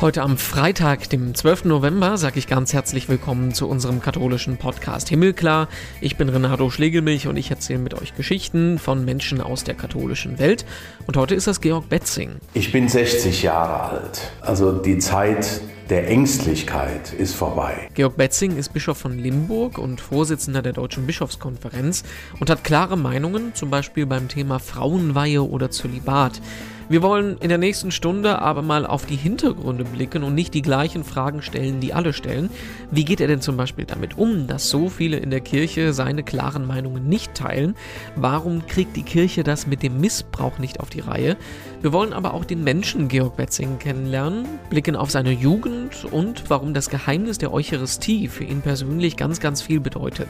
Heute 0.00 0.22
am 0.22 0.38
Freitag, 0.38 1.10
dem 1.10 1.34
12. 1.34 1.66
November, 1.66 2.16
sage 2.16 2.38
ich 2.38 2.46
ganz 2.46 2.72
herzlich 2.72 3.10
willkommen 3.10 3.52
zu 3.52 3.68
unserem 3.68 4.00
katholischen 4.00 4.56
Podcast 4.56 5.10
Himmelklar. 5.10 5.68
Ich 6.00 6.16
bin 6.16 6.30
Renato 6.30 6.70
Schlegelmilch 6.70 7.26
und 7.26 7.36
ich 7.36 7.50
erzähle 7.50 7.80
mit 7.80 7.92
euch 7.92 8.16
Geschichten 8.16 8.78
von 8.78 9.04
Menschen 9.04 9.42
aus 9.42 9.62
der 9.62 9.74
katholischen 9.74 10.38
Welt. 10.38 10.64
Und 11.06 11.18
heute 11.18 11.34
ist 11.34 11.48
das 11.48 11.60
Georg 11.60 11.90
Betzing. 11.90 12.36
Ich 12.54 12.72
bin 12.72 12.88
60 12.88 13.42
Jahre 13.42 13.90
alt. 13.90 14.32
Also 14.40 14.72
die 14.72 14.96
Zeit 14.96 15.60
der 15.90 16.08
Ängstlichkeit 16.08 17.12
ist 17.12 17.34
vorbei. 17.34 17.90
Georg 17.92 18.16
Betzing 18.16 18.56
ist 18.56 18.72
Bischof 18.72 18.96
von 18.96 19.18
Limburg 19.18 19.76
und 19.76 20.00
Vorsitzender 20.00 20.62
der 20.62 20.72
Deutschen 20.72 21.06
Bischofskonferenz 21.06 22.04
und 22.38 22.48
hat 22.48 22.64
klare 22.64 22.96
Meinungen, 22.96 23.54
zum 23.54 23.68
Beispiel 23.68 24.06
beim 24.06 24.28
Thema 24.28 24.60
Frauenweihe 24.60 25.42
oder 25.42 25.70
Zölibat. 25.70 26.40
Wir 26.90 27.02
wollen 27.02 27.38
in 27.38 27.50
der 27.50 27.58
nächsten 27.58 27.92
Stunde 27.92 28.40
aber 28.40 28.62
mal 28.62 28.84
auf 28.84 29.06
die 29.06 29.14
Hintergründe 29.14 29.84
blicken 29.84 30.24
und 30.24 30.34
nicht 30.34 30.54
die 30.54 30.60
gleichen 30.60 31.04
Fragen 31.04 31.40
stellen, 31.40 31.78
die 31.78 31.94
alle 31.94 32.12
stellen. 32.12 32.50
Wie 32.90 33.04
geht 33.04 33.20
er 33.20 33.28
denn 33.28 33.40
zum 33.40 33.56
Beispiel 33.56 33.84
damit 33.84 34.18
um, 34.18 34.48
dass 34.48 34.70
so 34.70 34.88
viele 34.88 35.18
in 35.18 35.30
der 35.30 35.40
Kirche 35.40 35.92
seine 35.92 36.24
klaren 36.24 36.66
Meinungen 36.66 37.08
nicht 37.08 37.32
teilen? 37.34 37.76
Warum 38.16 38.66
kriegt 38.66 38.96
die 38.96 39.04
Kirche 39.04 39.44
das 39.44 39.68
mit 39.68 39.84
dem 39.84 40.00
Missbrauch 40.00 40.58
nicht 40.58 40.80
auf 40.80 40.90
die 40.90 40.98
Reihe? 40.98 41.36
Wir 41.80 41.92
wollen 41.92 42.12
aber 42.12 42.34
auch 42.34 42.44
den 42.44 42.64
Menschen 42.64 43.06
Georg 43.06 43.36
Betzing 43.36 43.78
kennenlernen, 43.78 44.46
blicken 44.68 44.96
auf 44.96 45.12
seine 45.12 45.30
Jugend 45.30 46.04
und 46.10 46.50
warum 46.50 46.74
das 46.74 46.90
Geheimnis 46.90 47.38
der 47.38 47.52
Eucharistie 47.52 48.26
für 48.26 48.42
ihn 48.42 48.62
persönlich 48.62 49.16
ganz, 49.16 49.38
ganz 49.38 49.62
viel 49.62 49.78
bedeutet. 49.78 50.26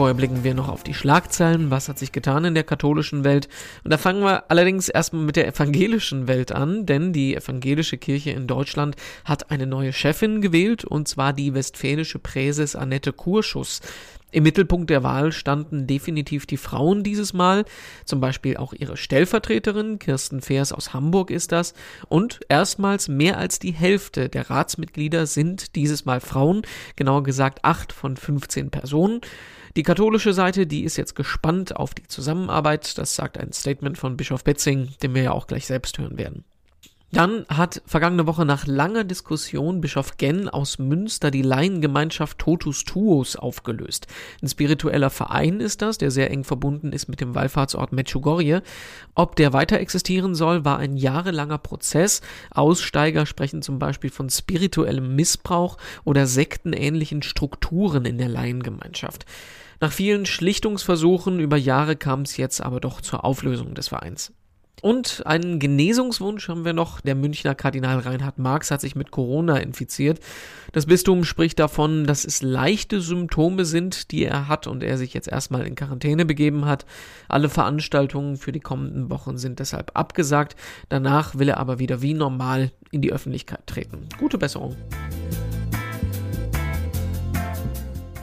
Vorher 0.00 0.14
blicken 0.14 0.44
wir 0.44 0.54
noch 0.54 0.70
auf 0.70 0.82
die 0.82 0.94
Schlagzeilen, 0.94 1.70
was 1.70 1.90
hat 1.90 1.98
sich 1.98 2.10
getan 2.10 2.46
in 2.46 2.54
der 2.54 2.64
katholischen 2.64 3.22
Welt. 3.22 3.50
Und 3.84 3.92
da 3.92 3.98
fangen 3.98 4.22
wir 4.22 4.50
allerdings 4.50 4.88
erstmal 4.88 5.24
mit 5.24 5.36
der 5.36 5.46
evangelischen 5.46 6.26
Welt 6.26 6.52
an, 6.52 6.86
denn 6.86 7.12
die 7.12 7.36
evangelische 7.36 7.98
Kirche 7.98 8.30
in 8.30 8.46
Deutschland 8.46 8.96
hat 9.26 9.50
eine 9.50 9.66
neue 9.66 9.92
Chefin 9.92 10.40
gewählt, 10.40 10.86
und 10.86 11.06
zwar 11.06 11.34
die 11.34 11.52
westfälische 11.52 12.18
Präses 12.18 12.76
Annette 12.76 13.12
Kurschus. 13.12 13.82
Im 14.30 14.44
Mittelpunkt 14.44 14.88
der 14.88 15.02
Wahl 15.02 15.32
standen 15.32 15.86
definitiv 15.86 16.46
die 16.46 16.56
Frauen 16.56 17.02
dieses 17.02 17.34
Mal, 17.34 17.66
zum 18.06 18.20
Beispiel 18.20 18.56
auch 18.56 18.72
ihre 18.72 18.96
Stellvertreterin, 18.96 19.98
Kirsten 19.98 20.40
Feers 20.40 20.72
aus 20.72 20.94
Hamburg 20.94 21.30
ist 21.30 21.52
das, 21.52 21.74
und 22.08 22.40
erstmals 22.48 23.08
mehr 23.08 23.36
als 23.36 23.58
die 23.58 23.72
Hälfte 23.72 24.30
der 24.30 24.48
Ratsmitglieder 24.48 25.26
sind 25.26 25.76
dieses 25.76 26.06
Mal 26.06 26.20
Frauen, 26.20 26.62
genauer 26.96 27.22
gesagt 27.22 27.66
acht 27.66 27.92
von 27.92 28.16
15 28.16 28.70
Personen. 28.70 29.20
Die 29.76 29.82
katholische 29.82 30.32
Seite, 30.32 30.66
die 30.66 30.84
ist 30.84 30.96
jetzt 30.96 31.14
gespannt 31.14 31.76
auf 31.76 31.94
die 31.94 32.06
Zusammenarbeit. 32.06 32.98
Das 32.98 33.14
sagt 33.14 33.38
ein 33.38 33.52
Statement 33.52 33.98
von 33.98 34.16
Bischof 34.16 34.42
Betzing, 34.44 34.88
den 35.02 35.14
wir 35.14 35.22
ja 35.22 35.32
auch 35.32 35.46
gleich 35.46 35.66
selbst 35.66 35.98
hören 35.98 36.18
werden. 36.18 36.44
Dann 37.12 37.44
hat 37.48 37.82
vergangene 37.86 38.28
Woche 38.28 38.44
nach 38.44 38.68
langer 38.68 39.02
Diskussion 39.02 39.80
Bischof 39.80 40.16
Genn 40.16 40.48
aus 40.48 40.78
Münster 40.78 41.32
die 41.32 41.42
Laiengemeinschaft 41.42 42.38
Totus 42.38 42.84
Tuos 42.84 43.34
aufgelöst. 43.34 44.06
Ein 44.40 44.48
spiritueller 44.48 45.10
Verein 45.10 45.58
ist 45.58 45.82
das, 45.82 45.98
der 45.98 46.12
sehr 46.12 46.30
eng 46.30 46.44
verbunden 46.44 46.92
ist 46.92 47.08
mit 47.08 47.20
dem 47.20 47.34
Wallfahrtsort 47.34 47.92
Medjugorje. 47.92 48.62
Ob 49.16 49.34
der 49.34 49.52
weiter 49.52 49.80
existieren 49.80 50.36
soll, 50.36 50.64
war 50.64 50.78
ein 50.78 50.96
jahrelanger 50.96 51.58
Prozess. 51.58 52.20
Aussteiger 52.52 53.26
sprechen 53.26 53.62
zum 53.62 53.80
Beispiel 53.80 54.10
von 54.10 54.30
spirituellem 54.30 55.16
Missbrauch 55.16 55.78
oder 56.04 56.28
sektenähnlichen 56.28 57.22
Strukturen 57.22 58.04
in 58.04 58.18
der 58.18 58.28
Laiengemeinschaft. 58.28 59.26
Nach 59.80 59.90
vielen 59.90 60.26
Schlichtungsversuchen 60.26 61.40
über 61.40 61.56
Jahre 61.56 61.96
kam 61.96 62.22
es 62.22 62.36
jetzt 62.36 62.60
aber 62.60 62.78
doch 62.78 63.00
zur 63.00 63.24
Auflösung 63.24 63.74
des 63.74 63.88
Vereins. 63.88 64.32
Und 64.82 65.22
einen 65.26 65.58
Genesungswunsch 65.58 66.48
haben 66.48 66.64
wir 66.64 66.72
noch. 66.72 67.00
Der 67.00 67.14
Münchner 67.14 67.54
Kardinal 67.54 67.98
Reinhard 67.98 68.38
Marx 68.38 68.70
hat 68.70 68.80
sich 68.80 68.96
mit 68.96 69.10
Corona 69.10 69.58
infiziert. 69.58 70.20
Das 70.72 70.86
Bistum 70.86 71.24
spricht 71.24 71.58
davon, 71.58 72.06
dass 72.06 72.24
es 72.24 72.42
leichte 72.42 73.00
Symptome 73.00 73.64
sind, 73.64 74.10
die 74.10 74.24
er 74.24 74.48
hat 74.48 74.66
und 74.66 74.82
er 74.82 74.98
sich 74.98 75.14
jetzt 75.14 75.28
erstmal 75.28 75.66
in 75.66 75.74
Quarantäne 75.74 76.24
begeben 76.24 76.64
hat. 76.64 76.86
Alle 77.28 77.48
Veranstaltungen 77.48 78.36
für 78.36 78.52
die 78.52 78.60
kommenden 78.60 79.10
Wochen 79.10 79.36
sind 79.36 79.58
deshalb 79.58 79.90
abgesagt. 79.94 80.56
Danach 80.88 81.38
will 81.38 81.48
er 81.48 81.58
aber 81.58 81.78
wieder 81.78 82.02
wie 82.02 82.14
normal 82.14 82.70
in 82.90 83.02
die 83.02 83.12
Öffentlichkeit 83.12 83.66
treten. 83.66 84.08
Gute 84.18 84.38
Besserung. 84.38 84.76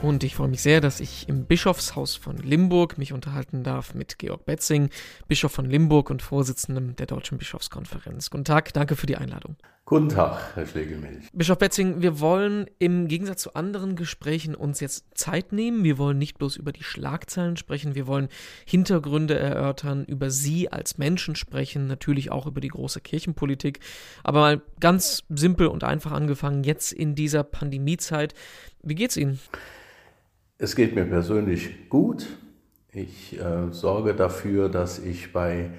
Und 0.00 0.22
ich 0.22 0.36
freue 0.36 0.48
mich 0.48 0.62
sehr, 0.62 0.80
dass 0.80 1.00
ich 1.00 1.28
im 1.28 1.46
Bischofshaus 1.46 2.14
von 2.14 2.36
Limburg 2.36 2.98
mich 2.98 3.12
unterhalten 3.12 3.64
darf 3.64 3.94
mit 3.94 4.18
Georg 4.18 4.44
Betzing, 4.46 4.90
Bischof 5.26 5.50
von 5.50 5.66
Limburg 5.66 6.10
und 6.10 6.22
Vorsitzendem 6.22 6.94
der 6.94 7.06
Deutschen 7.06 7.36
Bischofskonferenz. 7.36 8.30
Guten 8.30 8.44
Tag, 8.44 8.72
danke 8.72 8.94
für 8.94 9.06
die 9.06 9.16
Einladung. 9.16 9.56
Guten 9.86 10.08
Tag, 10.08 10.54
Herr 10.54 10.66
Schlegelmilch. 10.66 11.30
Bischof 11.32 11.58
Betzing, 11.58 12.00
wir 12.00 12.20
wollen 12.20 12.66
im 12.78 13.08
Gegensatz 13.08 13.42
zu 13.42 13.54
anderen 13.54 13.96
Gesprächen 13.96 14.54
uns 14.54 14.78
jetzt 14.78 15.06
Zeit 15.14 15.52
nehmen. 15.52 15.82
Wir 15.82 15.98
wollen 15.98 16.18
nicht 16.18 16.38
bloß 16.38 16.56
über 16.56 16.70
die 16.70 16.84
Schlagzeilen 16.84 17.56
sprechen, 17.56 17.96
wir 17.96 18.06
wollen 18.06 18.28
Hintergründe 18.66 19.36
erörtern, 19.36 20.04
über 20.04 20.30
Sie 20.30 20.70
als 20.70 20.98
Menschen 20.98 21.34
sprechen, 21.34 21.88
natürlich 21.88 22.30
auch 22.30 22.46
über 22.46 22.60
die 22.60 22.68
große 22.68 23.00
Kirchenpolitik. 23.00 23.80
Aber 24.22 24.40
mal 24.40 24.62
ganz 24.78 25.24
simpel 25.28 25.66
und 25.66 25.82
einfach 25.82 26.12
angefangen, 26.12 26.62
jetzt 26.62 26.92
in 26.92 27.16
dieser 27.16 27.42
Pandemiezeit. 27.42 28.34
Wie 28.84 28.94
geht's 28.94 29.16
Ihnen? 29.16 29.40
Es 30.60 30.74
geht 30.74 30.96
mir 30.96 31.04
persönlich 31.04 31.88
gut. 31.88 32.26
Ich 32.90 33.38
äh, 33.38 33.70
sorge 33.70 34.12
dafür, 34.12 34.68
dass 34.68 34.98
ich 34.98 35.32
bei 35.32 35.70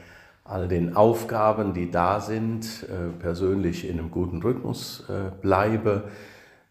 all 0.45 0.69
den 0.69 0.95
Aufgaben, 0.95 1.73
die 1.73 1.91
da 1.91 2.21
sind, 2.21 2.87
äh, 2.87 3.09
persönlich 3.19 3.85
in 3.85 3.99
einem 3.99 4.09
guten 4.09 4.41
Rhythmus 4.41 5.03
äh, 5.09 5.31
bleibe. 5.41 6.05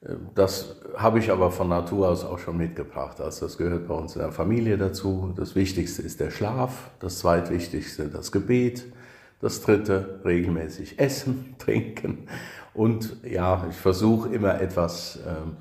Äh, 0.01 0.15
das 0.35 0.77
habe 0.97 1.19
ich 1.19 1.31
aber 1.31 1.51
von 1.51 1.69
Natur 1.69 2.09
aus 2.09 2.25
auch 2.25 2.39
schon 2.39 2.57
mitgebracht. 2.57 3.21
Also 3.21 3.45
das 3.45 3.59
gehört 3.59 3.87
bei 3.87 3.95
uns 3.95 4.17
in 4.17 4.23
der 4.23 4.33
Familie 4.33 4.79
dazu. 4.79 5.35
Das 5.37 5.55
Wichtigste 5.55 6.01
ist 6.01 6.19
der 6.19 6.31
Schlaf, 6.31 6.91
das 7.01 7.19
zweitwichtigste 7.19 8.09
das 8.09 8.33
Gebet, 8.33 8.87
das 9.43 9.61
dritte 9.61 10.21
regelmäßig 10.25 10.99
Essen, 10.99 11.57
Trinken 11.59 12.27
und 12.73 13.19
ja, 13.23 13.67
ich 13.69 13.77
versuche 13.77 14.31
immer 14.31 14.61
etwas 14.63 15.19
ähm, 15.27 15.57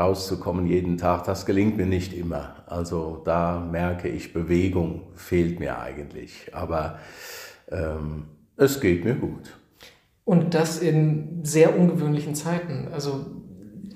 rauszukommen 0.00 0.66
jeden 0.66 0.96
Tag, 0.96 1.24
das 1.24 1.46
gelingt 1.46 1.76
mir 1.76 1.86
nicht 1.86 2.12
immer. 2.12 2.56
Also 2.66 3.22
da 3.24 3.60
merke 3.60 4.08
ich, 4.08 4.32
Bewegung 4.32 5.02
fehlt 5.14 5.60
mir 5.60 5.78
eigentlich. 5.78 6.50
Aber 6.52 6.98
ähm, 7.70 8.24
es 8.56 8.80
geht 8.80 9.04
mir 9.04 9.14
gut. 9.14 9.56
Und 10.24 10.54
das 10.54 10.78
in 10.78 11.44
sehr 11.44 11.78
ungewöhnlichen 11.78 12.34
Zeiten. 12.34 12.88
Also 12.92 13.26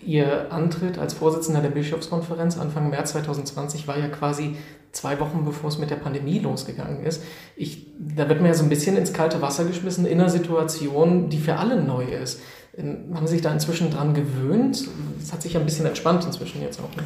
Ihr 0.06 0.53
Antritt 0.53 0.98
als 0.98 1.15
Vorsitzender 1.15 1.62
der 1.62 1.70
Bischofskonferenz 1.70 2.59
Anfang 2.59 2.91
März 2.91 3.12
2020 3.12 3.88
war 3.88 3.98
ja 3.98 4.09
quasi 4.09 4.56
zwei 4.92 5.19
Wochen 5.19 5.44
bevor 5.44 5.69
es 5.69 5.78
mit 5.78 5.91
der 5.91 5.97
Pandemie 5.97 6.38
losgegangen 6.38 7.03
ist. 7.04 7.22
Ich, 7.56 7.86
da 7.98 8.28
wird 8.28 8.41
man 8.41 8.48
ja 8.48 8.54
so 8.54 8.65
ein 8.65 8.69
bisschen 8.69 8.97
ins 8.97 9.12
kalte 9.12 9.41
Wasser 9.41 9.65
geschmissen 9.65 10.04
in 10.04 10.21
einer 10.21 10.28
Situation, 10.28 11.31
die 11.31 11.38
für 11.38 11.56
alle 11.56 11.82
neu 11.82 12.04
ist. 12.04 12.41
Ähm, 12.76 13.14
haben 13.14 13.26
Sie 13.26 13.34
sich 13.34 13.42
da 13.42 13.52
inzwischen 13.52 13.90
dran 13.90 14.14
gewöhnt? 14.14 14.88
Es 15.20 15.32
hat 15.32 15.42
sich 15.42 15.54
ja 15.54 15.60
ein 15.60 15.66
bisschen 15.66 15.86
entspannt 15.86 16.24
inzwischen 16.24 16.60
jetzt 16.62 16.80
auch. 16.80 16.96
Ne? 16.96 17.02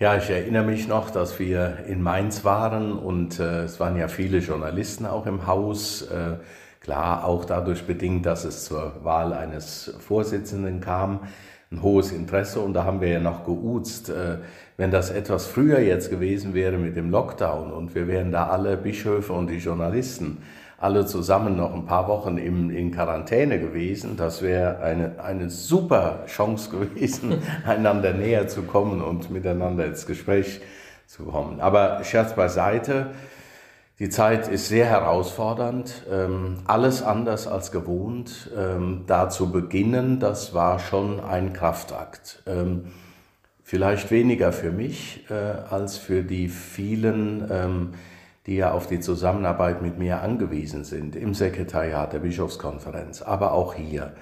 Ja, 0.00 0.16
ich 0.16 0.30
erinnere 0.30 0.64
mich 0.64 0.86
noch, 0.86 1.10
dass 1.10 1.40
wir 1.40 1.78
in 1.88 2.02
Mainz 2.02 2.44
waren 2.44 2.92
und 2.92 3.40
äh, 3.40 3.64
es 3.64 3.80
waren 3.80 3.96
ja 3.96 4.06
viele 4.06 4.38
Journalisten 4.38 5.06
auch 5.06 5.26
im 5.26 5.46
Haus. 5.48 6.02
Äh, 6.02 6.36
klar, 6.80 7.24
auch 7.24 7.44
dadurch 7.44 7.84
bedingt, 7.84 8.24
dass 8.24 8.44
es 8.44 8.64
zur 8.64 9.04
Wahl 9.04 9.32
eines 9.32 9.92
Vorsitzenden 9.98 10.80
kam, 10.80 11.20
ein 11.72 11.82
hohes 11.82 12.12
Interesse 12.12 12.60
und 12.60 12.74
da 12.74 12.84
haben 12.84 13.00
wir 13.00 13.08
ja 13.08 13.18
noch 13.18 13.44
geuzt. 13.44 14.08
Äh, 14.08 14.38
wenn 14.76 14.92
das 14.92 15.10
etwas 15.10 15.46
früher 15.46 15.80
jetzt 15.80 16.10
gewesen 16.10 16.54
wäre 16.54 16.78
mit 16.78 16.96
dem 16.96 17.10
Lockdown 17.10 17.72
und 17.72 17.96
wir 17.96 18.06
wären 18.06 18.30
da 18.30 18.46
alle 18.46 18.76
Bischöfe 18.76 19.32
und 19.32 19.50
die 19.50 19.58
Journalisten, 19.58 20.38
alle 20.80 21.06
zusammen 21.06 21.56
noch 21.56 21.74
ein 21.74 21.86
paar 21.86 22.06
Wochen 22.08 22.38
im, 22.38 22.70
in 22.70 22.92
Quarantäne 22.92 23.58
gewesen. 23.58 24.16
Das 24.16 24.42
wäre 24.42 24.78
eine, 24.78 25.22
eine 25.22 25.50
super 25.50 26.24
Chance 26.26 26.70
gewesen, 26.78 27.42
einander 27.66 28.12
näher 28.12 28.46
zu 28.48 28.62
kommen 28.62 29.02
und 29.02 29.30
miteinander 29.30 29.86
ins 29.86 30.06
Gespräch 30.06 30.60
zu 31.06 31.24
kommen. 31.24 31.60
Aber 31.60 32.04
Scherz 32.04 32.34
beiseite, 32.34 33.10
die 33.98 34.10
Zeit 34.10 34.46
ist 34.46 34.68
sehr 34.68 34.86
herausfordernd, 34.86 36.04
ähm, 36.08 36.58
alles 36.66 37.02
anders 37.02 37.48
als 37.48 37.72
gewohnt. 37.72 38.48
Ähm, 38.56 39.02
da 39.08 39.28
zu 39.28 39.50
beginnen, 39.50 40.20
das 40.20 40.54
war 40.54 40.78
schon 40.78 41.18
ein 41.18 41.52
Kraftakt. 41.52 42.44
Ähm, 42.46 42.92
vielleicht 43.64 44.12
weniger 44.12 44.52
für 44.52 44.70
mich 44.70 45.24
äh, 45.28 45.34
als 45.34 45.98
für 45.98 46.22
die 46.22 46.46
vielen 46.46 47.50
die 48.48 48.56
ja 48.56 48.72
auf 48.72 48.86
die 48.86 48.98
Zusammenarbeit 48.98 49.82
mit 49.82 49.98
mir 49.98 50.22
angewiesen 50.22 50.82
sind, 50.82 51.14
im 51.14 51.34
Sekretariat 51.34 52.14
der 52.14 52.20
Bischofskonferenz, 52.20 53.20
aber 53.20 53.52
auch 53.52 53.74
hier 53.74 54.14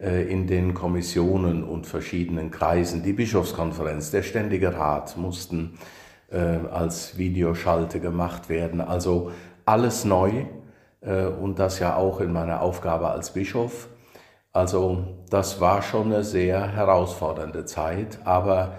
äh, 0.00 0.22
in 0.24 0.46
den 0.46 0.72
Kommissionen 0.72 1.62
und 1.62 1.86
verschiedenen 1.86 2.50
Kreisen. 2.50 3.02
Die 3.02 3.12
Bischofskonferenz, 3.12 4.10
der 4.10 4.22
Ständige 4.22 4.74
Rat 4.74 5.18
mussten 5.18 5.78
äh, 6.30 6.38
als 6.38 7.18
Videoschalte 7.18 8.00
gemacht 8.00 8.48
werden. 8.48 8.80
Also 8.80 9.32
alles 9.66 10.06
neu 10.06 10.46
äh, 11.02 11.26
und 11.26 11.58
das 11.58 11.78
ja 11.78 11.94
auch 11.94 12.22
in 12.22 12.32
meiner 12.32 12.62
Aufgabe 12.62 13.10
als 13.10 13.34
Bischof. 13.34 13.88
Also 14.50 15.04
das 15.28 15.60
war 15.60 15.82
schon 15.82 16.06
eine 16.06 16.24
sehr 16.24 16.72
herausfordernde 16.72 17.66
Zeit, 17.66 18.18
aber 18.24 18.78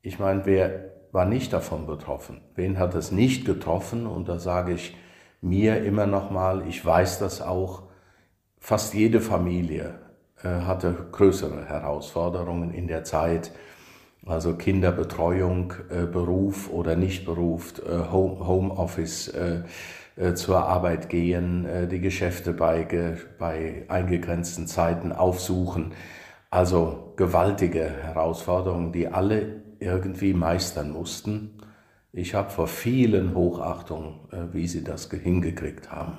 ich 0.00 0.18
meine, 0.18 0.46
wer 0.46 0.91
war 1.12 1.26
nicht 1.26 1.52
davon 1.52 1.86
betroffen? 1.86 2.40
Wen 2.54 2.78
hat 2.78 2.94
es 2.94 3.12
nicht 3.12 3.44
getroffen? 3.44 4.06
Und 4.06 4.28
da 4.28 4.38
sage 4.38 4.72
ich 4.72 4.96
mir 5.40 5.84
immer 5.84 6.06
noch 6.06 6.30
mal, 6.30 6.66
ich 6.66 6.84
weiß 6.84 7.18
das 7.18 7.42
auch, 7.42 7.84
fast 8.58 8.94
jede 8.94 9.20
Familie 9.20 9.98
äh, 10.42 10.48
hatte 10.48 10.94
größere 11.12 11.66
Herausforderungen 11.66 12.72
in 12.72 12.88
der 12.88 13.04
Zeit. 13.04 13.52
Also 14.24 14.54
Kinderbetreuung, 14.54 15.74
äh, 15.90 16.06
Beruf 16.06 16.70
oder 16.70 16.96
nicht 16.96 17.24
Beruf, 17.24 17.74
äh, 17.86 18.10
Home, 18.10 18.46
Homeoffice, 18.46 19.32
zur 20.34 20.66
Arbeit 20.66 21.08
gehen, 21.08 21.66
die 21.90 21.98
Geschäfte 21.98 22.52
bei, 22.52 23.16
bei 23.38 23.86
eingegrenzten 23.88 24.66
Zeiten 24.66 25.10
aufsuchen. 25.10 25.94
Also 26.50 27.14
gewaltige 27.16 27.88
Herausforderungen, 27.88 28.92
die 28.92 29.08
alle 29.08 29.61
irgendwie 29.82 30.32
meistern 30.32 30.90
mussten. 30.90 31.50
Ich 32.12 32.34
habe 32.34 32.50
vor 32.50 32.68
vielen 32.68 33.34
Hochachtung, 33.34 34.20
äh, 34.30 34.52
wie 34.52 34.66
sie 34.68 34.84
das 34.84 35.10
hingekriegt 35.10 35.90
haben. 35.90 36.18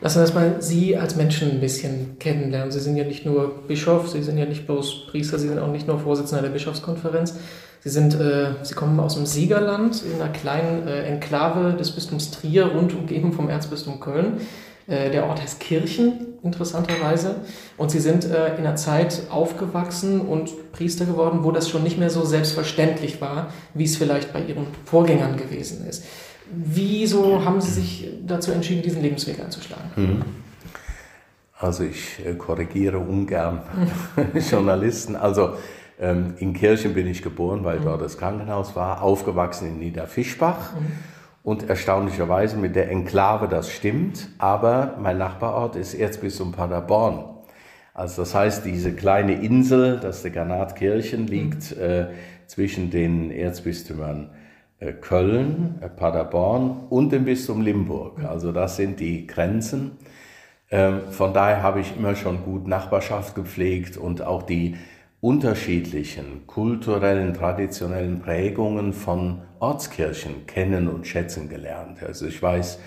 Lassen 0.00 0.16
wir 0.16 0.22
erstmal 0.22 0.62
Sie 0.62 0.96
als 0.96 1.16
Menschen 1.16 1.50
ein 1.50 1.60
bisschen 1.60 2.18
kennenlernen. 2.18 2.70
Sie 2.70 2.80
sind 2.80 2.96
ja 2.96 3.04
nicht 3.04 3.24
nur 3.24 3.66
Bischof, 3.66 4.08
Sie 4.08 4.22
sind 4.22 4.38
ja 4.38 4.46
nicht 4.46 4.66
bloß 4.66 5.06
Priester, 5.06 5.38
Sie 5.38 5.48
sind 5.48 5.58
auch 5.58 5.70
nicht 5.70 5.86
nur 5.86 5.98
Vorsitzender 5.98 6.42
der 6.42 6.50
Bischofskonferenz. 6.50 7.36
Sie, 7.80 7.90
sind, 7.90 8.18
äh, 8.18 8.52
Sie 8.62 8.74
kommen 8.74 8.98
aus 9.00 9.14
dem 9.14 9.26
Siegerland, 9.26 10.02
in 10.02 10.20
einer 10.20 10.32
kleinen 10.32 10.88
äh, 10.88 11.02
Enklave 11.04 11.74
des 11.74 11.90
Bistums 11.90 12.30
Trier, 12.30 12.66
rund 12.66 12.94
umgeben 12.94 13.32
vom 13.32 13.48
Erzbistum 13.48 14.00
Köln. 14.00 14.40
Äh, 14.86 15.10
der 15.10 15.26
Ort 15.26 15.40
heißt 15.40 15.60
Kirchen, 15.60 16.38
interessanterweise. 16.42 17.36
Und 17.76 17.90
Sie 17.90 18.00
sind 18.00 18.24
äh, 18.24 18.54
in 18.54 18.58
einer 18.58 18.76
Zeit 18.76 19.22
aufgewachsen 19.30 20.20
und 20.20 20.72
Priester 20.72 21.06
geworden, 21.06 21.40
wo 21.42 21.52
das 21.52 21.68
schon 21.70 21.82
nicht 21.82 21.98
mehr 21.98 22.10
so 22.10 22.24
selbstverständlich 22.24 23.20
war, 23.20 23.52
wie 23.72 23.84
es 23.84 23.96
vielleicht 23.96 24.32
bei 24.32 24.42
Ihren 24.42 24.66
Vorgängern 24.84 25.36
gewesen 25.36 25.86
ist. 25.86 26.04
Wieso 26.50 27.44
haben 27.44 27.60
Sie 27.60 27.70
sich 27.70 28.08
dazu 28.26 28.52
entschieden, 28.52 28.82
diesen 28.82 29.00
Lebensweg 29.00 29.40
einzuschlagen? 29.40 29.90
Mhm. 29.96 30.22
Also 31.58 31.84
ich 31.84 32.24
äh, 32.24 32.34
korrigiere 32.34 32.98
ungern 32.98 33.62
Journalisten. 34.50 35.16
Also 35.16 35.54
ähm, 35.98 36.34
in 36.38 36.52
Kirchen 36.52 36.92
bin 36.92 37.06
ich 37.06 37.22
geboren, 37.22 37.64
weil 37.64 37.80
mhm. 37.80 37.84
dort 37.84 38.02
das 38.02 38.18
Krankenhaus 38.18 38.76
war, 38.76 39.02
aufgewachsen 39.02 39.68
in 39.68 39.78
Niederfischbach. 39.78 40.74
Mhm. 40.74 41.13
Und 41.44 41.68
erstaunlicherweise 41.68 42.56
mit 42.56 42.74
der 42.74 42.90
Enklave, 42.90 43.48
das 43.48 43.70
stimmt, 43.70 44.30
aber 44.38 44.96
mein 44.98 45.18
Nachbarort 45.18 45.76
ist 45.76 45.92
Erzbistum 45.92 46.52
Paderborn. 46.52 47.22
Also 47.92 48.22
das 48.22 48.34
heißt, 48.34 48.64
diese 48.64 48.94
kleine 48.94 49.34
Insel, 49.34 50.00
das 50.00 50.22
Dekanatkirchen, 50.22 51.26
liegt 51.26 51.76
mhm. 51.76 51.82
äh, 51.82 52.06
zwischen 52.46 52.90
den 52.90 53.30
Erzbistümern 53.30 54.30
äh, 54.80 54.94
Köln, 54.94 55.74
äh, 55.82 55.90
Paderborn 55.90 56.86
und 56.88 57.12
dem 57.12 57.26
Bistum 57.26 57.60
Limburg. 57.60 58.20
Mhm. 58.20 58.26
Also 58.26 58.50
das 58.50 58.76
sind 58.76 58.98
die 58.98 59.26
Grenzen. 59.26 59.98
Ähm, 60.70 61.02
von 61.10 61.34
daher 61.34 61.62
habe 61.62 61.80
ich 61.80 61.94
immer 61.94 62.16
schon 62.16 62.42
gut 62.42 62.66
Nachbarschaft 62.66 63.34
gepflegt 63.34 63.98
und 63.98 64.22
auch 64.22 64.44
die 64.44 64.76
unterschiedlichen 65.24 66.46
kulturellen, 66.46 67.32
traditionellen 67.32 68.20
Prägungen 68.20 68.92
von 68.92 69.40
Ortskirchen 69.58 70.46
kennen 70.46 70.86
und 70.86 71.06
schätzen 71.06 71.48
gelernt. 71.48 72.02
Also 72.02 72.26
ich 72.26 72.42
weiß, 72.42 72.78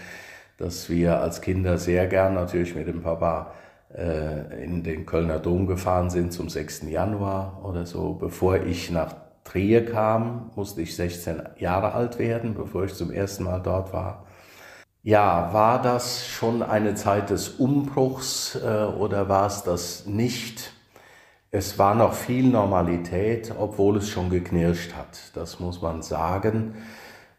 dass 0.60 0.88
wir 0.88 1.20
als 1.20 1.42
Kinder 1.42 1.80
sehr 1.80 2.06
gern 2.06 2.36
natürlich 2.36 2.76
mit 2.76 2.88
dem 2.88 3.02
Papa 3.02 3.54
äh, 3.92 4.64
in 4.64 4.84
den 4.84 5.08
Kölner 5.08 5.40
Dom 5.40 5.66
gefahren 5.66 6.12
sind 6.12 6.32
zum 6.32 6.48
6. 6.48 6.84
Januar 6.84 7.60
oder 7.66 7.88
so. 7.88 8.14
Bevor 8.14 8.58
ich 8.58 8.92
nach 8.92 9.16
Trier 9.44 9.84
kam, 9.84 10.52
musste 10.56 10.84
ich 10.84 10.96
16 10.96 11.42
Jahre 11.58 11.94
alt 11.94 12.20
werden, 12.20 12.54
bevor 12.54 12.84
ich 12.84 12.94
zum 12.94 13.12
ersten 13.12 13.46
Mal 13.46 13.64
dort 13.64 13.94
war. 13.94 14.28
Ja, 15.02 15.50
war 15.54 15.82
das 15.82 16.28
schon 16.28 16.62
eine 16.62 16.94
Zeit 16.94 17.32
des 17.32 17.50
Umbruchs 17.50 18.54
äh, 18.64 18.84
oder 18.84 19.28
war 19.28 19.48
es 19.48 19.64
das 19.64 20.06
nicht? 20.06 20.77
Es 21.50 21.80
war 21.80 21.96
noch 21.96 22.14
viel 22.14 22.50
Normalität, 22.50 23.54
obwohl 23.58 23.98
es 23.98 24.10
schon 24.10 24.30
geknirscht 24.30 24.96
hat. 24.96 25.36
Das 25.36 25.60
muss 25.60 25.82
man 25.82 26.02
sagen. 26.02 26.76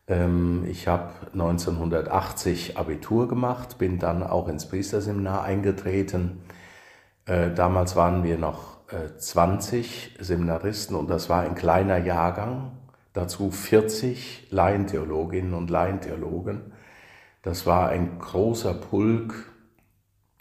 Ähm, 0.07 0.65
ich 0.67 0.89
habe 0.89 1.11
1980 1.35 2.79
Abitur 2.79 3.29
gemacht, 3.29 3.77
bin 3.77 3.99
dann 3.99 4.23
auch 4.23 4.49
ins 4.49 4.67
Priesterseminar 4.67 5.45
eingetreten. 5.45 6.41
Äh, 7.27 7.53
damals 7.53 7.97
waren 7.97 8.25
wir 8.25 8.39
noch 8.39 8.79
20 9.19 10.17
äh, 10.19 10.25
Seminaristen 10.25 10.97
und 10.97 11.11
das 11.11 11.29
war 11.29 11.43
ein 11.43 11.55
kleiner 11.55 11.99
Jahrgang. 11.99 12.73
Dazu 13.13 13.51
40 13.51 14.49
Laientheologinnen 14.51 15.53
und 15.53 15.69
Laientheologen. 15.69 16.73
Das 17.43 17.67
war 17.67 17.91
ein 17.91 18.19
großer 18.19 18.75
Pulk, 18.75 19.35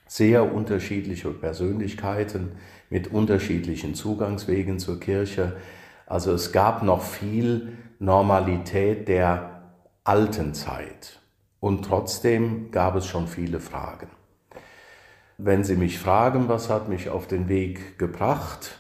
sehr 0.08 0.54
unterschiedliche 0.54 1.30
Persönlichkeiten 1.30 2.54
mit 2.90 3.12
unterschiedlichen 3.12 3.96
Zugangswegen 3.96 4.80
zur 4.80 5.00
Kirche. 5.00 5.58
Also 6.06 6.32
es 6.32 6.52
gab 6.52 6.84
noch 6.84 7.02
viel 7.02 7.74
Normalität 8.00 9.08
der 9.08 9.62
alten 10.04 10.54
Zeit. 10.54 11.20
Und 11.60 11.84
trotzdem 11.84 12.72
gab 12.72 12.96
es 12.96 13.08
schon 13.08 13.28
viele 13.28 13.60
Fragen. 13.60 14.08
Wenn 15.38 15.64
Sie 15.64 15.76
mich 15.76 16.00
fragen, 16.00 16.48
was 16.48 16.70
hat 16.70 16.88
mich 16.88 17.10
auf 17.10 17.28
den 17.28 17.48
Weg 17.50 18.00
gebracht, 18.00 18.78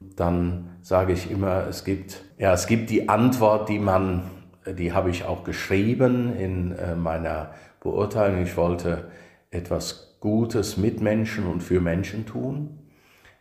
dann 0.00 0.76
sage 0.82 1.12
ich 1.12 1.30
immer, 1.30 1.66
es 1.66 1.84
gibt, 1.84 2.24
ja, 2.38 2.52
es 2.52 2.66
gibt 2.66 2.90
die 2.90 3.08
Antwort, 3.08 3.68
die 3.68 3.78
man, 3.78 4.30
die 4.66 4.92
habe 4.92 5.10
ich 5.10 5.24
auch 5.24 5.44
geschrieben 5.44 6.36
in 6.36 6.72
äh, 6.72 6.94
meiner 6.94 7.52
Beurteilung. 7.80 8.42
Ich 8.42 8.56
wollte 8.56 9.10
etwas 9.50 10.13
Gutes 10.24 10.78
mit 10.78 11.02
Menschen 11.02 11.46
und 11.46 11.62
für 11.62 11.82
Menschen 11.82 12.24
tun. 12.24 12.78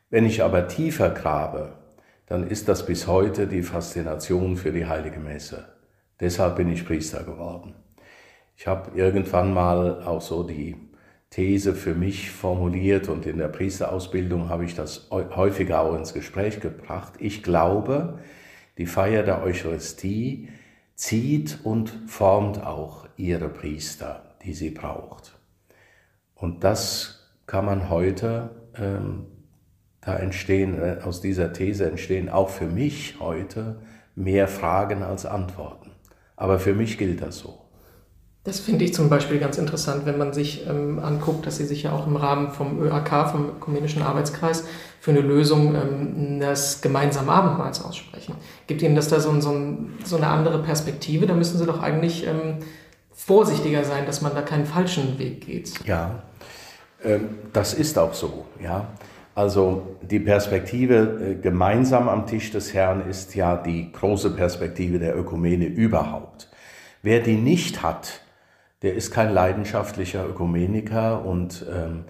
Wenn 0.09 0.25
ich 0.25 0.43
aber 0.43 0.67
tiefer 0.67 1.11
grabe, 1.11 1.77
dann 2.25 2.45
ist 2.45 2.67
das 2.67 2.85
bis 2.85 3.07
heute 3.07 3.47
die 3.47 3.61
Faszination 3.61 4.57
für 4.57 4.73
die 4.73 4.85
heilige 4.85 5.21
Messe. 5.21 5.63
Deshalb 6.19 6.57
bin 6.57 6.69
ich 6.69 6.85
Priester 6.85 7.23
geworden. 7.23 7.73
Ich 8.57 8.67
habe 8.67 8.99
irgendwann 8.99 9.53
mal 9.53 10.03
auch 10.03 10.19
so 10.19 10.43
die 10.43 10.75
These 11.29 11.73
für 11.73 11.95
mich 11.95 12.31
formuliert 12.31 13.07
und 13.07 13.25
in 13.25 13.37
der 13.37 13.47
Priesterausbildung 13.47 14.49
habe 14.49 14.65
ich 14.65 14.75
das 14.75 15.07
häufiger 15.09 15.79
auch 15.79 15.95
ins 15.95 16.13
Gespräch 16.13 16.59
gebracht. 16.59 17.13
Ich 17.19 17.43
glaube, 17.43 18.19
die 18.77 18.87
Feier 18.87 19.23
der 19.23 19.41
Eucharistie 19.41 20.49
zieht 20.95 21.59
und 21.63 21.97
formt 22.07 22.61
auch 22.61 23.07
ihre 23.15 23.47
Priester, 23.47 24.35
die 24.43 24.53
sie 24.53 24.71
braucht. 24.71 25.32
Und 26.43 26.65
das 26.65 27.21
kann 27.45 27.63
man 27.63 27.89
heute 27.89 28.49
ähm, 28.75 29.27
da 30.01 30.17
entstehen, 30.17 30.77
äh, 30.77 30.97
aus 31.01 31.21
dieser 31.21 31.53
These 31.53 31.85
entstehen 31.85 32.27
auch 32.27 32.49
für 32.49 32.65
mich 32.65 33.15
heute 33.21 33.77
mehr 34.13 34.49
Fragen 34.49 35.03
als 35.03 35.25
Antworten. 35.25 35.91
Aber 36.35 36.59
für 36.59 36.73
mich 36.73 36.97
gilt 36.97 37.21
das 37.21 37.37
so. 37.37 37.61
Das 38.43 38.59
finde 38.59 38.83
ich 38.83 38.93
zum 38.93 39.07
Beispiel 39.07 39.39
ganz 39.39 39.57
interessant, 39.57 40.05
wenn 40.05 40.17
man 40.17 40.33
sich 40.33 40.67
ähm, 40.67 40.99
anguckt, 40.99 41.45
dass 41.45 41.55
Sie 41.55 41.65
sich 41.65 41.83
ja 41.83 41.93
auch 41.93 42.07
im 42.07 42.17
Rahmen 42.17 42.51
vom 42.51 42.77
ÖAK, 42.77 43.29
vom 43.31 43.47
Ökumenischen 43.47 44.01
Arbeitskreis, 44.01 44.65
für 44.99 45.11
eine 45.11 45.21
Lösung 45.21 45.75
ähm, 45.75 46.41
des 46.41 46.81
gemeinsamen 46.81 47.29
Abendmahls 47.29 47.81
aussprechen. 47.81 48.35
Gibt 48.67 48.81
Ihnen 48.81 48.95
das 48.95 49.07
da 49.07 49.21
so, 49.21 49.39
so, 49.39 49.77
so, 50.03 50.17
eine 50.17 50.27
andere 50.27 50.61
Perspektive? 50.61 51.25
Da 51.25 51.35
müssen 51.35 51.57
Sie 51.57 51.65
doch 51.65 51.81
eigentlich 51.81 52.27
ähm, 52.27 52.57
vorsichtiger 53.13 53.85
sein, 53.85 54.05
dass 54.05 54.21
man 54.21 54.35
da 54.35 54.41
keinen 54.41 54.65
falschen 54.65 55.17
Weg 55.19 55.45
geht. 55.45 55.85
Ja, 55.87 56.23
das 57.51 57.73
ist 57.73 57.97
auch 57.97 58.13
so, 58.13 58.45
ja. 58.61 58.87
Also 59.35 59.97
die 60.01 60.19
Perspektive 60.19 60.95
äh, 61.19 61.35
gemeinsam 61.41 62.07
am 62.07 62.27
Tisch 62.27 62.51
des 62.51 62.73
Herrn 62.73 63.09
ist 63.09 63.33
ja 63.33 63.57
die 63.57 63.91
große 63.91 64.31
Perspektive 64.31 64.99
der 64.99 65.17
Ökumene 65.17 65.65
überhaupt. 65.65 66.49
Wer 67.01 67.19
die 67.19 67.35
nicht 67.35 67.81
hat, 67.81 68.21
der 68.83 68.93
ist 68.93 69.11
kein 69.11 69.33
leidenschaftlicher 69.33 70.27
Ökumeniker 70.27 71.25
und 71.25 71.65
ähm, 71.73 72.03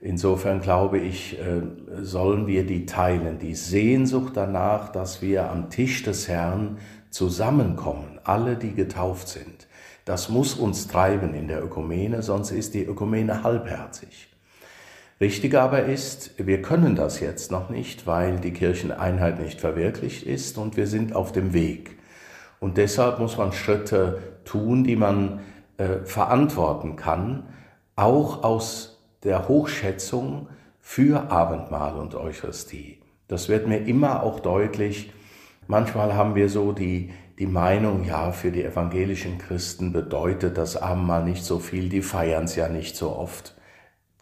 insofern 0.00 0.62
glaube 0.62 0.98
ich, 0.98 1.38
äh, 1.38 1.60
sollen 2.02 2.46
wir 2.46 2.64
die 2.64 2.86
teilen, 2.86 3.38
die 3.38 3.54
Sehnsucht 3.54 4.32
danach, 4.36 4.90
dass 4.90 5.20
wir 5.20 5.50
am 5.50 5.68
Tisch 5.68 6.02
des 6.02 6.28
Herrn 6.28 6.78
zusammenkommen, 7.10 8.20
alle, 8.24 8.56
die 8.56 8.72
getauft 8.72 9.28
sind. 9.28 9.66
Das 10.06 10.30
muss 10.30 10.54
uns 10.54 10.88
treiben 10.88 11.34
in 11.34 11.46
der 11.46 11.62
Ökumene, 11.62 12.22
sonst 12.22 12.52
ist 12.52 12.72
die 12.72 12.84
Ökumene 12.84 13.42
halbherzig. 13.42 14.29
Richtig 15.20 15.54
aber 15.54 15.84
ist, 15.84 16.32
wir 16.38 16.62
können 16.62 16.96
das 16.96 17.20
jetzt 17.20 17.52
noch 17.52 17.68
nicht, 17.68 18.06
weil 18.06 18.40
die 18.40 18.52
Kircheneinheit 18.52 19.38
nicht 19.38 19.60
verwirklicht 19.60 20.22
ist 20.22 20.56
und 20.56 20.78
wir 20.78 20.86
sind 20.86 21.14
auf 21.14 21.30
dem 21.32 21.52
Weg. 21.52 21.98
Und 22.58 22.78
deshalb 22.78 23.18
muss 23.18 23.36
man 23.36 23.52
Schritte 23.52 24.18
tun, 24.46 24.82
die 24.82 24.96
man 24.96 25.40
äh, 25.76 26.04
verantworten 26.04 26.96
kann, 26.96 27.48
auch 27.96 28.44
aus 28.44 29.02
der 29.22 29.46
Hochschätzung 29.46 30.48
für 30.80 31.30
Abendmahl 31.30 31.96
und 31.96 32.14
Eucharistie. 32.14 33.02
Das 33.28 33.50
wird 33.50 33.66
mir 33.66 33.86
immer 33.86 34.22
auch 34.22 34.40
deutlich. 34.40 35.12
Manchmal 35.66 36.14
haben 36.14 36.34
wir 36.34 36.48
so 36.48 36.72
die, 36.72 37.12
die 37.38 37.46
Meinung, 37.46 38.04
ja, 38.04 38.32
für 38.32 38.50
die 38.50 38.64
evangelischen 38.64 39.36
Christen 39.36 39.92
bedeutet 39.92 40.56
das 40.56 40.78
Abendmahl 40.78 41.24
nicht 41.24 41.44
so 41.44 41.58
viel, 41.58 41.90
die 41.90 42.00
feiern 42.00 42.44
es 42.44 42.56
ja 42.56 42.70
nicht 42.70 42.96
so 42.96 43.14
oft. 43.14 43.54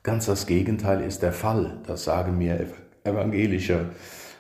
Ganz 0.08 0.24
das 0.24 0.46
Gegenteil 0.46 1.02
ist 1.02 1.20
der 1.20 1.34
Fall. 1.34 1.82
Das 1.86 2.04
sagen 2.04 2.38
mir 2.38 2.66
evangelische 3.04 3.90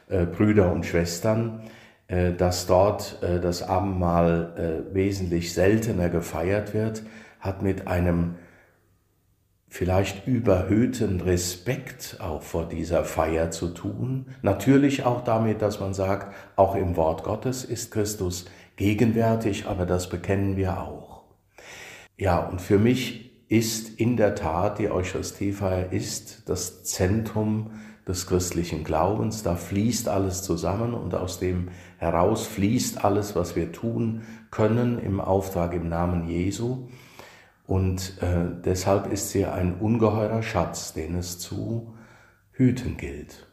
äh, 0.08 0.24
Brüder 0.24 0.72
und 0.72 0.86
Schwestern, 0.86 1.60
äh, 2.06 2.32
dass 2.32 2.66
dort 2.66 3.22
äh, 3.22 3.38
das 3.38 3.62
Abendmahl 3.62 4.86
wesentlich 4.94 5.52
seltener 5.52 6.08
gefeiert 6.08 6.72
wird, 6.72 7.02
hat 7.40 7.60
mit 7.60 7.86
einem 7.86 8.36
vielleicht 9.68 10.26
überhöhten 10.26 11.20
Respekt 11.20 12.16
auch 12.18 12.40
vor 12.40 12.66
dieser 12.66 13.04
Feier 13.04 13.50
zu 13.50 13.68
tun. 13.68 14.28
Natürlich 14.40 15.04
auch 15.04 15.22
damit, 15.22 15.60
dass 15.60 15.80
man 15.80 15.92
sagt, 15.92 16.34
auch 16.56 16.76
im 16.76 16.96
Wort 16.96 17.24
Gottes 17.24 17.62
ist 17.62 17.90
Christus 17.90 18.46
gegenwärtig, 18.76 19.66
aber 19.66 19.84
das 19.84 20.08
bekennen 20.08 20.56
wir 20.56 20.80
auch. 20.80 21.24
Ja, 22.16 22.38
und 22.38 22.62
für 22.62 22.78
mich 22.78 23.27
ist 23.48 23.98
in 23.98 24.16
der 24.16 24.34
Tat 24.34 24.78
die 24.78 24.90
Eucharistiefeier 24.90 25.92
ist 25.92 26.42
das 26.46 26.84
Zentrum 26.84 27.70
des 28.06 28.26
christlichen 28.26 28.84
Glaubens. 28.84 29.42
Da 29.42 29.54
fließt 29.54 30.08
alles 30.08 30.42
zusammen 30.42 30.94
und 30.94 31.14
aus 31.14 31.38
dem 31.38 31.68
heraus 31.98 32.46
fließt 32.46 33.04
alles, 33.04 33.36
was 33.36 33.56
wir 33.56 33.72
tun 33.72 34.22
können 34.50 34.98
im 34.98 35.20
Auftrag 35.20 35.74
im 35.74 35.88
Namen 35.88 36.28
Jesu. 36.28 36.88
Und 37.66 38.18
äh, 38.22 38.62
deshalb 38.64 39.12
ist 39.12 39.30
sie 39.30 39.44
ein 39.44 39.74
ungeheurer 39.74 40.42
Schatz, 40.42 40.94
den 40.94 41.14
es 41.14 41.38
zu 41.38 41.94
hüten 42.52 42.96
gilt. 42.96 43.46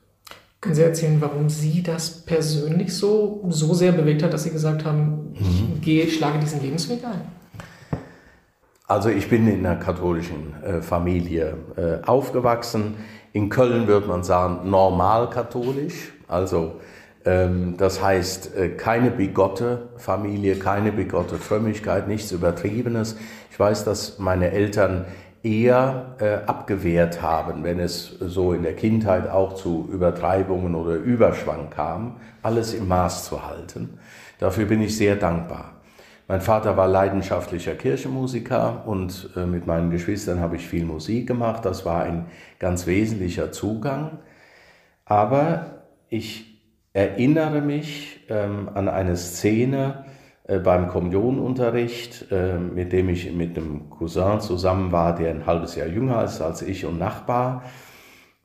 Können 0.62 0.76
Sie 0.76 0.82
erzählen, 0.82 1.22
warum 1.22 1.50
Sie 1.50 1.84
das 1.84 2.26
persönlich 2.26 2.94
so, 2.94 3.46
so 3.50 3.74
sehr 3.74 3.92
bewegt 3.92 4.24
hat, 4.24 4.34
dass 4.34 4.44
Sie 4.44 4.50
gesagt 4.50 4.84
haben, 4.84 5.34
ich 5.34 5.62
mhm. 5.62 5.82
gehe, 5.82 6.10
schlage 6.10 6.40
diesen 6.40 6.62
Lebensweg 6.62 7.04
ein? 7.06 7.22
Also 8.88 9.10
ich 9.10 9.30
bin 9.30 9.48
in 9.48 9.66
einer 9.66 9.78
katholischen 9.78 10.54
äh, 10.64 10.82
Familie 10.82 11.58
äh, 11.76 12.06
aufgewachsen. 12.06 12.98
In 13.34 13.50
Köln 13.50 13.88
würde 13.88 14.08
man 14.08 14.24
sagen 14.24 14.70
normal 14.70 15.32
katholisch. 15.32 16.14
Also 16.28 16.80
ähm, 17.26 17.78
das 17.78 18.04
heißt 18.04 18.56
äh, 18.56 18.70
keine 18.70 19.10
bigotte 19.10 19.90
Familie, 19.98 20.58
keine 20.58 20.92
bigotte 20.92 21.38
Frömmigkeit, 21.38 22.08
nichts 22.08 22.32
Übertriebenes. 22.32 23.18
Ich 23.50 23.60
weiß, 23.60 23.86
dass 23.86 24.20
meine 24.20 24.52
Eltern 24.52 25.06
eher 25.42 26.44
abgewehrt 26.48 27.22
haben, 27.22 27.64
wenn 27.64 27.80
es 27.80 28.18
so 28.20 28.54
in 28.54 28.64
der 28.64 28.76
Kindheit 28.76 29.30
auch 29.30 29.54
zu 29.54 29.88
Übertreibungen 29.94 30.74
oder 30.74 30.96
Überschwang 30.96 31.70
kam, 31.70 32.16
alles 32.42 32.74
im 32.74 32.88
Maß 32.88 33.26
zu 33.26 33.46
halten. 33.46 34.00
Dafür 34.40 34.66
bin 34.66 34.82
ich 34.82 34.98
sehr 34.98 35.16
dankbar. 35.16 35.75
Mein 36.28 36.42
Vater 36.42 36.76
war 36.76 36.88
leidenschaftlicher 36.88 37.76
Kirchenmusiker 37.76 38.84
und 38.88 39.30
äh, 39.36 39.46
mit 39.46 39.68
meinen 39.68 39.92
Geschwistern 39.92 40.40
habe 40.40 40.56
ich 40.56 40.68
viel 40.68 40.86
Musik 40.86 41.28
gemacht. 41.28 41.66
Das 41.66 41.86
war 41.86 42.04
ein 42.04 42.26
ganz 42.58 42.88
wesentlicher 42.88 43.52
Zugang. 43.52 44.18
Aber 45.06 45.84
ich 46.10 46.62
erinnere 46.94 47.62
mich 47.62 48.26
ähm, 48.30 48.70
an 48.74 48.88
eine 48.88 49.18
Szene, 49.18 50.06
äh, 50.48 50.60
beim 50.60 50.88
Kommunionunterricht, 50.88 52.32
äh, 52.32 52.58
mit 52.58 52.92
dem 52.92 53.10
ich 53.10 53.32
mit 53.32 53.58
einem 53.58 53.90
Cousin 53.90 54.40
zusammen 54.40 54.92
war, 54.92 55.16
der 55.16 55.32
ein 55.32 55.46
halbes 55.46 55.76
Jahr 55.76 55.88
jünger 55.88 56.24
ist 56.24 56.42
als 56.42 56.62
ich 56.62 56.86
und 56.86 57.00
Nachbar. 57.00 57.64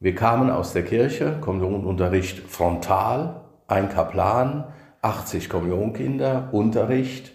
Wir 0.00 0.14
kamen 0.14 0.50
aus 0.50 0.72
der 0.72 0.82
Kirche, 0.82 1.38
Kommunionunterricht 1.40 2.38
frontal, 2.40 3.42
ein 3.68 3.90
Kaplan, 3.90 4.64
80 5.02 5.48
Kommunionkinder, 5.50 6.48
Unterricht. 6.52 7.32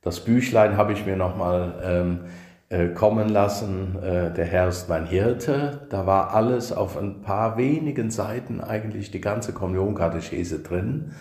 Das 0.00 0.24
Büchlein 0.24 0.76
habe 0.76 0.92
ich 0.92 1.06
mir 1.06 1.16
nochmal 1.16 1.80
ähm, 1.82 2.20
äh, 2.68 2.88
kommen 2.88 3.28
lassen, 3.30 3.96
äh, 4.02 4.32
der 4.32 4.44
Herr 4.44 4.68
ist 4.68 4.88
mein 4.88 5.06
Hirte. 5.06 5.86
Da 5.90 6.06
war 6.06 6.34
alles 6.34 6.70
auf 6.70 6.96
ein 6.96 7.22
paar 7.22 7.56
wenigen 7.56 8.10
Seiten 8.10 8.60
eigentlich 8.60 9.10
die 9.10 9.20
ganze 9.20 9.52
Kommunionkatechese 9.52 10.60
drin. 10.60 11.12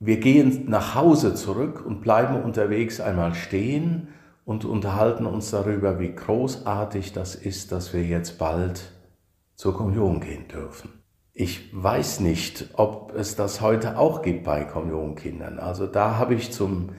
Wir 0.00 0.18
gehen 0.18 0.64
nach 0.68 0.96
Hause 0.96 1.34
zurück 1.34 1.86
und 1.86 2.00
bleiben 2.00 2.42
unterwegs 2.42 3.00
einmal 3.00 3.34
stehen 3.34 4.08
und 4.44 4.64
unterhalten 4.64 5.26
uns 5.26 5.52
darüber, 5.52 6.00
wie 6.00 6.12
großartig 6.12 7.12
das 7.12 7.36
ist, 7.36 7.70
dass 7.70 7.92
wir 7.94 8.02
jetzt 8.02 8.38
bald 8.38 8.92
zur 9.54 9.76
Kommunion 9.76 10.18
gehen 10.18 10.48
dürfen. 10.48 10.90
Ich 11.32 11.70
weiß 11.72 12.18
nicht, 12.18 12.70
ob 12.72 13.14
es 13.14 13.36
das 13.36 13.60
heute 13.60 13.96
auch 13.96 14.22
gibt 14.22 14.42
bei 14.42 14.64
Kommunionkindern. 14.64 15.60
Also 15.60 15.86
da 15.86 16.16
habe 16.18 16.34
ich 16.34 16.50
zum 16.50 16.90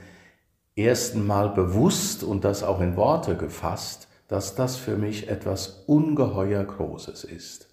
ersten 0.76 1.26
Mal 1.26 1.50
bewusst 1.50 2.24
und 2.24 2.44
das 2.44 2.64
auch 2.64 2.82
in 2.82 2.96
Worte 2.96 3.36
gefasst, 3.36 4.08
dass 4.28 4.56
das 4.56 4.76
für 4.76 4.98
mich 4.98 5.30
etwas 5.30 5.84
ungeheuer 5.86 6.64
Großes 6.64 7.24
ist. 7.24 7.70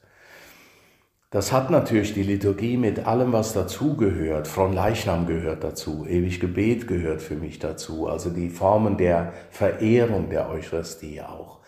Das 1.30 1.52
hat 1.52 1.70
natürlich 1.70 2.12
die 2.12 2.24
Liturgie 2.24 2.76
mit 2.76 3.06
allem, 3.06 3.32
was 3.32 3.52
dazugehört. 3.52 4.48
Von 4.48 4.72
Leichnam 4.72 5.26
gehört 5.28 5.62
dazu, 5.62 6.04
ewig 6.04 6.40
Gebet 6.40 6.88
gehört 6.88 7.22
für 7.22 7.36
mich 7.36 7.60
dazu, 7.60 8.08
also 8.08 8.30
die 8.30 8.50
Formen 8.50 8.96
der 8.96 9.32
Verehrung 9.50 10.28
der 10.28 10.50
Eucharistie 10.50 11.22
auch. 11.22 11.60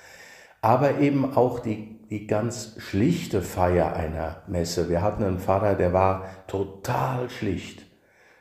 Aber 0.62 0.98
eben 0.98 1.36
auch 1.36 1.60
die, 1.60 2.00
die 2.10 2.26
ganz 2.26 2.74
schlichte 2.78 3.40
Feier 3.40 3.94
einer 3.94 4.42
Messe. 4.48 4.88
Wir 4.88 5.00
hatten 5.00 5.22
einen 5.22 5.38
Pfarrer, 5.38 5.76
der 5.76 5.92
war 5.92 6.24
total 6.48 7.30
schlicht. 7.30 7.84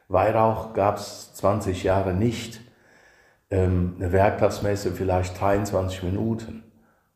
Weihrauch 0.07 0.74
gab 0.74 0.98
es 0.98 1.36
20 1.36 1.83
Jahre 1.83 2.15
nicht. 2.15 2.62
Ähm, 3.51 3.96
eine 4.00 4.12
Werktagsmesse 4.12 4.91
vielleicht 4.91 5.39
23 5.39 6.03
Minuten. 6.03 6.63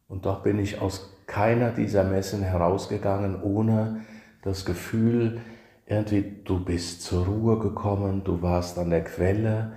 Und 0.07 0.25
doch 0.25 0.43
bin 0.43 0.59
ich 0.59 0.79
aus 0.81 1.15
keiner 1.25 1.71
dieser 1.71 2.03
Messen 2.03 2.43
herausgegangen, 2.43 3.41
ohne 3.41 4.01
das 4.43 4.65
Gefühl, 4.65 5.41
irgendwie, 5.87 6.41
du 6.43 6.63
bist 6.63 7.03
zur 7.03 7.25
Ruhe 7.25 7.59
gekommen, 7.59 8.23
du 8.23 8.41
warst 8.41 8.77
an 8.77 8.89
der 8.89 9.03
Quelle, 9.03 9.73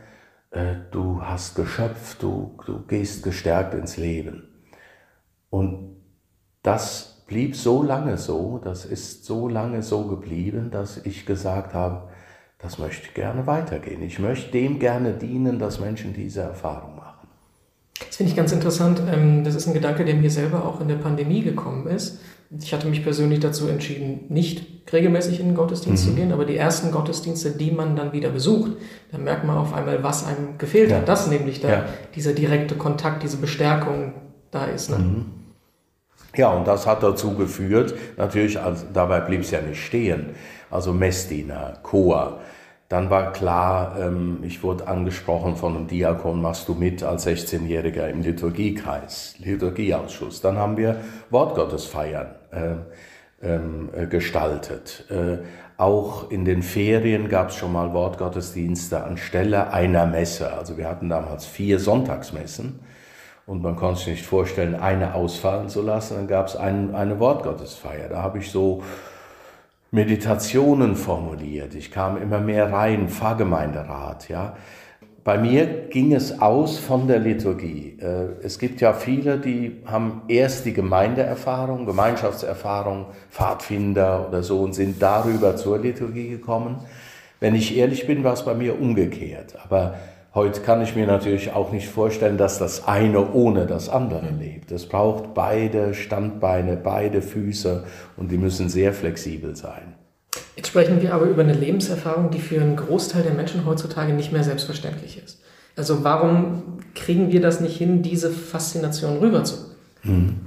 äh, 0.50 0.75
du 0.91 1.23
hast 1.23 1.55
geschöpft, 1.55 2.23
du, 2.23 2.59
du 2.67 2.85
gehst 2.87 3.23
gestärkt 3.23 3.75
ins 3.75 3.97
Leben. 3.97 4.49
Und 5.50 5.97
das 6.62 7.25
blieb 7.27 7.57
so 7.57 7.83
lange 7.83 8.19
so, 8.19 8.59
das 8.59 8.85
ist 8.85 9.25
so 9.25 9.49
lange 9.49 9.83
so 9.83 10.07
geblieben, 10.07 10.71
dass 10.71 10.99
ich 10.99 11.27
gesagt 11.27 11.75
habe, 11.75 12.09
das 12.59 12.79
möchte 12.79 13.07
ich 13.07 13.15
gerne 13.15 13.47
weitergehen. 13.47 14.03
Ich 14.03 14.19
möchte 14.19 14.50
dem 14.50 14.79
gerne 14.79 15.12
dienen, 15.12 15.59
dass 15.59 15.81
Menschen 15.81 16.12
diese 16.12 16.41
Erfahrung 16.43 16.97
machen. 16.97 17.29
Das 18.07 18.17
finde 18.17 18.31
ich 18.31 18.37
ganz 18.37 18.53
interessant. 18.53 19.00
Ähm, 19.12 19.45
das 19.45 19.55
ist 19.55 19.67
ein 19.67 19.75
Gedanke, 19.75 20.05
der 20.05 20.15
mir 20.15 20.31
selber 20.31 20.65
auch 20.65 20.81
in 20.81 20.88
der 20.88 20.97
Pandemie 20.97 21.43
gekommen 21.43 21.87
ist. 21.87 22.21
Ich 22.61 22.73
hatte 22.73 22.88
mich 22.88 23.03
persönlich 23.03 23.41
dazu 23.41 23.69
entschieden, 23.69 24.21
nicht 24.31 24.93
regelmäßig 24.93 25.38
in 25.38 25.49
den 25.49 25.55
Gottesdienst 25.55 26.07
mhm. 26.07 26.11
zu 26.11 26.17
gehen, 26.17 26.33
aber 26.33 26.47
die 26.47 26.57
ersten 26.57 26.91
Gottesdienste, 26.91 27.50
die 27.50 27.71
man 27.71 27.95
dann 27.95 28.12
wieder 28.12 28.31
besucht, 28.31 28.73
da 29.12 29.19
merkt 29.19 29.45
man 29.45 29.59
auf 29.59 29.75
einmal, 29.75 30.03
was 30.03 30.27
einem 30.27 30.57
gefehlt 30.57 30.91
ja. 30.91 30.99
hat. 30.99 31.09
Das 31.09 31.27
nämlich 31.29 31.61
da, 31.61 31.69
ja. 31.69 31.87
dieser 32.15 32.33
direkte 32.33 32.75
Kontakt, 32.77 33.23
diese 33.23 33.37
Bestärkung 33.37 34.15
da 34.50 34.65
ist. 34.65 34.91
Ne? 34.91 34.99
Mhm. 34.99 35.25
Ja, 36.38 36.50
und 36.50 36.68
das 36.68 36.87
hat 36.87 37.02
dazu 37.02 37.35
geführt, 37.35 37.97
natürlich, 38.16 38.61
also 38.61 38.87
dabei 38.92 39.18
blieb 39.18 39.40
es 39.40 39.50
ja 39.50 39.61
nicht 39.61 39.85
stehen, 39.85 40.37
also 40.71 40.92
Messdiener, 40.92 41.75
Chor, 41.83 42.38
dann 42.88 43.11
war 43.11 43.33
klar, 43.33 43.97
ähm, 44.00 44.38
ich 44.45 44.62
wurde 44.62 44.87
angesprochen 44.87 45.57
von 45.57 45.75
einem 45.75 45.88
Diakon, 45.88 46.40
machst 46.40 46.68
du 46.68 46.75
mit 46.75 47.02
als 47.02 47.26
16-Jähriger 47.26 48.09
im 48.09 48.23
Liturgiekreis, 48.23 49.35
Liturgieausschuss. 49.40 50.40
Dann 50.40 50.59
haben 50.59 50.76
wir 50.76 51.00
Wortgottesfeiern 51.30 52.28
äh, 52.52 53.47
äh, 53.47 54.07
gestaltet. 54.07 55.07
Äh, 55.11 55.38
auch 55.76 56.30
in 56.30 56.45
den 56.45 56.62
Ferien 56.62 57.28
gab 57.28 57.49
es 57.49 57.57
schon 57.57 57.73
mal 57.73 57.92
Wortgottesdienste 57.92 59.02
anstelle 59.02 59.73
einer 59.73 60.07
Messe. 60.07 60.52
Also 60.52 60.78
wir 60.78 60.88
hatten 60.88 61.09
damals 61.09 61.47
vier 61.47 61.80
Sonntagsmessen 61.80 62.78
und 63.49 63.62
man 63.62 63.76
konnte 63.76 64.00
sich 64.00 64.09
nicht 64.09 64.26
vorstellen, 64.26 64.75
eine 64.75 65.14
ausfallen 65.14 65.71
zu 65.71 65.81
lassen. 65.81 66.17
Dann 66.17 66.28
gab 66.28 66.49
es 66.49 66.57
ein, 66.57 66.95
eine 66.95 67.19
Wortgottesfeier. 67.19 68.11
Da 68.11 68.23
habe 68.23 68.38
ich 68.38 68.50
so 68.50 68.83
Meditationen 69.90 70.95
formuliert. 70.97 71.75
Ich 71.75 71.90
kam 71.90 72.21
immer 72.21 72.40
mehr 72.40 72.71
rein, 72.71 73.09
Pfarrgemeinderat, 73.09 74.28
ja. 74.28 74.55
Bei 75.25 75.38
mir 75.38 75.67
ging 75.88 76.14
es 76.14 76.40
aus 76.40 76.78
von 76.78 77.09
der 77.09 77.19
Liturgie. 77.19 77.99
Äh, 78.00 78.45
es 78.45 78.59
gibt 78.59 78.83
ja 78.83 78.93
viele, 78.93 79.38
die 79.38 79.83
haben 79.87 80.23
erst 80.28 80.67
die 80.67 80.75
Gemeindeerfahrung, 80.75 81.87
Gemeinschaftserfahrung, 81.87 83.07
Pfadfinder 83.31 84.26
oder 84.28 84.43
so 84.43 84.61
und 84.61 84.75
sind 84.75 85.02
darüber 85.02 85.57
zur 85.57 85.78
Liturgie 85.78 86.28
gekommen. 86.28 86.81
Wenn 87.40 87.55
ich 87.55 87.76
ehrlich 87.76 88.07
bin, 88.07 88.25
war 88.25 88.35
es 88.35 88.45
bei 88.45 88.55
mir 88.55 88.78
umgekehrt. 88.78 89.55
Aber 89.64 89.95
Heute 90.35 90.61
kann 90.61 90.82
ich 90.82 90.94
mir 90.94 91.06
natürlich 91.06 91.52
auch 91.52 91.73
nicht 91.73 91.88
vorstellen, 91.88 92.37
dass 92.37 92.58
das 92.58 92.87
eine 92.87 93.32
ohne 93.32 93.66
das 93.66 93.88
andere 93.88 94.28
lebt. 94.28 94.70
Es 94.70 94.87
braucht 94.87 95.32
beide 95.32 95.94
Standbeine, 95.94 96.76
beide 96.76 97.23
Füße 97.23 97.85
und 98.16 98.30
die 98.30 98.37
müssen 98.37 98.68
sehr 98.68 98.92
flexibel 98.92 99.56
sein. 99.56 99.94
Jetzt 100.54 100.68
sprechen 100.68 101.00
wir 101.00 101.14
aber 101.14 101.25
über 101.26 101.42
eine 101.42 101.54
Lebenserfahrung, 101.54 102.30
die 102.30 102.40
für 102.40 102.61
einen 102.61 102.76
Großteil 102.76 103.23
der 103.23 103.32
Menschen 103.32 103.64
heutzutage 103.64 104.12
nicht 104.12 104.30
mehr 104.30 104.44
selbstverständlich 104.44 105.23
ist. 105.23 105.40
Also 105.76 106.04
warum 106.04 106.80
kriegen 106.94 107.32
wir 107.32 107.40
das 107.40 107.61
nicht 107.61 107.78
hin, 107.78 108.02
diese 108.02 108.30
Faszination 108.30 109.18
rüberzubringen? 109.18 109.76
Hm. 110.02 110.40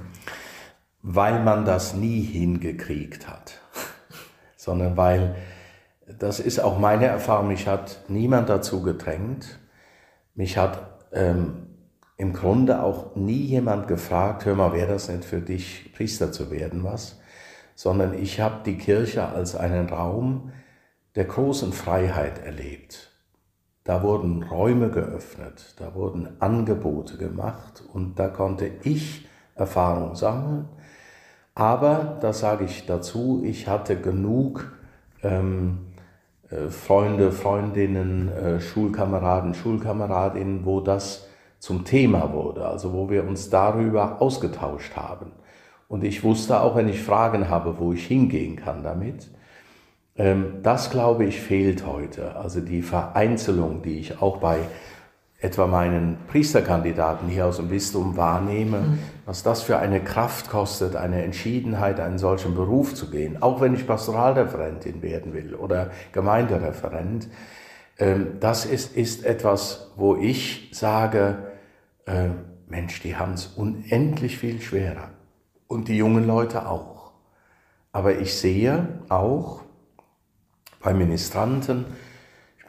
Weil 1.02 1.42
man 1.42 1.64
das 1.64 1.94
nie 1.94 2.20
hingekriegt 2.20 3.26
hat, 3.28 3.58
sondern 4.56 4.96
weil, 4.96 5.34
das 6.18 6.38
ist 6.38 6.60
auch 6.60 6.78
meine 6.78 7.06
Erfahrung, 7.06 7.48
mich 7.48 7.66
hat 7.66 8.02
niemand 8.08 8.48
dazu 8.48 8.82
gedrängt, 8.82 9.58
mich 10.34 10.56
hat 10.56 11.06
ähm, 11.12 11.66
im 12.16 12.32
Grunde 12.32 12.82
auch 12.82 13.16
nie 13.16 13.42
jemand 13.42 13.88
gefragt, 13.88 14.44
hör 14.44 14.54
mal, 14.54 14.72
wäre 14.72 14.92
das 14.92 15.08
nicht 15.08 15.24
für 15.24 15.40
dich, 15.40 15.92
Priester 15.94 16.32
zu 16.32 16.50
werden, 16.50 16.84
was? 16.84 17.20
Sondern 17.74 18.14
ich 18.14 18.40
habe 18.40 18.62
die 18.64 18.78
Kirche 18.78 19.26
als 19.26 19.56
einen 19.56 19.88
Raum 19.88 20.52
der 21.14 21.24
großen 21.24 21.72
Freiheit 21.72 22.44
erlebt. 22.44 23.10
Da 23.84 24.02
wurden 24.02 24.44
Räume 24.44 24.90
geöffnet, 24.90 25.74
da 25.78 25.94
wurden 25.94 26.40
Angebote 26.40 27.16
gemacht 27.16 27.82
und 27.92 28.18
da 28.18 28.28
konnte 28.28 28.70
ich 28.84 29.26
Erfahrung 29.56 30.14
sammeln. 30.14 30.68
Aber, 31.54 32.18
das 32.20 32.40
sage 32.40 32.64
ich 32.64 32.86
dazu, 32.86 33.42
ich 33.44 33.68
hatte 33.68 34.00
genug 34.00 34.72
ähm, 35.22 35.91
äh, 35.91 35.91
Freunde, 36.68 37.32
Freundinnen, 37.32 38.28
äh, 38.28 38.60
Schulkameraden, 38.60 39.54
Schulkameradinnen, 39.54 40.64
wo 40.64 40.80
das 40.80 41.28
zum 41.58 41.84
Thema 41.84 42.32
wurde, 42.32 42.66
also 42.66 42.92
wo 42.92 43.08
wir 43.08 43.24
uns 43.24 43.48
darüber 43.48 44.20
ausgetauscht 44.20 44.96
haben. 44.96 45.32
Und 45.88 46.04
ich 46.04 46.24
wusste 46.24 46.60
auch, 46.60 46.74
wenn 46.74 46.88
ich 46.88 47.02
Fragen 47.02 47.48
habe, 47.48 47.78
wo 47.78 47.92
ich 47.92 48.06
hingehen 48.06 48.56
kann 48.56 48.82
damit, 48.82 49.30
ähm, 50.16 50.60
das, 50.62 50.90
glaube 50.90 51.24
ich, 51.24 51.40
fehlt 51.40 51.86
heute. 51.86 52.36
Also 52.36 52.60
die 52.60 52.82
Vereinzelung, 52.82 53.82
die 53.82 53.98
ich 53.98 54.20
auch 54.20 54.38
bei 54.38 54.58
etwa 55.42 55.66
meinen 55.66 56.16
Priesterkandidaten 56.28 57.28
hier 57.28 57.46
aus 57.46 57.56
dem 57.56 57.68
Bistum 57.68 58.16
wahrnehme, 58.16 58.78
mhm. 58.78 58.98
was 59.26 59.42
das 59.42 59.62
für 59.62 59.78
eine 59.78 60.00
Kraft 60.02 60.48
kostet, 60.48 60.96
eine 60.96 61.22
Entschiedenheit, 61.22 62.00
einen 62.00 62.18
solchen 62.18 62.54
Beruf 62.54 62.94
zu 62.94 63.10
gehen, 63.10 63.42
auch 63.42 63.60
wenn 63.60 63.74
ich 63.74 63.86
Pastoralreferentin 63.86 65.02
werden 65.02 65.34
will 65.34 65.54
oder 65.54 65.90
Gemeindereferent, 66.12 67.28
ähm, 67.98 68.38
das 68.40 68.64
ist, 68.64 68.96
ist 68.96 69.26
etwas, 69.26 69.90
wo 69.96 70.16
ich 70.16 70.70
sage, 70.72 71.38
äh, 72.06 72.28
Mensch, 72.68 73.02
die 73.02 73.16
haben 73.16 73.34
es 73.34 73.48
unendlich 73.48 74.38
viel 74.38 74.62
schwerer 74.62 75.10
und 75.66 75.88
die 75.88 75.96
jungen 75.96 76.26
Leute 76.26 76.68
auch. 76.68 77.12
Aber 77.92 78.18
ich 78.18 78.34
sehe 78.34 78.86
auch, 79.10 79.62
bei 80.82 80.92
Ministranten. 80.92 81.86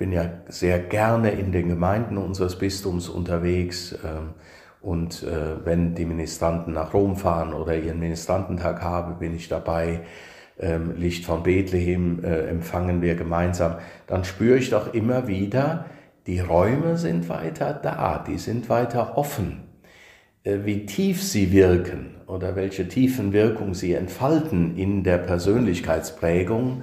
Bin 0.04 0.12
ja 0.12 0.30
sehr 0.50 0.80
gerne 0.80 1.32
in 1.32 1.54
den 1.54 1.70
Gemeinden 1.70 2.18
unseres 2.18 2.58
Bistums 2.58 3.08
unterwegs. 3.08 3.98
Ähm, 4.04 4.32
und 4.82 5.24
äh, 5.24 5.66
wenn 5.66 5.96
die 5.96 6.04
Ministranten 6.04 6.74
nach 6.74 6.94
Rom 6.94 7.16
fahren 7.16 7.54
oder 7.54 7.78
ihren 7.78 8.02
Ministrantentag 8.02 8.82
haben, 8.82 9.18
bin 9.20 9.34
ich 9.34 9.48
dabei. 9.48 10.02
Ähm, 10.60 10.96
Licht 10.98 11.24
von 11.24 11.44
Bethlehem 11.44 12.22
äh, 12.22 12.50
empfangen 12.50 13.02
wir 13.02 13.16
gemeinsam. 13.16 13.78
Dann 14.06 14.26
spüre 14.26 14.58
ich 14.58 14.72
doch 14.72 14.94
immer 14.94 15.30
wieder, 15.30 15.86
die 16.28 16.42
Räume 16.42 16.98
sind 16.98 17.30
weiter 17.30 17.74
da, 17.74 18.22
die 18.28 18.40
sind 18.40 18.68
weiter 18.68 19.18
offen. 19.18 19.62
Äh, 20.44 20.66
wie 20.66 20.86
tief 20.86 21.24
sie 21.24 21.54
wirken 21.54 22.16
oder 22.28 22.58
welche 22.58 22.90
tiefen 22.90 23.32
Wirkung 23.32 23.74
sie 23.74 23.94
entfalten 23.94 24.76
in 24.76 25.06
der 25.06 25.20
Persönlichkeitsprägung, 25.20 26.82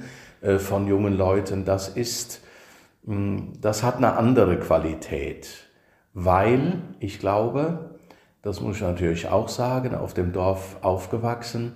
von 0.56 0.86
jungen 0.86 1.18
Leuten, 1.18 1.66
das 1.66 1.90
ist, 1.90 2.40
das 3.02 3.82
hat 3.82 3.96
eine 3.96 4.16
andere 4.16 4.58
Qualität, 4.58 5.68
weil 6.12 6.82
ich 6.98 7.18
glaube, 7.18 7.98
das 8.42 8.60
muss 8.60 8.76
ich 8.76 8.82
natürlich 8.82 9.28
auch 9.28 9.48
sagen, 9.48 9.94
auf 9.94 10.14
dem 10.14 10.32
Dorf 10.32 10.78
aufgewachsen, 10.82 11.74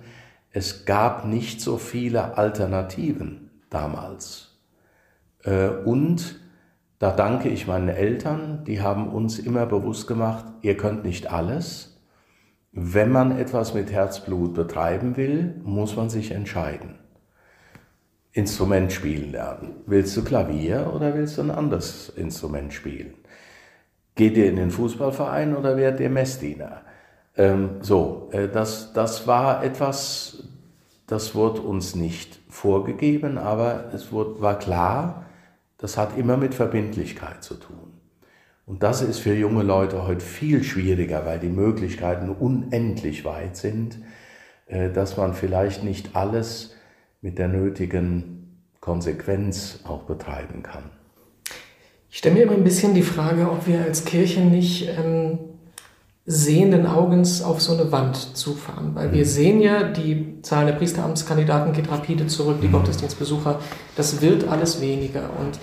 es 0.51 0.85
gab 0.85 1.25
nicht 1.25 1.61
so 1.61 1.77
viele 1.77 2.37
Alternativen 2.37 3.51
damals. 3.69 4.57
Äh, 5.43 5.67
und 5.67 6.39
da 6.97 7.11
danke 7.11 7.49
ich 7.49 7.67
meinen 7.67 7.89
Eltern, 7.89 8.63
die 8.65 8.81
haben 8.81 9.09
uns 9.09 9.37
immer 9.37 9.65
bewusst 9.65 10.07
gemacht, 10.07 10.45
ihr 10.61 10.77
könnt 10.77 11.03
nicht 11.03 11.31
alles. 11.31 12.01
Wenn 12.71 13.11
man 13.11 13.37
etwas 13.37 13.73
mit 13.73 13.91
Herzblut 13.91 14.53
betreiben 14.53 15.17
will, 15.17 15.59
muss 15.63 15.95
man 15.95 16.09
sich 16.09 16.31
entscheiden. 16.31 16.99
Instrument 18.35 18.91
spielen 18.91 19.31
lernen. 19.31 19.75
Willst 19.85 20.15
du 20.17 20.23
Klavier 20.23 20.91
oder 20.93 21.15
willst 21.15 21.37
du 21.37 21.41
ein 21.41 21.51
anderes 21.51 22.09
Instrument 22.09 22.73
spielen? 22.73 23.13
Geht 24.13 24.35
ihr 24.35 24.49
in 24.49 24.57
den 24.57 24.71
Fußballverein 24.71 25.55
oder 25.55 25.77
werdet 25.77 26.01
ihr 26.01 26.09
Messdiener? 26.09 26.81
Ähm, 27.37 27.77
so, 27.79 28.29
äh, 28.33 28.49
das, 28.49 28.91
das 28.91 29.25
war 29.25 29.63
etwas, 29.63 30.43
das 31.07 31.33
wurde 31.33 31.61
uns 31.61 31.95
nicht 31.95 32.39
vorgegeben, 32.49 33.37
aber 33.37 33.93
es 33.93 34.11
wurde, 34.11 34.41
war 34.41 34.59
klar, 34.59 35.25
das 35.77 35.97
hat 35.97 36.17
immer 36.17 36.35
mit 36.35 36.53
Verbindlichkeit 36.53 37.41
zu 37.41 37.55
tun. 37.55 37.93
Und 38.65 38.83
das 38.83 39.01
ist 39.01 39.19
für 39.19 39.33
junge 39.33 39.63
Leute 39.63 40.05
heute 40.05 40.25
viel 40.25 40.61
schwieriger, 40.65 41.25
weil 41.25 41.39
die 41.39 41.47
Möglichkeiten 41.47 42.29
unendlich 42.29 43.23
weit 43.23 43.55
sind, 43.55 43.97
äh, 44.67 44.89
dass 44.89 45.15
man 45.15 45.33
vielleicht 45.33 45.85
nicht 45.85 46.17
alles 46.17 46.74
mit 47.25 47.39
der 47.39 47.47
nötigen 47.47 48.61
Konsequenz 48.81 49.79
auch 49.83 50.03
betreiben 50.03 50.61
kann. 50.61 50.83
Ich 52.11 52.19
stelle 52.19 52.35
mir 52.35 52.43
immer 52.43 52.53
ein 52.53 52.63
bisschen 52.63 52.93
die 52.93 53.01
Frage, 53.01 53.49
ob 53.49 53.65
wir 53.65 53.81
als 53.81 54.05
Kirche 54.05 54.41
nicht 54.41 54.87
ähm, 54.95 55.39
sehenden 56.27 56.85
Augens 56.85 57.41
auf 57.41 57.61
so 57.61 57.73
eine 57.73 57.91
Wand 57.91 58.15
zufahren. 58.37 58.93
Weil 58.93 59.07
mhm. 59.07 59.13
wir 59.13 59.25
sehen 59.25 59.59
ja, 59.59 59.81
die 59.81 60.39
Zahl 60.43 60.67
der 60.67 60.73
Priesteramtskandidaten 60.73 61.73
geht 61.73 61.89
rapide 61.89 62.27
zurück, 62.27 62.57
die 62.61 62.67
mhm. 62.67 62.73
Gottesdienstbesucher, 62.73 63.59
das 63.95 64.21
wird 64.21 64.47
alles 64.47 64.79
weniger. 64.79 65.31
Und 65.39 65.57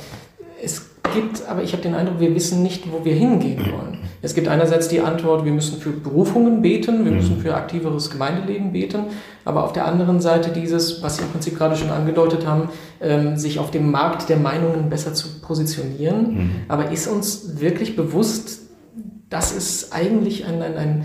es 0.62 0.90
gibt, 1.14 1.46
aber 1.48 1.62
ich 1.62 1.72
habe 1.72 1.82
den 1.82 1.94
Eindruck, 1.94 2.20
wir 2.20 2.34
wissen 2.34 2.62
nicht, 2.62 2.90
wo 2.90 3.04
wir 3.04 3.14
hingehen 3.14 3.60
wollen. 3.72 3.98
Es 4.22 4.34
gibt 4.34 4.46
einerseits 4.48 4.88
die 4.88 5.00
Antwort, 5.00 5.44
wir 5.44 5.52
müssen 5.52 5.80
für 5.80 5.90
Berufungen 5.90 6.62
beten, 6.62 7.04
wir 7.04 7.12
müssen 7.12 7.38
mhm. 7.38 7.40
für 7.40 7.54
aktiveres 7.54 8.10
Gemeindeleben 8.10 8.72
beten, 8.72 9.06
aber 9.44 9.64
auf 9.64 9.72
der 9.72 9.86
anderen 9.86 10.20
Seite 10.20 10.50
dieses, 10.50 11.02
was 11.02 11.16
Sie 11.16 11.22
im 11.22 11.28
Prinzip 11.30 11.58
gerade 11.58 11.76
schon 11.76 11.90
angedeutet 11.90 12.46
haben, 12.46 12.68
ähm, 13.00 13.36
sich 13.36 13.58
auf 13.58 13.72
dem 13.72 13.90
Markt 13.90 14.28
der 14.28 14.36
Meinungen 14.36 14.88
besser 14.88 15.12
zu 15.12 15.40
positionieren. 15.40 16.34
Mhm. 16.34 16.50
Aber 16.68 16.90
ist 16.92 17.08
uns 17.08 17.60
wirklich 17.60 17.96
bewusst, 17.96 18.60
dass 19.28 19.54
es 19.54 19.90
eigentlich 19.92 20.46
einen, 20.46 20.62
einen, 20.62 21.04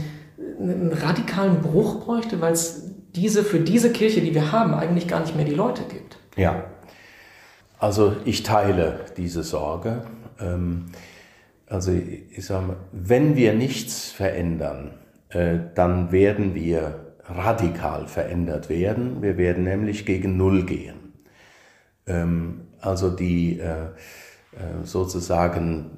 einen 0.60 0.92
radikalen 0.94 1.62
Bruch 1.62 2.06
bräuchte, 2.06 2.40
weil 2.40 2.54
es 2.54 2.92
diese, 3.16 3.44
für 3.44 3.60
diese 3.60 3.92
Kirche, 3.92 4.22
die 4.22 4.36
wir 4.36 4.52
haben, 4.52 4.76
eigentlich 4.76 5.08
gar 5.08 5.22
nicht 5.22 5.36
mehr 5.36 5.46
die 5.46 5.56
Leute 5.56 5.82
gibt? 5.90 6.18
Ja, 6.36 6.66
also 7.80 8.16
ich 8.26 8.44
teile 8.44 9.06
diese 9.18 9.44
Sorge. 9.44 10.04
Ähm, 10.40 10.86
also 11.68 11.92
ich 11.92 12.46
sage 12.46 12.68
mal, 12.68 12.78
wenn 12.92 13.36
wir 13.36 13.54
nichts 13.54 14.12
verändern, 14.12 14.92
äh, 15.30 15.60
dann 15.76 16.12
werden 16.12 16.56
wir 16.56 17.14
radikal 17.26 18.08
verändert 18.08 18.70
werden. 18.70 19.22
Wir 19.22 19.38
werden 19.38 19.66
nämlich 19.66 20.06
gegen 20.06 20.38
Null 20.38 20.66
gehen. 20.66 21.14
Ähm, 22.06 22.62
also 22.80 23.10
die 23.10 23.60
äh, 23.60 23.88
äh, 24.54 24.84
sozusagen 24.84 25.92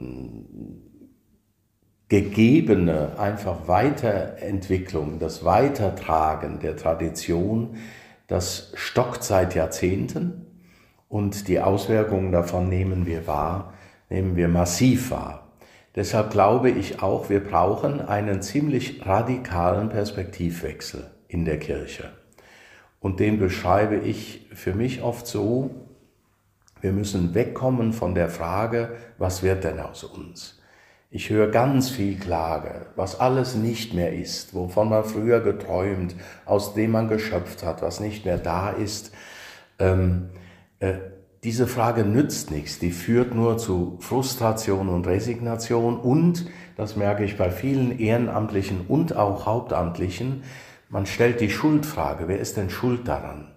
gegebene 2.08 3.20
einfach 3.20 3.68
Weiterentwicklung, 3.68 5.20
das 5.20 5.46
Weitertragen 5.46 6.60
der 6.60 6.76
Tradition, 6.76 7.76
das 8.26 8.72
stockt 8.76 9.24
seit 9.24 9.54
Jahrzehnten 9.54 10.49
und 11.10 11.48
die 11.48 11.60
Auswirkungen 11.60 12.32
davon 12.32 12.70
nehmen 12.70 13.06
wir 13.06 13.28
wahr, 13.28 13.74
nehmen 14.10 14.38
wir 14.38 14.48
massiv 14.48 15.12
wahr. 15.12 15.48
Deshalb 15.96 16.32
glaube 16.32 16.70
ich 16.70 17.02
auch, 17.02 17.30
wir 17.30 17.44
brauchen 17.44 18.00
einen 18.00 18.42
ziemlich 18.42 19.06
radikalen 19.06 19.90
Perspektivwechsel 19.90 21.10
in 21.28 21.44
der 21.46 21.60
Kirche. 21.60 22.12
Und 23.00 23.20
den 23.20 23.40
beschreibe 23.40 23.96
ich 23.98 24.48
für 24.54 24.74
mich 24.74 25.02
oft 25.02 25.26
so, 25.26 25.72
wir 26.82 26.92
müssen 26.92 27.34
wegkommen 27.34 27.92
von 27.92 28.16
der 28.16 28.30
Frage, 28.30 28.96
was 29.18 29.44
wird 29.44 29.64
denn 29.64 29.80
aus 29.80 30.04
uns? 30.04 30.62
Ich 31.12 31.32
höre 31.32 31.48
ganz 31.48 31.90
viel 31.90 32.20
Klage, 32.20 32.86
was 32.96 33.20
alles 33.20 33.56
nicht 33.56 33.96
mehr 33.96 34.14
ist, 34.14 34.54
wovon 34.54 34.90
man 34.90 35.04
früher 35.04 35.40
geträumt, 35.40 36.16
aus 36.46 36.76
dem 36.76 36.92
man 36.92 37.08
geschöpft 37.08 37.66
hat, 37.66 37.82
was 37.82 38.00
nicht 38.00 38.26
mehr 38.26 38.38
da 38.38 38.70
ist. 38.70 39.12
Ähm, 39.80 40.30
äh, 40.80 40.94
diese 41.44 41.68
Frage 41.68 42.04
nützt 42.04 42.52
nichts, 42.52 42.80
die 42.80 42.92
führt 42.92 43.34
nur 43.34 43.58
zu 43.58 43.98
Frustration 44.02 44.90
und 44.90 45.08
Resignation 45.08 45.98
und, 45.98 46.46
das 46.76 46.98
merke 46.98 47.24
ich 47.24 47.38
bei 47.38 47.50
vielen 47.50 47.98
Ehrenamtlichen 47.98 48.82
und 48.88 49.16
auch 49.16 49.46
Hauptamtlichen, 49.46 50.44
man 50.90 51.06
stellt 51.06 51.40
die 51.40 51.50
Schuldfrage, 51.50 52.28
wer 52.28 52.40
ist 52.40 52.58
denn 52.58 52.70
schuld 52.70 53.08
daran? 53.08 53.54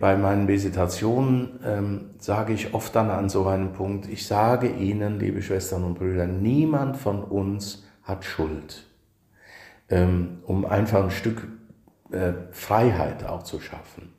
Bei 0.00 0.16
meinen 0.16 0.48
Visitationen 0.48 1.60
ähm, 1.64 2.10
sage 2.18 2.52
ich 2.52 2.74
oft 2.74 2.94
dann 2.96 3.10
an 3.10 3.28
so 3.28 3.46
einem 3.46 3.72
Punkt, 3.72 4.08
ich 4.08 4.26
sage 4.26 4.68
Ihnen, 4.68 5.20
liebe 5.20 5.42
Schwestern 5.42 5.84
und 5.84 5.98
Brüder, 5.98 6.26
niemand 6.26 6.96
von 6.96 7.22
uns 7.22 7.84
hat 8.02 8.24
Schuld, 8.24 8.86
ähm, 9.88 10.38
um 10.44 10.64
einfach 10.64 11.04
ein 11.04 11.10
Stück 11.10 11.46
äh, 12.10 12.32
Freiheit 12.50 13.24
auch 13.24 13.44
zu 13.44 13.60
schaffen. 13.60 14.15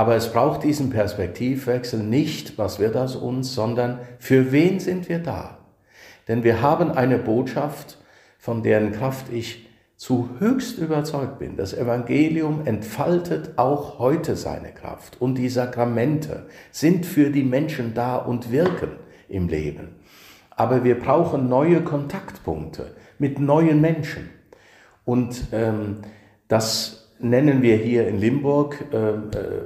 Aber 0.00 0.16
es 0.16 0.32
braucht 0.32 0.64
diesen 0.64 0.88
Perspektivwechsel 0.88 2.02
nicht, 2.02 2.56
was 2.56 2.78
wird 2.78 2.96
aus 2.96 3.16
uns, 3.16 3.54
sondern 3.54 3.98
für 4.18 4.50
wen 4.50 4.80
sind 4.80 5.10
wir 5.10 5.18
da? 5.18 5.58
Denn 6.26 6.42
wir 6.42 6.62
haben 6.62 6.90
eine 6.90 7.18
Botschaft, 7.18 7.98
von 8.38 8.62
deren 8.62 8.92
Kraft 8.92 9.30
ich 9.30 9.68
zu 9.96 10.30
höchst 10.38 10.78
überzeugt 10.78 11.38
bin. 11.38 11.58
Das 11.58 11.74
Evangelium 11.74 12.66
entfaltet 12.66 13.58
auch 13.58 13.98
heute 13.98 14.36
seine 14.36 14.72
Kraft 14.72 15.20
und 15.20 15.34
die 15.34 15.50
Sakramente 15.50 16.46
sind 16.70 17.04
für 17.04 17.28
die 17.28 17.44
Menschen 17.44 17.92
da 17.92 18.16
und 18.16 18.50
wirken 18.50 18.92
im 19.28 19.48
Leben. 19.48 19.96
Aber 20.48 20.82
wir 20.82 20.98
brauchen 20.98 21.50
neue 21.50 21.84
Kontaktpunkte 21.84 22.94
mit 23.18 23.38
neuen 23.38 23.82
Menschen. 23.82 24.30
Und 25.04 25.48
ähm, 25.52 25.98
das 26.48 26.99
nennen 27.22 27.62
wir 27.62 27.76
hier 27.76 28.08
in 28.08 28.18
Limburg 28.18 28.84
äh, 28.92 28.96
äh, 28.96 29.18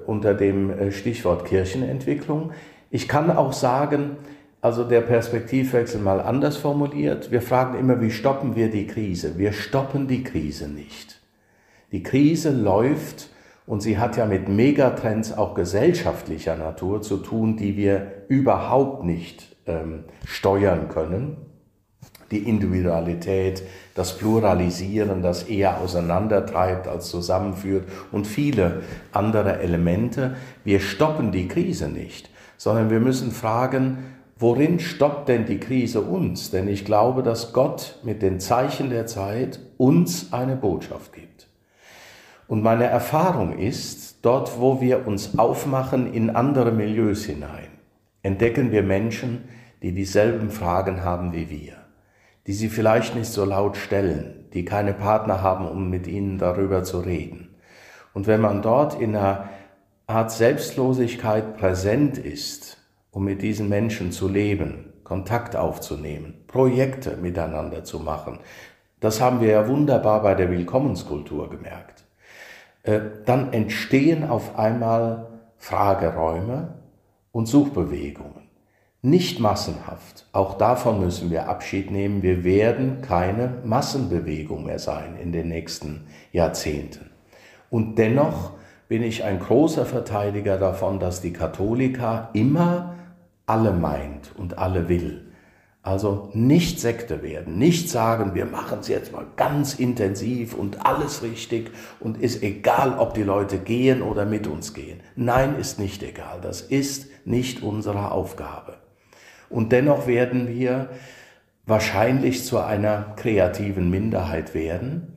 unter 0.06 0.34
dem 0.34 0.70
äh, 0.70 0.92
Stichwort 0.92 1.44
Kirchenentwicklung. 1.44 2.52
Ich 2.90 3.08
kann 3.08 3.30
auch 3.30 3.52
sagen, 3.52 4.16
also 4.60 4.84
der 4.84 5.00
Perspektivwechsel 5.00 6.00
mal 6.00 6.20
anders 6.20 6.56
formuliert, 6.56 7.30
wir 7.30 7.42
fragen 7.42 7.78
immer, 7.78 8.00
wie 8.00 8.10
stoppen 8.10 8.56
wir 8.56 8.70
die 8.70 8.86
Krise? 8.86 9.38
Wir 9.38 9.52
stoppen 9.52 10.08
die 10.08 10.22
Krise 10.22 10.68
nicht. 10.68 11.20
Die 11.92 12.02
Krise 12.02 12.50
läuft 12.50 13.28
und 13.66 13.82
sie 13.82 13.98
hat 13.98 14.16
ja 14.16 14.26
mit 14.26 14.48
Megatrends 14.48 15.36
auch 15.36 15.54
gesellschaftlicher 15.54 16.56
Natur 16.56 17.02
zu 17.02 17.18
tun, 17.18 17.56
die 17.56 17.76
wir 17.76 18.24
überhaupt 18.28 19.04
nicht 19.04 19.56
ähm, 19.66 20.04
steuern 20.26 20.88
können 20.88 21.36
die 22.35 22.49
Individualität, 22.49 23.62
das 23.94 24.18
Pluralisieren, 24.18 25.23
das 25.23 25.44
eher 25.44 25.81
auseinandertreibt 25.81 26.88
als 26.88 27.09
zusammenführt 27.09 27.88
und 28.11 28.27
viele 28.27 28.83
andere 29.12 29.61
Elemente. 29.61 30.35
Wir 30.64 30.81
stoppen 30.81 31.31
die 31.31 31.47
Krise 31.47 31.88
nicht, 31.88 32.29
sondern 32.57 32.90
wir 32.90 32.99
müssen 32.99 33.31
fragen, 33.31 33.99
worin 34.37 34.81
stoppt 34.81 35.29
denn 35.29 35.47
die 35.47 35.61
Krise 35.61 36.01
uns? 36.01 36.51
Denn 36.51 36.66
ich 36.66 36.85
glaube, 36.85 37.23
dass 37.23 37.53
Gott 37.53 38.01
mit 38.03 38.20
den 38.20 38.40
Zeichen 38.40 38.90
der 38.90 39.07
Zeit 39.07 39.61
uns 39.79 40.33
eine 40.33 40.57
Botschaft 40.57 41.12
gibt. 41.12 41.47
Und 42.49 42.62
meine 42.62 42.85
Erfahrung 42.85 43.57
ist, 43.57 44.18
dort 44.23 44.59
wo 44.59 44.81
wir 44.81 45.07
uns 45.07 45.38
aufmachen 45.38 46.12
in 46.12 46.31
andere 46.31 46.73
Milieus 46.73 47.25
hinein, 47.25 47.68
entdecken 48.23 48.73
wir 48.73 48.83
Menschen, 48.83 49.44
die 49.83 49.92
dieselben 49.92 50.51
Fragen 50.51 51.05
haben 51.05 51.33
wie 51.33 51.49
wir 51.49 51.84
die 52.46 52.52
sie 52.52 52.68
vielleicht 52.68 53.14
nicht 53.14 53.30
so 53.30 53.44
laut 53.44 53.76
stellen, 53.76 54.46
die 54.52 54.64
keine 54.64 54.92
Partner 54.92 55.42
haben, 55.42 55.66
um 55.66 55.88
mit 55.88 56.07
ihnen 56.07 56.38
darüber 56.38 56.85
zu 56.85 57.00
reden. 57.00 57.54
Und 58.12 58.26
wenn 58.26 58.40
man 58.40 58.62
dort 58.62 59.00
in 59.00 59.16
einer 59.16 59.48
Art 60.07 60.30
Selbstlosigkeit 60.30 61.57
präsent 61.57 62.18
ist, 62.18 62.78
um 63.11 63.24
mit 63.24 63.42
diesen 63.42 63.68
Menschen 63.68 64.12
zu 64.12 64.28
leben, 64.28 64.92
Kontakt 65.02 65.57
aufzunehmen, 65.57 66.44
Projekte 66.46 67.16
miteinander 67.16 67.85
zu 67.85 68.00
machen, 68.00 68.38
das 69.00 69.20
haben 69.20 69.40
wir 69.40 69.48
ja 69.48 69.68
wunderbar 69.68 70.22
bei 70.22 70.35
der 70.35 70.50
Willkommenskultur 70.50 71.50
gemerkt, 71.50 72.04
äh, 72.83 73.00
dann 73.24 73.52
entstehen 73.52 74.28
auf 74.28 74.59
einmal 74.59 75.26
Frageräume 75.57 76.74
und 77.33 77.46
Suchbewegungen 77.46 78.43
nicht 79.04 79.38
massenhaft. 79.38 80.26
Auch 80.32 80.56
davon 80.56 80.98
müssen 81.00 81.30
wir 81.30 81.46
Abschied 81.46 81.90
nehmen. 81.90 82.22
Wir 82.22 82.42
werden 82.42 83.02
keine 83.02 83.58
Massenbewegung 83.62 84.64
mehr 84.64 84.78
sein 84.78 85.16
in 85.22 85.30
den 85.30 85.48
nächsten 85.48 86.06
Jahrzehnten. 86.32 87.10
Und 87.68 87.98
dennoch 87.98 88.52
bin 88.88 89.02
ich 89.02 89.22
ein 89.22 89.40
großer 89.40 89.84
Verteidiger 89.84 90.56
davon, 90.56 91.00
dass 91.00 91.20
die 91.20 91.34
Katholika 91.34 92.30
immer 92.32 92.94
alle 93.44 93.72
meint 93.72 94.32
und 94.38 94.56
alle 94.56 94.88
will. 94.88 95.26
Also 95.82 96.30
nicht 96.32 96.80
Sekte 96.80 97.22
werden, 97.22 97.58
nicht 97.58 97.90
sagen, 97.90 98.34
wir 98.34 98.46
machen 98.46 98.78
es 98.80 98.88
jetzt 98.88 99.12
mal 99.12 99.26
ganz 99.36 99.74
intensiv 99.74 100.54
und 100.54 100.86
alles 100.86 101.22
richtig 101.22 101.70
und 102.00 102.16
ist 102.22 102.42
egal, 102.42 102.98
ob 102.98 103.12
die 103.12 103.22
Leute 103.22 103.58
gehen 103.58 104.00
oder 104.00 104.24
mit 104.24 104.46
uns 104.46 104.72
gehen. 104.72 105.00
Nein, 105.14 105.56
ist 105.56 105.78
nicht 105.78 106.02
egal. 106.02 106.38
Das 106.40 106.62
ist 106.62 107.10
nicht 107.26 107.62
unsere 107.62 108.12
Aufgabe. 108.12 108.84
Und 109.54 109.70
dennoch 109.70 110.08
werden 110.08 110.48
wir 110.48 110.88
wahrscheinlich 111.64 112.42
zu 112.44 112.58
einer 112.58 113.14
kreativen 113.14 113.88
Minderheit 113.88 114.52
werden, 114.52 115.14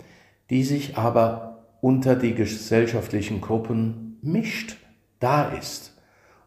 die 0.51 0.63
sich 0.63 0.95
aber 0.95 1.65
unter 1.81 2.15
die 2.15 2.35
gesellschaftlichen 2.35 3.41
Gruppen 3.41 4.19
mischt, 4.21 4.77
da 5.19 5.45
ist. 5.45 5.97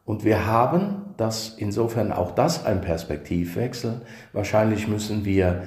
Und 0.05 0.25
wir 0.25 0.47
haben 0.47 1.15
das, 1.17 1.57
insofern 1.59 2.13
auch 2.13 2.31
das 2.31 2.65
ein 2.65 2.81
Perspektivwechsel. 2.81 4.03
Wahrscheinlich 4.33 4.87
müssen 4.87 5.25
wir 5.25 5.65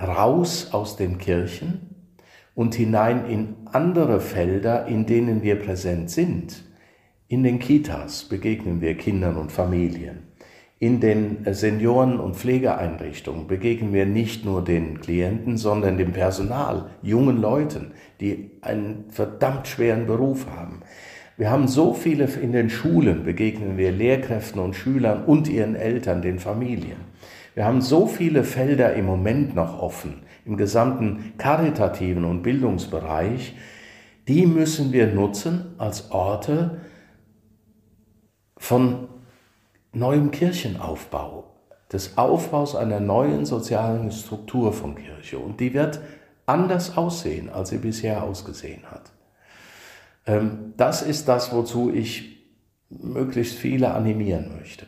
raus 0.00 0.68
aus 0.70 0.94
den 0.94 1.18
Kirchen 1.18 2.12
und 2.54 2.76
hinein 2.76 3.26
in 3.28 3.56
andere 3.72 4.20
Felder, 4.20 4.86
in 4.86 5.06
denen 5.06 5.42
wir 5.42 5.56
präsent 5.56 6.08
sind. 6.08 6.62
In 7.26 7.42
den 7.42 7.58
Kitas 7.58 8.26
begegnen 8.26 8.80
wir 8.80 8.96
Kindern 8.96 9.36
und 9.36 9.50
Familien. 9.50 10.27
In 10.80 11.00
den 11.00 11.44
Senioren- 11.54 12.20
und 12.20 12.36
Pflegeeinrichtungen 12.36 13.48
begegnen 13.48 13.92
wir 13.92 14.06
nicht 14.06 14.44
nur 14.44 14.62
den 14.62 15.00
Klienten, 15.00 15.56
sondern 15.56 15.98
dem 15.98 16.12
Personal, 16.12 16.90
jungen 17.02 17.40
Leuten, 17.40 17.92
die 18.20 18.52
einen 18.60 19.06
verdammt 19.08 19.66
schweren 19.66 20.06
Beruf 20.06 20.46
haben. 20.48 20.82
Wir 21.36 21.50
haben 21.50 21.66
so 21.66 21.94
viele 21.94 22.26
in 22.26 22.52
den 22.52 22.70
Schulen, 22.70 23.24
begegnen 23.24 23.76
wir 23.76 23.90
Lehrkräften 23.90 24.60
und 24.60 24.76
Schülern 24.76 25.24
und 25.24 25.48
ihren 25.48 25.74
Eltern, 25.74 26.22
den 26.22 26.38
Familien. 26.38 26.98
Wir 27.54 27.64
haben 27.64 27.80
so 27.80 28.06
viele 28.06 28.44
Felder 28.44 28.94
im 28.94 29.06
Moment 29.06 29.56
noch 29.56 29.82
offen, 29.82 30.22
im 30.44 30.56
gesamten 30.56 31.32
karitativen 31.38 32.24
und 32.24 32.42
Bildungsbereich. 32.42 33.56
Die 34.28 34.46
müssen 34.46 34.92
wir 34.92 35.08
nutzen 35.08 35.74
als 35.76 36.12
Orte 36.12 36.82
von 38.56 39.08
neuem 39.98 40.30
Kirchenaufbau, 40.30 41.44
des 41.92 42.18
Aufbaus 42.18 42.74
einer 42.74 43.00
neuen 43.00 43.46
sozialen 43.46 44.10
Struktur 44.12 44.72
von 44.72 44.94
Kirche. 44.94 45.38
Und 45.38 45.60
die 45.60 45.74
wird 45.74 46.00
anders 46.46 46.96
aussehen, 46.96 47.50
als 47.50 47.70
sie 47.70 47.78
bisher 47.78 48.22
ausgesehen 48.22 48.82
hat. 48.90 49.12
Ähm, 50.26 50.74
das 50.76 51.02
ist 51.02 51.28
das, 51.28 51.52
wozu 51.52 51.92
ich 51.92 52.38
möglichst 52.90 53.54
viele 53.54 53.92
animieren 53.94 54.52
möchte. 54.58 54.86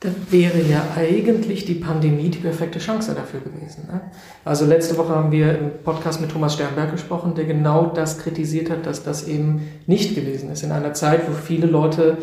Dann 0.00 0.14
wäre 0.30 0.60
ja 0.62 0.84
eigentlich 0.96 1.64
die 1.64 1.74
Pandemie 1.74 2.28
die 2.28 2.38
perfekte 2.38 2.80
Chance 2.80 3.14
dafür 3.14 3.38
gewesen. 3.38 3.86
Ne? 3.86 4.00
Also 4.44 4.66
letzte 4.66 4.98
Woche 4.98 5.10
haben 5.10 5.30
wir 5.30 5.56
im 5.56 5.70
Podcast 5.84 6.20
mit 6.20 6.32
Thomas 6.32 6.54
Sternberg 6.54 6.90
gesprochen, 6.90 7.36
der 7.36 7.44
genau 7.44 7.86
das 7.86 8.18
kritisiert 8.18 8.68
hat, 8.68 8.84
dass 8.84 9.04
das 9.04 9.28
eben 9.28 9.68
nicht 9.86 10.16
gewesen 10.16 10.50
ist. 10.50 10.64
In 10.64 10.72
einer 10.72 10.92
Zeit, 10.92 11.28
wo 11.28 11.32
viele 11.32 11.68
Leute 11.68 12.18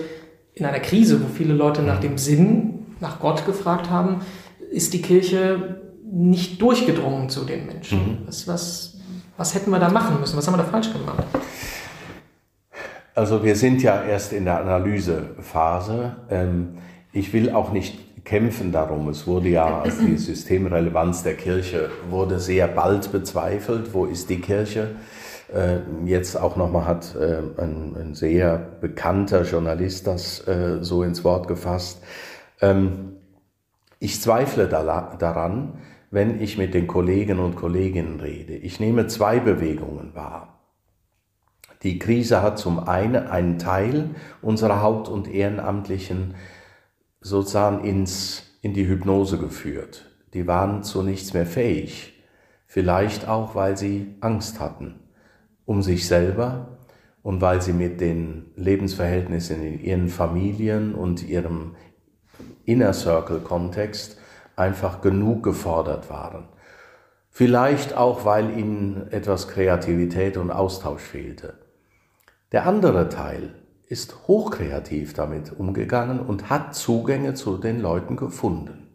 in 0.53 0.65
einer 0.65 0.79
Krise, 0.79 1.21
wo 1.21 1.27
viele 1.27 1.53
Leute 1.53 1.81
nach 1.81 1.99
dem 1.99 2.17
Sinn, 2.17 2.85
nach 2.99 3.19
Gott 3.19 3.45
gefragt 3.45 3.89
haben, 3.89 4.21
ist 4.71 4.93
die 4.93 5.01
Kirche 5.01 5.81
nicht 6.11 6.61
durchgedrungen 6.61 7.29
zu 7.29 7.45
den 7.45 7.65
Menschen. 7.65 7.99
Mhm. 7.99 8.17
Was, 8.25 8.47
was, 8.47 8.97
was 9.37 9.55
hätten 9.55 9.71
wir 9.71 9.79
da 9.79 9.89
machen 9.89 10.19
müssen? 10.19 10.37
Was 10.37 10.47
haben 10.47 10.55
wir 10.55 10.63
da 10.63 10.69
falsch 10.69 10.91
gemacht? 10.91 11.23
Also 13.15 13.43
wir 13.43 13.55
sind 13.55 13.81
ja 13.81 14.01
erst 14.03 14.33
in 14.33 14.45
der 14.45 14.59
Analysephase. 14.59 16.15
Ähm, 16.29 16.77
ich 17.11 17.33
will 17.33 17.51
auch 17.51 17.71
nicht 17.71 18.23
kämpfen 18.23 18.71
darum. 18.71 19.09
Es 19.09 19.27
wurde 19.27 19.49
ja, 19.49 19.81
also 19.81 20.05
die 20.05 20.17
Systemrelevanz 20.17 21.23
der 21.23 21.35
Kirche 21.35 21.89
wurde 22.09 22.39
sehr 22.39 22.67
bald 22.67 23.11
bezweifelt. 23.11 23.93
Wo 23.93 24.05
ist 24.05 24.29
die 24.29 24.39
Kirche? 24.39 24.91
Äh, 25.53 25.79
jetzt 26.05 26.35
auch 26.35 26.55
nochmal 26.55 26.85
hat 26.85 27.15
äh, 27.15 27.41
ein, 27.57 27.95
ein, 27.95 28.15
sehr 28.15 28.57
bekannter 28.57 29.43
Journalist 29.43 30.07
das 30.07 30.47
äh, 30.47 30.79
so 30.81 31.03
ins 31.03 31.23
Wort 31.23 31.47
gefasst. 31.47 32.03
Ähm, 32.61 33.17
ich 33.99 34.21
zweifle 34.21 34.67
da, 34.67 35.15
daran, 35.17 35.79
wenn 36.11 36.41
ich 36.41 36.57
mit 36.57 36.73
den 36.73 36.87
Kollegen 36.87 37.39
und 37.39 37.55
Kolleginnen 37.55 38.19
rede. 38.19 38.55
Ich 38.55 38.79
nehme 38.79 39.07
zwei 39.07 39.39
Bewegungen 39.39 40.15
wahr. 40.15 40.59
Die 41.83 41.99
Krise 41.99 42.41
hat 42.41 42.57
zum 42.59 42.79
einen 42.87 43.27
einen 43.27 43.57
Teil 43.57 44.15
unserer 44.41 44.81
Haupt- 44.81 45.07
und 45.07 45.27
Ehrenamtlichen 45.33 46.35
sozusagen 47.21 47.83
ins, 47.83 48.43
in 48.61 48.73
die 48.73 48.87
Hypnose 48.87 49.37
geführt. 49.37 50.05
Die 50.33 50.47
waren 50.47 50.83
zu 50.83 51.03
nichts 51.03 51.33
mehr 51.33 51.45
fähig. 51.45 52.13
Vielleicht 52.67 53.27
auch, 53.27 53.55
weil 53.55 53.77
sie 53.77 54.15
Angst 54.21 54.59
hatten 54.59 54.98
um 55.69 55.83
sich 55.83 56.07
selber 56.07 56.79
und 57.21 57.41
weil 57.41 57.61
sie 57.61 57.73
mit 57.73 58.01
den 58.01 58.47
Lebensverhältnissen 58.55 59.61
in 59.61 59.79
ihren 59.79 60.07
Familien 60.07 60.95
und 60.95 61.21
ihrem 61.29 61.75
Inner 62.65 62.91
Circle 62.91 63.41
Kontext 63.41 64.17
einfach 64.55 65.01
genug 65.01 65.43
gefordert 65.43 66.09
waren. 66.09 66.47
Vielleicht 67.29 67.95
auch, 67.95 68.25
weil 68.25 68.57
ihnen 68.57 69.11
etwas 69.11 69.47
Kreativität 69.47 70.37
und 70.37 70.49
Austausch 70.49 71.03
fehlte. 71.03 71.53
Der 72.51 72.65
andere 72.65 73.07
Teil 73.09 73.53
ist 73.87 74.27
hochkreativ 74.27 75.13
damit 75.13 75.51
umgegangen 75.51 76.19
und 76.19 76.49
hat 76.49 76.73
Zugänge 76.73 77.35
zu 77.35 77.57
den 77.59 77.79
Leuten 77.79 78.15
gefunden. 78.15 78.87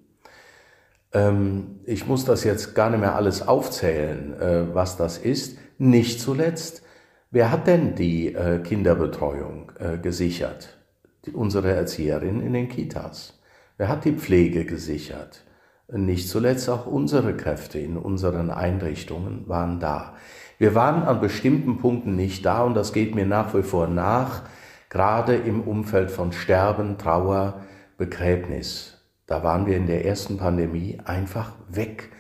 Ähm, 1.13 1.79
ich 1.85 2.09
muss 2.09 2.25
das 2.25 2.43
jetzt 2.43 2.75
gar 2.75 2.91
nicht 2.91 2.99
mehr 2.99 3.15
alles 3.15 3.47
aufzählen, 3.47 4.35
äh, 4.41 4.75
was 4.75 4.97
das 4.97 5.19
ist. 5.19 5.59
Nicht 5.79 6.21
zuletzt, 6.21 6.83
wer 7.31 7.51
hat 7.51 7.67
denn 7.67 7.95
die 7.95 8.35
äh, 8.35 8.61
Kinderbetreuung 8.61 9.73
äh, 9.79 9.99
gesichert? 9.99 10.79
unsere 11.33 11.73
Erzieherin 11.73 12.41
in 12.43 12.53
den 12.53 12.69
Kitas. 12.69 13.41
Wer 13.77 13.89
hat 13.89 14.05
die 14.05 14.13
Pflege 14.13 14.65
gesichert? 14.65 15.45
Nicht 15.93 16.29
zuletzt 16.29 16.69
auch 16.69 16.87
unsere 16.87 17.37
Kräfte 17.37 17.79
in 17.79 17.97
unseren 17.97 18.51
Einrichtungen 18.51 19.49
waren 19.49 19.81
da. 19.81 20.15
Wir 20.59 20.75
waren 20.75 21.03
an 21.03 21.21
bestimmten 21.21 21.79
Punkten 21.79 22.17
nicht 22.17 22.45
da 22.45 22.63
und 22.63 22.75
das 22.75 22.93
geht 22.93 23.15
mir 23.15 23.27
nach 23.27 23.55
wie 23.55 23.63
vor 23.63 23.87
nach, 23.87 24.43
gerade 24.89 25.35
im 25.35 25.63
Umfeld 25.63 26.11
von 26.11 26.33
Sterben, 26.33 26.97
Trauer, 26.99 27.61
Begräbnis. 27.99 28.99
Da 29.27 29.43
waren 29.43 29.67
wir 29.67 29.77
in 29.77 29.87
der 29.87 30.05
ersten 30.05 30.39
Pandemie 30.39 30.99
einfach 31.05 31.53
weg. 31.69 32.13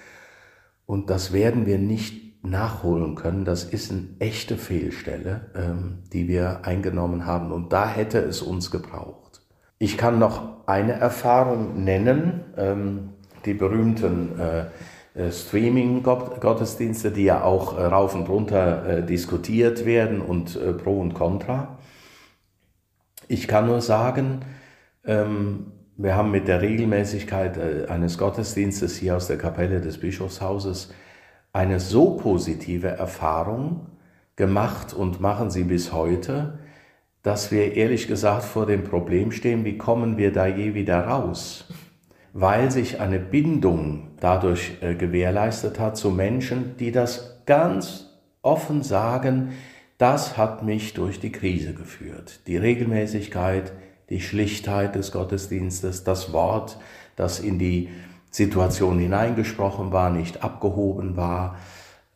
Und 0.86 1.10
das 1.10 1.32
werden 1.32 1.66
wir 1.66 1.78
nicht 1.78 2.23
nachholen 2.44 3.14
können. 3.14 3.44
Das 3.44 3.64
ist 3.64 3.90
eine 3.90 4.06
echte 4.18 4.56
Fehlstelle, 4.56 5.50
ähm, 5.54 5.98
die 6.12 6.28
wir 6.28 6.64
eingenommen 6.64 7.26
haben. 7.26 7.52
Und 7.52 7.72
da 7.72 7.88
hätte 7.88 8.18
es 8.18 8.42
uns 8.42 8.70
gebraucht. 8.70 9.42
Ich 9.78 9.96
kann 9.96 10.18
noch 10.18 10.66
eine 10.66 10.92
Erfahrung 10.92 11.84
nennen, 11.84 12.44
ähm, 12.56 13.10
die 13.44 13.54
berühmten 13.54 14.38
äh, 14.38 14.66
äh, 15.14 15.30
Streaming-Gottesdienste, 15.30 17.12
die 17.12 17.24
ja 17.24 17.44
auch 17.44 17.78
äh, 17.78 17.84
rauf 17.84 18.14
und 18.14 18.28
runter 18.28 18.86
äh, 18.86 19.06
diskutiert 19.06 19.86
werden 19.86 20.20
und 20.20 20.58
pro 20.82 21.00
und 21.00 21.14
contra. 21.14 21.78
Ich 23.28 23.48
kann 23.48 23.66
nur 23.66 23.80
sagen, 23.80 24.40
ähm, 25.04 25.72
wir 25.96 26.16
haben 26.16 26.32
mit 26.32 26.48
der 26.48 26.60
Regelmäßigkeit 26.60 27.88
eines 27.88 28.18
Gottesdienstes 28.18 28.96
hier 28.96 29.16
aus 29.16 29.28
der 29.28 29.38
Kapelle 29.38 29.80
des 29.80 29.98
Bischofshauses 29.98 30.92
eine 31.54 31.80
so 31.80 32.16
positive 32.16 32.88
Erfahrung 32.88 33.86
gemacht 34.36 34.92
und 34.92 35.20
machen 35.20 35.50
sie 35.50 35.64
bis 35.64 35.94
heute, 35.94 36.58
dass 37.22 37.50
wir 37.50 37.74
ehrlich 37.74 38.06
gesagt 38.06 38.44
vor 38.44 38.66
dem 38.66 38.84
Problem 38.84 39.32
stehen, 39.32 39.64
wie 39.64 39.78
kommen 39.78 40.18
wir 40.18 40.30
da 40.30 40.46
je 40.46 40.74
wieder 40.74 41.06
raus? 41.06 41.66
weil 42.34 42.72
sich 42.72 43.00
eine 43.00 43.20
Bindung 43.20 44.08
dadurch 44.18 44.72
äh, 44.82 44.94
gewährleistet 44.96 45.78
hat 45.78 45.96
zu 45.96 46.10
Menschen, 46.10 46.76
die 46.78 46.90
das 46.90 47.40
ganz 47.46 48.10
offen 48.42 48.82
sagen, 48.82 49.52
das 49.98 50.36
hat 50.36 50.64
mich 50.64 50.94
durch 50.94 51.20
die 51.20 51.30
Krise 51.30 51.72
geführt. 51.74 52.40
Die 52.48 52.56
Regelmäßigkeit, 52.56 53.72
die 54.10 54.20
Schlichtheit 54.20 54.96
des 54.96 55.12
Gottesdienstes, 55.12 56.02
das 56.02 56.32
Wort, 56.32 56.76
das 57.14 57.38
in 57.38 57.60
die 57.60 57.88
Situation 58.34 58.98
hineingesprochen 58.98 59.92
war, 59.92 60.10
nicht 60.10 60.42
abgehoben 60.42 61.16
war, 61.16 61.54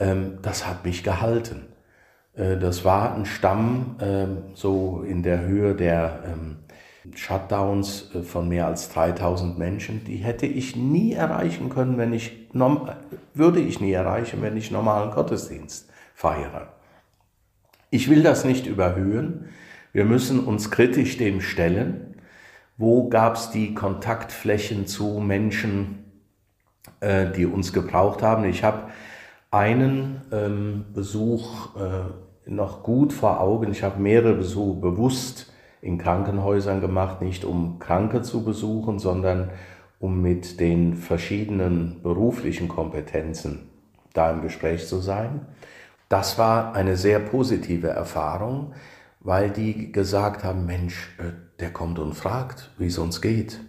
ähm, 0.00 0.38
das 0.42 0.66
hat 0.66 0.84
mich 0.84 1.04
gehalten. 1.04 1.68
Äh, 2.34 2.56
das 2.56 2.84
war 2.84 3.14
ein 3.14 3.24
Stamm 3.24 3.94
ähm, 4.00 4.38
so 4.54 5.04
in 5.06 5.22
der 5.22 5.42
Höhe 5.42 5.76
der 5.76 6.24
ähm, 6.26 6.56
Shutdowns 7.14 8.10
äh, 8.16 8.22
von 8.22 8.48
mehr 8.48 8.66
als 8.66 8.88
3000 8.88 9.58
Menschen, 9.58 10.02
die 10.04 10.16
hätte 10.16 10.46
ich 10.46 10.74
nie 10.74 11.12
erreichen 11.12 11.68
können, 11.68 11.98
wenn 11.98 12.12
ich, 12.12 12.48
würde 13.34 13.60
ich 13.60 13.80
nie 13.80 13.92
erreichen, 13.92 14.42
wenn 14.42 14.56
ich 14.56 14.72
normalen 14.72 15.12
Gottesdienst 15.12 15.88
feiere. 16.16 16.72
Ich 17.90 18.10
will 18.10 18.24
das 18.24 18.44
nicht 18.44 18.66
überhöhen. 18.66 19.50
Wir 19.92 20.04
müssen 20.04 20.40
uns 20.40 20.72
kritisch 20.72 21.16
dem 21.16 21.40
stellen. 21.40 22.16
Wo 22.76 23.08
gab 23.08 23.36
es 23.36 23.50
die 23.50 23.72
Kontaktflächen 23.72 24.88
zu 24.88 25.20
Menschen, 25.20 26.07
äh, 27.00 27.30
die 27.30 27.46
uns 27.46 27.72
gebraucht 27.72 28.22
haben? 28.22 28.44
Ich 28.44 28.64
habe 28.64 28.90
einen 29.50 30.22
ähm, 30.32 30.86
Besuch 30.92 31.76
äh, 31.76 32.50
noch 32.50 32.82
gut 32.82 33.12
vor 33.12 33.40
Augen. 33.40 33.70
Ich 33.70 33.82
habe 33.82 34.00
mehrere 34.00 34.34
Besuche 34.34 34.80
bewusst 34.80 35.52
in 35.80 35.98
Krankenhäusern 35.98 36.80
gemacht, 36.80 37.22
nicht 37.22 37.44
um 37.44 37.78
Kranke 37.78 38.22
zu 38.22 38.44
besuchen, 38.44 38.98
sondern 38.98 39.50
um 40.00 40.20
mit 40.20 40.60
den 40.60 40.94
verschiedenen 40.94 42.02
beruflichen 42.02 42.68
Kompetenzen 42.68 43.70
da 44.12 44.30
im 44.30 44.42
Gespräch 44.42 44.86
zu 44.86 44.98
sein. 44.98 45.46
Das 46.08 46.38
war 46.38 46.74
eine 46.74 46.96
sehr 46.96 47.20
positive 47.20 47.88
Erfahrung, 47.88 48.72
weil 49.20 49.50
die 49.50 49.92
gesagt 49.92 50.44
haben, 50.44 50.66
Mensch, 50.66 51.14
äh, 51.18 51.32
der 51.60 51.72
kommt 51.72 51.98
und 51.98 52.14
fragt, 52.14 52.70
wie 52.78 52.86
es 52.86 52.98
uns 52.98 53.20
geht. 53.20 53.60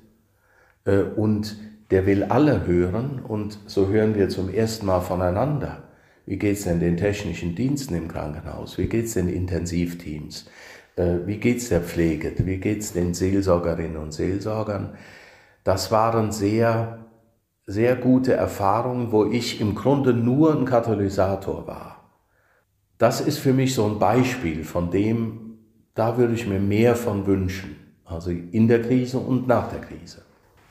Äh, 0.86 1.02
und 1.02 1.58
der 1.92 2.06
will 2.06 2.24
alle 2.26 2.68
hören 2.68 3.20
und 3.20 3.60
so 3.66 3.88
hören 3.88 4.16
wir 4.16 4.30
zum 4.30 4.54
ersten 4.54 4.86
Mal 4.86 5.02
voneinander. 5.02 5.84
Wie 6.26 6.38
geht 6.38 6.58
es 6.58 6.64
denn 6.66 6.80
den 6.80 6.98
technischen 6.98 7.56
Diensten 7.56 7.96
im 7.96 8.08
Krankenhaus? 8.08 8.78
Wie 8.78 8.88
geht 8.88 9.06
es 9.06 9.16
den 9.16 9.30
Intensivteams? 9.30 10.46
Äh, 10.96 11.26
wie 11.26 11.38
geht 11.38 11.58
es 11.58 11.70
der 11.70 11.82
Pflege, 11.82 12.34
wie 12.40 12.58
geht 12.58 12.82
es 12.82 12.94
den 12.94 13.14
Seelsorgerinnen 13.14 13.98
und 13.98 14.14
Seelsorgern. 14.14 14.96
Das 15.64 15.92
waren 15.92 16.32
sehr, 16.32 17.06
sehr 17.66 17.96
gute 17.96 18.34
Erfahrungen, 18.34 19.12
wo 19.12 19.26
ich 19.26 19.62
im 19.62 19.76
Grunde 19.76 20.14
nur 20.14 20.56
ein 20.56 20.66
Katalysator 20.66 21.68
war. 21.68 22.20
Das 22.98 23.22
ist 23.22 23.40
für 23.40 23.54
mich 23.54 23.74
so 23.74 23.86
ein 23.86 23.98
Beispiel 23.98 24.64
von 24.66 24.92
dem, 24.92 25.58
da 25.96 26.18
würde 26.18 26.34
ich 26.34 26.48
mir 26.48 26.60
mehr 26.60 26.96
von 26.96 27.26
wünschen, 27.26 27.78
also 28.04 28.30
in 28.30 28.68
der 28.68 28.82
Krise 28.82 29.20
und 29.20 29.48
nach 29.48 29.72
der 29.72 29.80
Krise. 29.80 30.24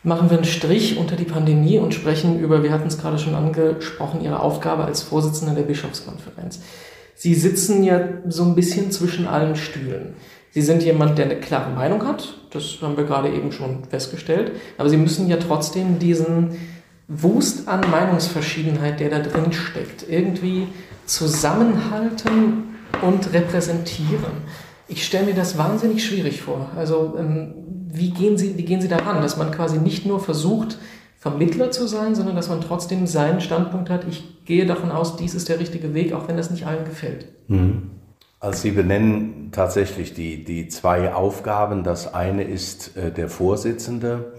Machen 0.04 0.30
wir 0.30 0.36
einen 0.36 0.46
Strich 0.46 0.96
unter 0.96 1.16
die 1.16 1.24
Pandemie 1.24 1.78
und 1.78 1.92
sprechen 1.92 2.38
über, 2.38 2.62
wir 2.62 2.72
hatten 2.72 2.86
es 2.86 2.98
gerade 2.98 3.18
schon 3.18 3.34
angesprochen, 3.34 4.20
Ihre 4.20 4.40
Aufgabe 4.40 4.84
als 4.84 5.02
Vorsitzender 5.02 5.54
der 5.54 5.62
Bischofskonferenz. 5.62 6.60
Sie 7.14 7.34
sitzen 7.34 7.82
ja 7.82 8.00
so 8.28 8.44
ein 8.44 8.54
bisschen 8.54 8.92
zwischen 8.92 9.26
allen 9.26 9.56
Stühlen. 9.56 10.14
Sie 10.50 10.62
sind 10.62 10.84
jemand, 10.84 11.18
der 11.18 11.26
eine 11.26 11.40
klare 11.40 11.70
Meinung 11.70 12.06
hat, 12.06 12.34
das 12.50 12.78
haben 12.80 12.96
wir 12.96 13.04
gerade 13.04 13.28
eben 13.28 13.50
schon 13.50 13.84
festgestellt, 13.84 14.52
aber 14.78 14.88
Sie 14.88 14.96
müssen 14.96 15.28
ja 15.28 15.36
trotzdem 15.36 15.98
diesen 15.98 16.52
Wust 17.08 17.66
an 17.68 17.80
Meinungsverschiedenheit, 17.90 19.00
der 19.00 19.10
da 19.10 19.18
drin 19.18 19.52
steckt, 19.52 20.08
irgendwie 20.08 20.68
zusammenhalten 21.06 22.76
und 23.02 23.32
repräsentieren. 23.32 24.42
Ich 24.86 25.04
stelle 25.04 25.26
mir 25.26 25.34
das 25.34 25.58
wahnsinnig 25.58 26.04
schwierig 26.04 26.42
vor. 26.42 26.70
Also 26.76 27.16
ähm, 27.18 27.54
wie, 27.90 28.10
gehen 28.10 28.36
Sie, 28.36 28.56
wie 28.56 28.64
gehen 28.64 28.80
Sie 28.80 28.88
daran, 28.88 29.22
dass 29.22 29.36
man 29.36 29.50
quasi 29.50 29.78
nicht 29.78 30.06
nur 30.06 30.20
versucht, 30.20 30.78
Vermittler 31.18 31.72
zu 31.72 31.88
sein, 31.88 32.14
sondern 32.14 32.36
dass 32.36 32.48
man 32.48 32.60
trotzdem 32.60 33.06
seinen 33.06 33.40
Standpunkt 33.40 33.90
hat, 33.90 34.06
ich 34.08 34.44
gehe 34.44 34.66
davon 34.66 34.92
aus, 34.92 35.16
dies 35.16 35.34
ist 35.34 35.48
der 35.48 35.58
richtige 35.58 35.92
Weg, 35.92 36.12
auch 36.12 36.28
wenn 36.28 36.36
das 36.36 36.50
nicht 36.50 36.64
allen 36.64 36.84
gefällt. 36.84 37.26
Mhm. 37.48 37.90
Also 38.40 38.60
Sie 38.60 38.70
benennen 38.70 39.50
tatsächlich 39.50 40.14
die, 40.14 40.44
die 40.44 40.68
zwei 40.68 41.12
Aufgaben. 41.12 41.82
Das 41.82 42.14
eine 42.14 42.44
ist 42.44 42.96
äh, 42.96 43.10
der 43.10 43.28
Vorsitzende, 43.28 44.32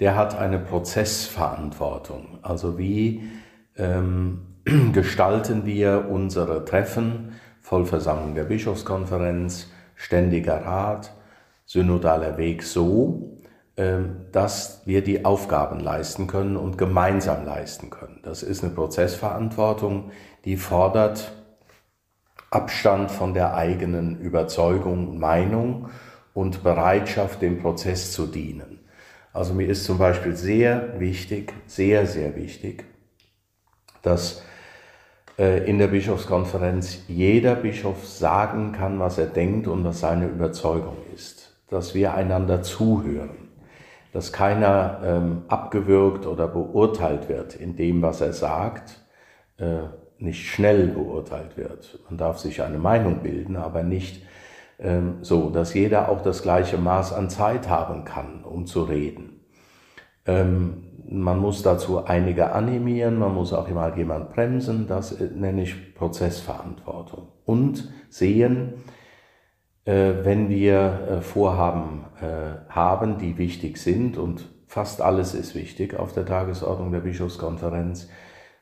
der 0.00 0.16
hat 0.16 0.38
eine 0.38 0.58
Prozessverantwortung. 0.58 2.38
Also 2.40 2.78
wie 2.78 3.24
ähm, 3.76 4.40
gestalten 4.92 5.66
wir 5.66 6.06
unsere 6.10 6.64
Treffen, 6.64 7.32
Vollversammlung 7.60 8.34
der 8.34 8.44
Bischofskonferenz, 8.44 9.68
Ständiger 9.96 10.64
Rat, 10.64 11.12
synodaler 11.66 12.38
Weg 12.38 12.62
so, 12.62 13.38
ähm, 13.76 14.26
dass 14.32 14.82
wir 14.84 15.02
die 15.02 15.24
Aufgaben 15.24 15.80
leisten 15.80 16.26
können 16.26 16.56
und 16.56 16.76
gemeinsam 16.76 17.44
leisten 17.44 17.90
können. 17.90 18.20
Das 18.22 18.42
ist 18.42 18.62
eine 18.62 18.72
Prozessverantwortung, 18.74 20.10
die 20.44 20.56
fordert 20.56 21.32
Abstand 22.50 23.10
von 23.10 23.32
der 23.32 23.54
eigenen 23.54 24.20
Überzeugung, 24.20 25.18
Meinung 25.18 25.88
und 26.34 26.62
Bereitschaft, 26.62 27.40
dem 27.40 27.62
Prozess 27.62 28.12
zu 28.12 28.26
dienen. 28.26 28.80
Also 29.32 29.54
mir 29.54 29.68
ist 29.68 29.84
zum 29.84 29.96
Beispiel 29.96 30.36
sehr 30.36 31.00
wichtig, 31.00 31.54
sehr, 31.66 32.06
sehr 32.06 32.36
wichtig, 32.36 32.84
dass 34.02 34.42
äh, 35.38 35.64
in 35.64 35.78
der 35.78 35.86
Bischofskonferenz 35.86 37.04
jeder 37.08 37.54
Bischof 37.54 38.06
sagen 38.06 38.72
kann, 38.72 39.00
was 39.00 39.16
er 39.16 39.26
denkt 39.26 39.66
und 39.66 39.84
was 39.84 40.00
seine 40.00 40.26
Überzeugung 40.26 40.98
ist. 41.14 41.41
Dass 41.72 41.94
wir 41.94 42.14
einander 42.14 42.62
zuhören. 42.62 43.48
Dass 44.12 44.32
keiner 44.32 45.00
ähm, 45.02 45.42
abgewürgt 45.48 46.26
oder 46.26 46.46
beurteilt 46.46 47.30
wird 47.30 47.56
in 47.56 47.76
dem, 47.76 48.02
was 48.02 48.20
er 48.20 48.34
sagt, 48.34 49.00
äh, 49.56 49.84
nicht 50.18 50.46
schnell 50.48 50.88
beurteilt 50.88 51.56
wird. 51.56 51.98
Man 52.08 52.18
darf 52.18 52.38
sich 52.38 52.62
eine 52.62 52.78
Meinung 52.78 53.22
bilden, 53.22 53.56
aber 53.56 53.82
nicht 53.82 54.22
ähm, 54.78 55.18
so, 55.22 55.48
dass 55.48 55.72
jeder 55.74 56.10
auch 56.10 56.22
das 56.22 56.42
gleiche 56.42 56.76
Maß 56.76 57.12
an 57.14 57.30
Zeit 57.30 57.68
haben 57.68 58.04
kann, 58.04 58.44
um 58.44 58.66
zu 58.66 58.82
reden. 58.82 59.40
Ähm, 60.26 60.84
man 61.08 61.38
muss 61.38 61.62
dazu 61.62 62.04
einige 62.04 62.52
animieren, 62.52 63.18
man 63.18 63.34
muss 63.34 63.52
auch 63.52 63.68
immer 63.68 63.96
jemand 63.96 64.32
bremsen, 64.32 64.86
das 64.86 65.12
äh, 65.12 65.30
nenne 65.34 65.62
ich 65.62 65.94
Prozessverantwortung. 65.94 67.28
Und 67.44 67.92
sehen, 68.08 68.74
wenn 69.84 70.48
wir 70.48 71.08
äh, 71.10 71.20
Vorhaben 71.22 72.04
haben, 72.68 73.18
die 73.18 73.36
wichtig 73.36 73.78
sind, 73.78 74.16
und 74.16 74.48
fast 74.68 75.02
alles 75.02 75.34
ist 75.34 75.56
wichtig 75.56 75.98
auf 75.98 76.12
der 76.12 76.24
Tagesordnung 76.24 76.92
der 76.92 77.00
Bischofskonferenz, 77.00 78.08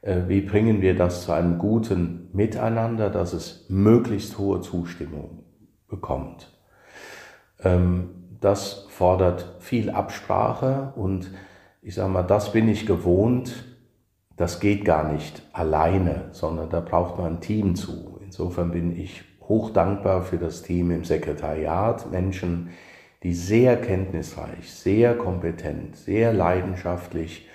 wie 0.02 0.40
bringen 0.40 0.80
wir 0.80 0.96
das 0.96 1.26
zu 1.26 1.32
einem 1.32 1.58
guten 1.58 2.30
Miteinander, 2.32 3.10
dass 3.10 3.34
es 3.34 3.66
möglichst 3.68 4.38
hohe 4.38 4.62
Zustimmung 4.62 5.44
bekommt. 5.88 6.50
Ähm, 7.62 8.10
das 8.40 8.86
fordert 8.88 9.56
viel 9.58 9.90
Absprache 9.90 10.94
und 10.96 11.30
ich 11.82 11.94
sage 11.94 12.10
mal, 12.10 12.22
das 12.22 12.52
bin 12.52 12.68
ich 12.68 12.86
gewohnt, 12.86 13.66
das 14.36 14.60
geht 14.60 14.86
gar 14.86 15.12
nicht 15.12 15.42
alleine, 15.52 16.28
sondern 16.30 16.70
da 16.70 16.80
braucht 16.80 17.18
man 17.18 17.34
ein 17.34 17.40
Team 17.42 17.74
zu. 17.74 18.18
Insofern 18.24 18.70
bin 18.70 18.96
ich 18.96 19.24
hoch 19.50 19.70
dankbar 19.70 20.22
für 20.22 20.38
das 20.38 20.62
Team 20.62 20.90
im 20.90 21.04
Sekretariat, 21.04 22.10
Menschen, 22.10 22.70
die 23.22 23.34
sehr 23.34 23.76
kenntnisreich, 23.76 24.72
sehr 24.72 25.14
kompetent, 25.14 25.96
sehr 25.96 26.32
leidenschaftlich 26.32 27.48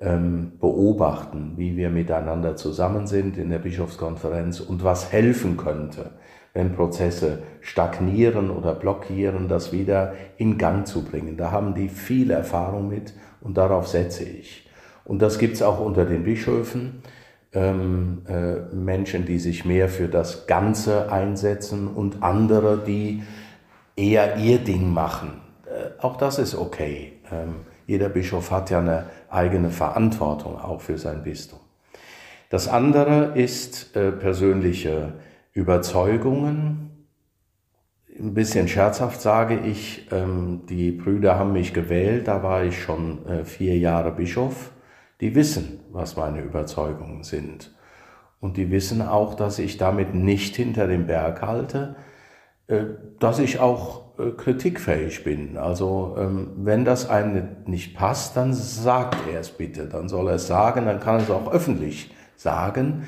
ähm, 0.00 0.52
beobachten, 0.60 1.54
wie 1.56 1.76
wir 1.76 1.88
miteinander 1.88 2.56
zusammen 2.56 3.06
sind 3.06 3.38
in 3.38 3.48
der 3.48 3.60
Bischofskonferenz 3.60 4.60
und 4.60 4.84
was 4.84 5.12
helfen 5.12 5.56
könnte, 5.56 6.10
wenn 6.52 6.74
Prozesse 6.74 7.44
stagnieren 7.60 8.50
oder 8.50 8.74
blockieren, 8.74 9.48
das 9.48 9.72
wieder 9.72 10.14
in 10.36 10.58
Gang 10.58 10.86
zu 10.86 11.04
bringen. 11.04 11.38
Da 11.38 11.50
haben 11.50 11.74
die 11.74 11.88
viel 11.88 12.30
Erfahrung 12.30 12.88
mit 12.88 13.14
und 13.40 13.56
darauf 13.56 13.88
setze 13.88 14.24
ich. 14.24 14.68
Und 15.04 15.22
das 15.22 15.38
gibt 15.38 15.54
es 15.54 15.62
auch 15.62 15.80
unter 15.80 16.04
den 16.04 16.24
Bischöfen. 16.24 17.02
Ähm, 17.56 18.22
äh, 18.28 18.74
Menschen, 18.74 19.24
die 19.24 19.38
sich 19.38 19.64
mehr 19.64 19.88
für 19.88 20.08
das 20.08 20.46
Ganze 20.46 21.10
einsetzen 21.10 21.88
und 21.88 22.22
andere, 22.22 22.82
die 22.86 23.22
eher 23.96 24.36
ihr 24.36 24.58
Ding 24.58 24.92
machen. 24.92 25.40
Äh, 25.64 26.02
auch 26.02 26.16
das 26.16 26.38
ist 26.38 26.54
okay. 26.54 27.14
Ähm, 27.32 27.60
jeder 27.86 28.10
Bischof 28.10 28.50
hat 28.50 28.68
ja 28.68 28.80
eine 28.80 29.06
eigene 29.30 29.70
Verantwortung 29.70 30.60
auch 30.60 30.82
für 30.82 30.98
sein 30.98 31.22
Bistum. 31.22 31.58
Das 32.50 32.68
andere 32.68 33.32
ist 33.34 33.96
äh, 33.96 34.12
persönliche 34.12 35.14
Überzeugungen, 35.54 36.86
ein 38.18 38.34
bisschen 38.34 38.68
scherzhaft 38.68 39.20
sage 39.20 39.58
ich, 39.60 40.08
ähm, 40.10 40.62
die 40.68 40.90
Brüder 40.90 41.38
haben 41.38 41.52
mich 41.52 41.74
gewählt, 41.74 42.28
da 42.28 42.42
war 42.42 42.64
ich 42.64 42.80
schon 42.80 43.26
äh, 43.26 43.44
vier 43.44 43.76
Jahre 43.78 44.10
Bischof. 44.12 44.72
Die 45.20 45.34
wissen, 45.34 45.80
was 45.92 46.16
meine 46.16 46.40
Überzeugungen 46.40 47.22
sind. 47.24 47.74
Und 48.40 48.56
die 48.56 48.70
wissen 48.70 49.00
auch, 49.00 49.34
dass 49.34 49.58
ich 49.58 49.78
damit 49.78 50.14
nicht 50.14 50.56
hinter 50.56 50.86
dem 50.86 51.06
Berg 51.06 51.42
halte, 51.42 51.96
äh, 52.68 52.84
dass 53.18 53.38
ich 53.38 53.58
auch 53.60 54.18
äh, 54.18 54.30
kritikfähig 54.30 55.24
bin. 55.24 55.56
Also 55.56 56.16
ähm, 56.18 56.52
wenn 56.56 56.84
das 56.84 57.08
einem 57.08 57.48
nicht 57.64 57.96
passt, 57.96 58.36
dann 58.36 58.52
sagt 58.52 59.16
er 59.32 59.40
es 59.40 59.50
bitte. 59.50 59.86
Dann 59.86 60.08
soll 60.08 60.28
er 60.28 60.34
es 60.34 60.46
sagen, 60.46 60.86
dann 60.86 61.00
kann 61.00 61.16
er 61.16 61.22
es 61.22 61.30
auch 61.30 61.50
öffentlich 61.50 62.14
sagen. 62.36 63.04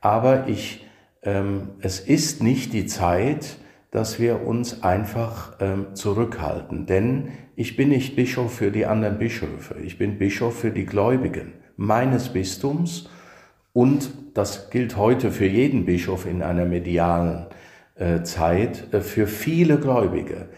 Aber 0.00 0.48
ich, 0.48 0.86
ähm, 1.22 1.70
es 1.80 2.00
ist 2.00 2.42
nicht 2.42 2.72
die 2.72 2.86
Zeit, 2.86 3.56
dass 3.90 4.18
wir 4.18 4.46
uns 4.46 4.82
einfach 4.82 5.52
ähm, 5.60 5.94
zurückhalten. 5.94 6.86
Denn 6.86 7.28
ich 7.54 7.76
bin 7.76 7.90
nicht 7.90 8.16
Bischof 8.16 8.54
für 8.54 8.70
die 8.70 8.86
anderen 8.86 9.18
Bischöfe, 9.18 9.76
ich 9.82 9.98
bin 9.98 10.18
Bischof 10.18 10.58
für 10.58 10.70
die 10.70 10.86
Gläubigen 10.86 11.54
meines 11.76 12.30
Bistums 12.30 13.08
und 13.72 14.10
das 14.34 14.70
gilt 14.70 14.96
heute 14.96 15.30
für 15.30 15.46
jeden 15.46 15.84
Bischof 15.84 16.26
in 16.26 16.42
einer 16.42 16.64
medialen 16.64 17.46
äh, 17.94 18.22
Zeit, 18.22 18.92
äh, 18.92 19.00
für 19.00 19.26
viele 19.26 19.78
Gläubige. 19.78 20.48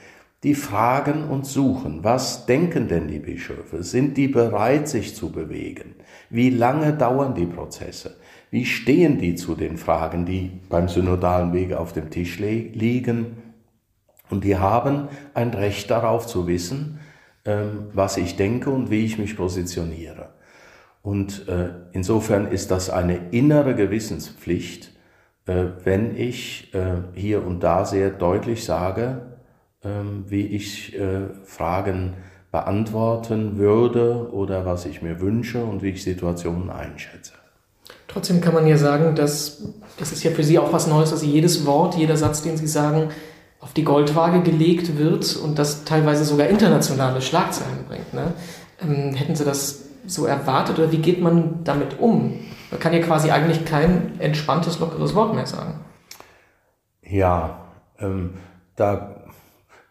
Die 0.44 0.54
fragen 0.54 1.28
und 1.28 1.46
suchen, 1.46 2.04
was 2.04 2.46
denken 2.46 2.86
denn 2.86 3.08
die 3.08 3.18
Bischöfe? 3.18 3.82
Sind 3.82 4.16
die 4.16 4.28
bereit, 4.28 4.88
sich 4.88 5.16
zu 5.16 5.32
bewegen? 5.32 5.96
Wie 6.30 6.50
lange 6.50 6.92
dauern 6.92 7.34
die 7.34 7.46
Prozesse? 7.46 8.16
Wie 8.50 8.64
stehen 8.64 9.18
die 9.18 9.34
zu 9.34 9.54
den 9.54 9.76
Fragen, 9.76 10.24
die 10.24 10.60
beim 10.68 10.88
synodalen 10.88 11.52
Weg 11.52 11.74
auf 11.74 11.92
dem 11.92 12.10
Tisch 12.10 12.38
liegen? 12.38 13.36
Und 14.30 14.44
die 14.44 14.56
haben 14.56 15.08
ein 15.34 15.50
Recht 15.50 15.90
darauf 15.90 16.26
zu 16.26 16.46
wissen, 16.46 17.00
ähm, 17.44 17.88
was 17.92 18.16
ich 18.16 18.36
denke 18.36 18.70
und 18.70 18.90
wie 18.90 19.04
ich 19.04 19.18
mich 19.18 19.36
positioniere. 19.36 20.30
Und 21.02 21.48
äh, 21.48 21.70
insofern 21.92 22.48
ist 22.48 22.70
das 22.70 22.90
eine 22.90 23.30
innere 23.30 23.74
Gewissenspflicht, 23.74 24.92
äh, 25.46 25.64
wenn 25.84 26.16
ich 26.16 26.74
äh, 26.74 27.02
hier 27.14 27.46
und 27.46 27.62
da 27.62 27.84
sehr 27.84 28.10
deutlich 28.10 28.64
sage, 28.64 29.38
ähm, 29.82 30.24
wie 30.28 30.46
ich 30.46 30.98
Fragen 31.44 32.14
beantworten 32.50 33.56
würde 33.58 34.32
oder 34.32 34.66
was 34.66 34.86
ich 34.86 35.00
mir 35.00 35.20
wünsche 35.20 35.64
und 35.64 35.82
wie 35.82 35.90
ich 35.90 36.02
Situationen 36.02 36.70
einschätze. 36.70 37.37
Trotzdem 38.18 38.40
kann 38.40 38.52
man 38.52 38.66
ja 38.66 38.76
sagen, 38.76 39.14
dass 39.14 39.62
das 39.96 40.10
ist 40.10 40.24
ja 40.24 40.32
für 40.32 40.42
Sie 40.42 40.58
auch 40.58 40.72
was 40.72 40.88
Neues, 40.88 41.10
dass 41.10 41.22
jedes 41.22 41.64
Wort, 41.66 41.94
jeder 41.94 42.16
Satz, 42.16 42.42
den 42.42 42.56
Sie 42.56 42.66
sagen, 42.66 43.10
auf 43.60 43.74
die 43.74 43.84
Goldwaage 43.84 44.42
gelegt 44.42 44.98
wird 44.98 45.36
und 45.36 45.56
das 45.56 45.84
teilweise 45.84 46.24
sogar 46.24 46.48
internationale 46.48 47.22
Schlagzeilen 47.22 47.84
bringt. 47.86 48.12
Ne? 48.12 48.32
Ähm, 48.82 49.14
hätten 49.14 49.36
Sie 49.36 49.44
das 49.44 49.84
so 50.04 50.26
erwartet 50.26 50.80
oder 50.80 50.90
wie 50.90 50.98
geht 50.98 51.20
man 51.20 51.62
damit 51.62 52.00
um? 52.00 52.40
Man 52.72 52.80
kann 52.80 52.92
ja 52.92 52.98
quasi 52.98 53.30
eigentlich 53.30 53.64
kein 53.64 54.18
entspanntes, 54.18 54.80
lockeres 54.80 55.14
Wort 55.14 55.36
mehr 55.36 55.46
sagen. 55.46 55.74
Ja, 57.02 57.60
ähm, 58.00 58.34
da 58.74 59.14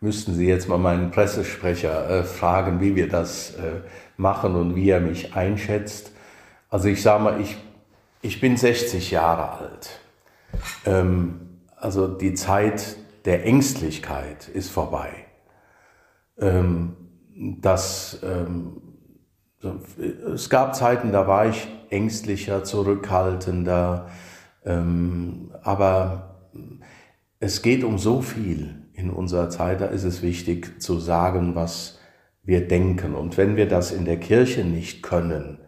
müssten 0.02 0.34
Sie 0.34 0.48
jetzt 0.48 0.68
mal 0.68 0.78
meinen 0.78 1.12
Pressesprecher 1.12 2.10
äh, 2.10 2.24
fragen, 2.26 2.82
wie 2.82 2.98
wir 2.98 3.08
das 3.08 3.52
äh, 3.52 3.88
machen 4.18 4.56
und 4.56 4.76
wie 4.76 4.90
er 4.90 5.00
mich 5.00 5.34
einschätzt. 5.34 6.12
Also 6.70 6.90
ich 6.90 7.02
sage 7.02 7.24
mal, 7.24 7.40
ich 7.40 7.56
ich 8.22 8.42
bin 8.42 8.58
60 8.58 9.12
Jahre 9.12 9.60
alt. 9.60 10.00
Ähm, 10.86 11.60
also 11.76 12.08
die 12.08 12.34
Zeit 12.34 12.98
der 13.26 13.46
Ängstlichkeit 13.46 14.48
ist 14.48 14.70
vorbei. 14.70 15.10
Ähm, 16.40 16.96
das, 17.36 18.20
ähm, 18.24 18.82
es 20.34 20.50
gab 20.50 20.76
Zeiten, 20.76 21.12
da 21.12 21.28
war 21.28 21.48
ich 21.48 21.68
ängstlicher, 21.90 22.64
zurückhaltender, 22.64 24.10
ähm, 24.66 25.52
aber 25.64 26.52
es 27.40 27.62
geht 27.62 27.84
um 27.84 27.98
so 27.98 28.22
viel 28.22 28.88
in 28.94 29.10
unserer 29.12 29.50
Zeit, 29.50 29.82
da 29.82 29.86
ist 29.86 30.04
es 30.04 30.22
wichtig 30.22 30.82
zu 30.82 31.00
sagen, 31.00 31.54
was 31.56 32.00
wir 32.44 32.68
denken. 32.68 33.14
Und 33.14 33.38
wenn 33.38 33.56
wir 33.56 33.68
das 33.68 33.92
in 33.92 34.06
der 34.06 34.20
Kirche 34.20 34.64
nicht 34.64 35.04
können, 35.04 35.60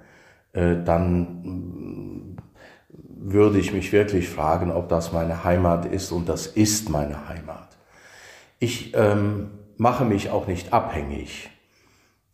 äh, 0.53 0.77
dann 0.83 1.78
würde 3.21 3.59
ich 3.59 3.73
mich 3.73 3.91
wirklich 3.91 4.29
fragen, 4.29 4.71
ob 4.71 4.87
das 4.89 5.11
meine 5.11 5.43
Heimat 5.43 5.85
ist 5.85 6.11
und 6.11 6.29
das 6.29 6.47
ist 6.47 6.89
meine 6.89 7.27
Heimat. 7.27 7.77
Ich 8.59 8.93
ähm, 8.95 9.49
mache 9.77 10.05
mich 10.05 10.29
auch 10.29 10.47
nicht 10.47 10.73
abhängig. 10.73 11.49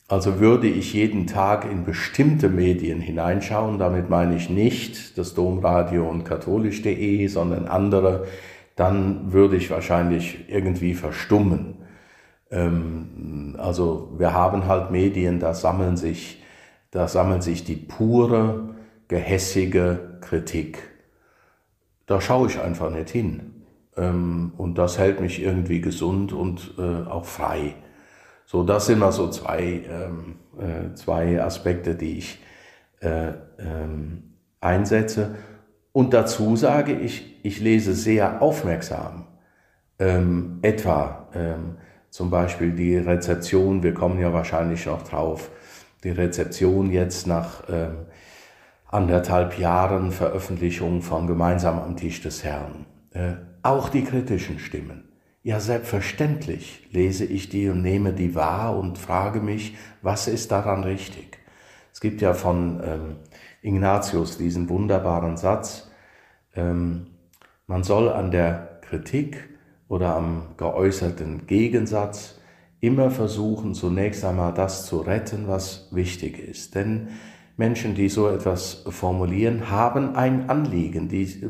Also 0.08 0.40
würde 0.40 0.68
ich 0.68 0.94
jeden 0.94 1.26
Tag 1.26 1.66
in 1.66 1.84
bestimmte 1.84 2.48
Medien 2.50 3.02
hineinschauen, 3.02 3.80
damit 3.80 4.10
meine 4.10 4.36
ich 4.36 4.52
nicht 4.52 5.18
das 5.18 5.34
Domradio 5.34 6.08
und 6.08 6.24
katholisch.de, 6.24 7.26
sondern 7.28 7.66
andere, 7.66 8.28
dann 8.76 9.34
würde 9.34 9.56
ich 9.56 9.72
wahrscheinlich 9.72 10.48
irgendwie 10.48 10.94
verstummen. 10.94 11.78
Ähm, 12.52 13.56
also 13.58 14.14
wir 14.18 14.34
haben 14.34 14.68
halt 14.68 14.92
Medien, 14.92 15.40
da 15.40 15.56
sammeln 15.56 15.98
sich, 15.98 16.44
da 16.92 17.08
sammeln 17.08 17.42
sich 17.42 17.64
die 17.64 17.76
pure, 17.76 18.75
gehässige 19.08 20.18
Kritik. 20.22 20.84
Da 22.06 22.22
schaue 22.22 22.48
ich 22.50 22.60
einfach 22.60 22.90
nicht 22.90 23.10
hin. 23.10 23.64
Ähm, 23.98 24.54
und 24.58 24.78
das 24.78 24.98
hält 24.98 25.22
mich 25.22 25.42
irgendwie 25.42 25.82
gesund 25.82 26.34
und 26.34 26.74
äh, 26.78 27.08
auch 27.10 27.26
frei. 27.26 27.76
So, 28.46 28.64
das 28.64 28.86
sind 28.86 29.00
mal 29.00 29.12
so 29.12 29.30
zwei, 29.30 29.82
ähm, 29.90 30.36
äh, 30.60 30.94
zwei 30.96 31.42
Aspekte, 31.42 31.96
die 31.96 32.20
ich 32.20 32.40
äh, 33.00 33.30
ähm, 33.58 34.36
einsetze. 34.60 35.36
Und 35.92 36.14
dazu 36.14 36.56
sage 36.56 36.94
ich, 36.94 37.40
ich 37.44 37.60
lese 37.60 37.94
sehr 37.94 38.42
aufmerksam, 38.42 39.28
ähm, 39.98 40.60
etwa 40.62 41.30
ähm, 41.34 41.78
zum 42.10 42.30
Beispiel 42.30 42.72
die 42.72 42.98
Rezeption, 42.98 43.82
wir 43.82 43.94
kommen 43.94 44.20
ja 44.20 44.34
wahrscheinlich 44.34 44.86
noch 44.86 45.04
drauf, 45.04 45.50
die 46.04 46.12
Rezeption 46.12 46.92
jetzt 46.92 47.28
nach 47.28 47.64
ähm, 47.70 48.06
anderthalb 48.88 49.58
Jahren 49.58 50.12
Veröffentlichung 50.12 51.02
von 51.02 51.28
Gemeinsam 51.28 51.80
am 51.80 51.98
Tisch 51.98 52.22
des 52.22 52.44
Herrn. 52.44 52.86
Äh, 53.12 53.34
auch 53.62 53.90
die 53.90 54.04
kritischen 54.04 54.60
Stimmen. 54.60 55.10
Ja, 55.44 55.60
selbstverständlich 55.60 56.88
lese 56.92 57.26
ich 57.26 57.50
die 57.50 57.70
und 57.70 57.82
nehme 57.82 58.14
die 58.14 58.36
wahr 58.36 58.78
und 58.78 58.98
frage 58.98 59.42
mich, 59.42 59.76
was 60.02 60.28
ist 60.28 60.52
daran 60.52 60.84
richtig? 60.84 61.38
Es 61.94 62.02
gibt 62.02 62.22
ja 62.22 62.34
von 62.34 62.82
ähm, 62.84 63.16
Ignatius 63.62 64.38
diesen 64.38 64.70
wunderbaren 64.70 65.38
Satz, 65.38 65.92
ähm, 66.56 67.08
man 67.68 67.84
soll 67.84 68.10
an 68.10 68.32
der 68.32 68.80
Kritik 68.82 69.50
oder 69.88 70.16
am 70.16 70.56
geäußerten 70.58 71.48
Gegensatz 71.48 72.40
immer 72.80 73.10
versuchen, 73.10 73.74
zunächst 73.74 74.24
einmal 74.24 74.54
das 74.54 74.86
zu 74.86 75.00
retten, 75.00 75.48
was 75.48 75.90
wichtig 75.92 76.38
ist. 76.38 76.76
Denn 76.76 77.10
Menschen, 77.58 77.96
die 77.96 78.10
so 78.10 78.28
etwas 78.28 78.84
formulieren, 78.90 79.70
haben 79.70 80.16
ein 80.16 80.50
Anliegen. 80.50 81.08
Die 81.08 81.50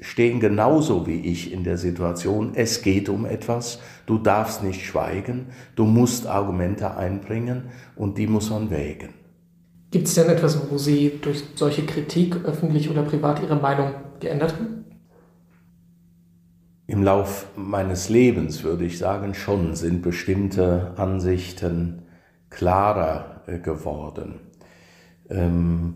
stehen 0.00 0.38
genauso 0.38 1.08
wie 1.08 1.20
ich 1.20 1.52
in 1.52 1.64
der 1.64 1.76
Situation. 1.76 2.52
Es 2.54 2.82
geht 2.82 3.08
um 3.08 3.26
etwas. 3.26 3.80
Du 4.06 4.18
darfst 4.18 4.62
nicht 4.62 4.84
schweigen. 4.84 5.46
Du 5.74 5.86
musst 5.86 6.28
Argumente 6.28 6.96
einbringen 6.96 7.64
und 7.96 8.16
die 8.16 8.28
muss 8.28 8.50
man 8.50 8.70
wägen. 8.70 9.10
Gibt 9.90 10.06
es 10.06 10.14
denn 10.14 10.28
etwas, 10.28 10.70
wo 10.70 10.78
Sie 10.78 11.18
durch 11.20 11.42
solche 11.56 11.84
Kritik 11.84 12.44
öffentlich 12.44 12.88
oder 12.88 13.02
privat 13.02 13.42
Ihre 13.42 13.56
Meinung 13.56 13.92
geändert 14.20 14.54
haben? 14.54 14.84
Im 16.86 17.02
Lauf 17.02 17.46
meines 17.56 18.08
Lebens 18.08 18.62
würde 18.62 18.84
ich 18.84 18.98
sagen, 18.98 19.34
schon 19.34 19.74
sind 19.74 20.02
bestimmte 20.02 20.92
Ansichten 20.96 22.02
klarer 22.50 23.42
äh, 23.46 23.58
geworden. 23.58 24.49
Ähm, 25.30 25.94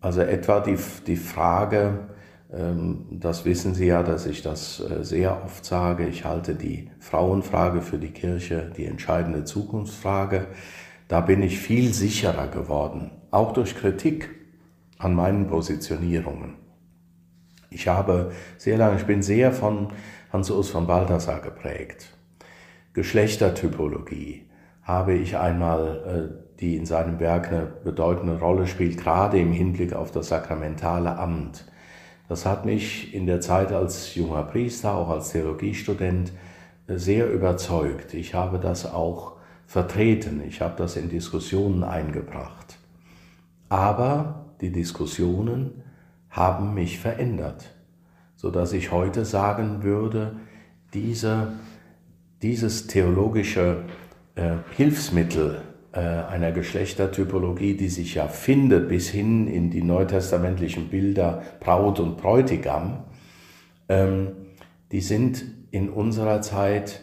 also 0.00 0.20
etwa 0.20 0.60
die, 0.60 0.78
die 1.06 1.16
Frage, 1.16 2.08
ähm, 2.52 3.06
das 3.10 3.44
wissen 3.44 3.74
Sie 3.74 3.86
ja, 3.86 4.02
dass 4.02 4.26
ich 4.26 4.42
das 4.42 4.80
äh, 4.80 5.04
sehr 5.04 5.44
oft 5.44 5.64
sage, 5.64 6.06
ich 6.06 6.24
halte 6.24 6.54
die 6.54 6.90
Frauenfrage 6.98 7.82
für 7.82 7.98
die 7.98 8.12
Kirche 8.12 8.72
die 8.76 8.86
entscheidende 8.86 9.44
Zukunftsfrage. 9.44 10.46
Da 11.08 11.20
bin 11.20 11.42
ich 11.42 11.58
viel 11.58 11.92
sicherer 11.92 12.48
geworden, 12.48 13.10
auch 13.30 13.52
durch 13.52 13.76
Kritik 13.76 14.30
an 14.98 15.14
meinen 15.14 15.46
Positionierungen. 15.46 16.56
Ich 17.70 17.88
habe 17.88 18.32
sehr 18.56 18.78
lange, 18.78 18.96
ich 18.96 19.04
bin 19.04 19.22
sehr 19.22 19.52
von 19.52 19.88
Hans-Urs 20.32 20.70
von 20.70 20.86
Balthasar 20.86 21.40
geprägt. 21.40 22.14
Geschlechtertypologie 22.94 24.48
habe 24.82 25.14
ich 25.14 25.36
einmal, 25.36 26.32
äh, 26.34 26.47
die 26.60 26.76
in 26.76 26.86
seinem 26.86 27.20
Werk 27.20 27.48
eine 27.48 27.66
bedeutende 27.66 28.38
Rolle 28.38 28.66
spielt, 28.66 28.98
gerade 28.98 29.38
im 29.38 29.52
Hinblick 29.52 29.92
auf 29.92 30.10
das 30.10 30.28
sakramentale 30.28 31.16
Amt. 31.16 31.64
Das 32.28 32.44
hat 32.44 32.66
mich 32.66 33.14
in 33.14 33.26
der 33.26 33.40
Zeit 33.40 33.72
als 33.72 34.14
junger 34.14 34.42
Priester, 34.42 34.94
auch 34.94 35.08
als 35.08 35.30
Theologiestudent, 35.30 36.32
sehr 36.88 37.30
überzeugt. 37.30 38.14
Ich 38.14 38.34
habe 38.34 38.58
das 38.58 38.90
auch 38.90 39.36
vertreten, 39.66 40.42
ich 40.46 40.60
habe 40.60 40.74
das 40.76 40.96
in 40.96 41.08
Diskussionen 41.08 41.84
eingebracht. 41.84 42.78
Aber 43.68 44.46
die 44.60 44.72
Diskussionen 44.72 45.82
haben 46.30 46.74
mich 46.74 46.98
verändert, 46.98 47.74
so 48.34 48.50
dass 48.50 48.72
ich 48.72 48.90
heute 48.90 49.24
sagen 49.24 49.82
würde, 49.82 50.36
diese, 50.94 51.52
dieses 52.42 52.86
theologische 52.86 53.84
äh, 54.34 54.56
Hilfsmittel 54.76 55.62
einer 55.96 56.52
Geschlechtertypologie, 56.52 57.74
die 57.74 57.88
sich 57.88 58.14
ja 58.14 58.28
findet 58.28 58.88
bis 58.88 59.08
hin 59.08 59.48
in 59.48 59.70
die 59.70 59.82
neutestamentlichen 59.82 60.88
Bilder 60.88 61.42
Braut 61.60 61.98
und 61.98 62.16
Bräutigam, 62.16 63.04
ähm, 63.88 64.32
die 64.92 65.00
sind 65.00 65.44
in 65.70 65.88
unserer 65.88 66.42
Zeit, 66.42 67.00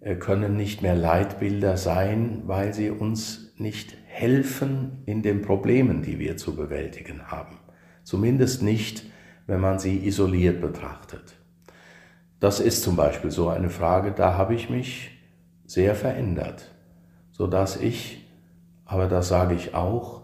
äh, 0.00 0.14
können 0.16 0.56
nicht 0.56 0.82
mehr 0.82 0.94
Leitbilder 0.94 1.76
sein, 1.76 2.42
weil 2.46 2.74
sie 2.74 2.90
uns 2.90 3.52
nicht 3.56 3.96
helfen 4.06 5.02
in 5.06 5.22
den 5.22 5.42
Problemen, 5.42 6.02
die 6.02 6.18
wir 6.18 6.36
zu 6.36 6.54
bewältigen 6.54 7.30
haben. 7.30 7.58
Zumindest 8.04 8.62
nicht, 8.62 9.04
wenn 9.46 9.60
man 9.60 9.78
sie 9.78 10.06
isoliert 10.06 10.60
betrachtet. 10.60 11.36
Das 12.40 12.60
ist 12.60 12.82
zum 12.82 12.94
Beispiel 12.96 13.30
so 13.30 13.48
eine 13.48 13.70
Frage, 13.70 14.12
da 14.12 14.34
habe 14.34 14.54
ich 14.54 14.70
mich 14.70 15.10
sehr 15.66 15.94
verändert, 15.94 16.70
so 17.32 17.46
dass 17.46 17.76
ich, 17.76 18.27
aber 18.88 19.06
das 19.06 19.28
sage 19.28 19.54
ich 19.54 19.74
auch, 19.74 20.22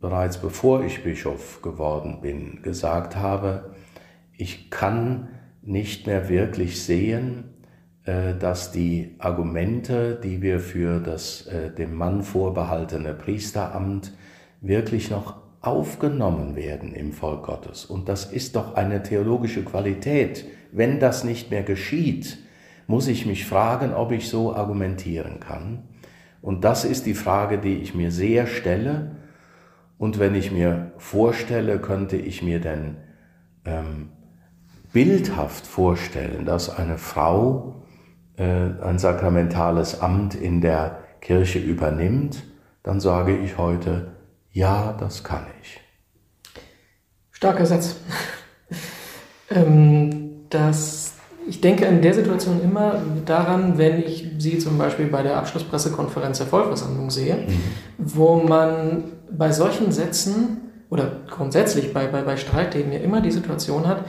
bereits 0.00 0.38
bevor 0.38 0.84
ich 0.84 1.04
Bischof 1.04 1.62
geworden 1.62 2.18
bin, 2.20 2.60
gesagt 2.60 3.16
habe, 3.16 3.70
ich 4.36 4.70
kann 4.70 5.28
nicht 5.62 6.08
mehr 6.08 6.28
wirklich 6.28 6.82
sehen, 6.82 7.44
äh, 8.04 8.34
dass 8.34 8.72
die 8.72 9.14
Argumente, 9.20 10.18
die 10.20 10.42
wir 10.42 10.58
für 10.58 10.98
das 10.98 11.46
äh, 11.46 11.70
dem 11.70 11.94
Mann 11.94 12.24
vorbehaltene 12.24 13.14
Priesteramt 13.14 14.12
wirklich 14.60 15.08
noch 15.08 15.36
aufgenommen 15.60 16.56
werden 16.56 16.94
im 16.94 17.12
Volk 17.12 17.44
Gottes. 17.44 17.84
Und 17.84 18.08
das 18.08 18.24
ist 18.24 18.56
doch 18.56 18.74
eine 18.74 19.04
theologische 19.04 19.64
Qualität. 19.64 20.44
Wenn 20.72 20.98
das 20.98 21.22
nicht 21.22 21.52
mehr 21.52 21.62
geschieht, 21.62 22.38
muss 22.88 23.06
ich 23.06 23.26
mich 23.26 23.44
fragen, 23.44 23.94
ob 23.94 24.10
ich 24.10 24.28
so 24.28 24.52
argumentieren 24.56 25.38
kann. 25.38 25.84
Und 26.42 26.64
das 26.64 26.84
ist 26.84 27.06
die 27.06 27.14
Frage, 27.14 27.58
die 27.58 27.76
ich 27.76 27.94
mir 27.94 28.10
sehr 28.10 28.46
stelle. 28.46 29.16
Und 29.96 30.18
wenn 30.18 30.34
ich 30.34 30.50
mir 30.50 30.92
vorstelle, 30.98 31.78
könnte 31.78 32.16
ich 32.16 32.42
mir 32.42 32.60
denn 32.60 32.96
ähm, 33.64 34.10
bildhaft 34.92 35.66
vorstellen, 35.66 36.44
dass 36.44 36.68
eine 36.68 36.98
Frau 36.98 37.86
äh, 38.36 38.42
ein 38.82 38.98
sakramentales 38.98 40.00
Amt 40.00 40.34
in 40.34 40.60
der 40.60 40.98
Kirche 41.20 41.60
übernimmt, 41.60 42.42
dann 42.82 42.98
sage 42.98 43.36
ich 43.36 43.56
heute, 43.56 44.12
ja, 44.50 44.92
das 44.98 45.22
kann 45.22 45.46
ich. 45.62 45.80
Starker 47.30 47.66
Satz. 47.66 47.96
ähm, 49.50 50.46
das, 50.50 51.01
ich 51.48 51.60
denke 51.60 51.84
in 51.84 52.02
der 52.02 52.14
Situation 52.14 52.60
immer 52.62 53.02
daran, 53.24 53.78
wenn 53.78 53.98
ich 53.98 54.26
Sie 54.38 54.58
zum 54.58 54.78
Beispiel 54.78 55.06
bei 55.06 55.22
der 55.22 55.36
Abschlusspressekonferenz 55.36 56.38
der 56.38 56.46
Vollversammlung 56.46 57.10
sehe, 57.10 57.36
mhm. 57.36 57.60
wo 57.98 58.36
man 58.36 59.04
bei 59.30 59.52
solchen 59.52 59.92
Sätzen 59.92 60.58
oder 60.90 61.10
grundsätzlich 61.28 61.92
bei, 61.92 62.06
bei, 62.06 62.22
bei 62.22 62.36
Streitthemen 62.36 62.92
ja 62.92 62.98
immer 63.00 63.20
die 63.20 63.30
Situation 63.30 63.86
hat, 63.86 64.04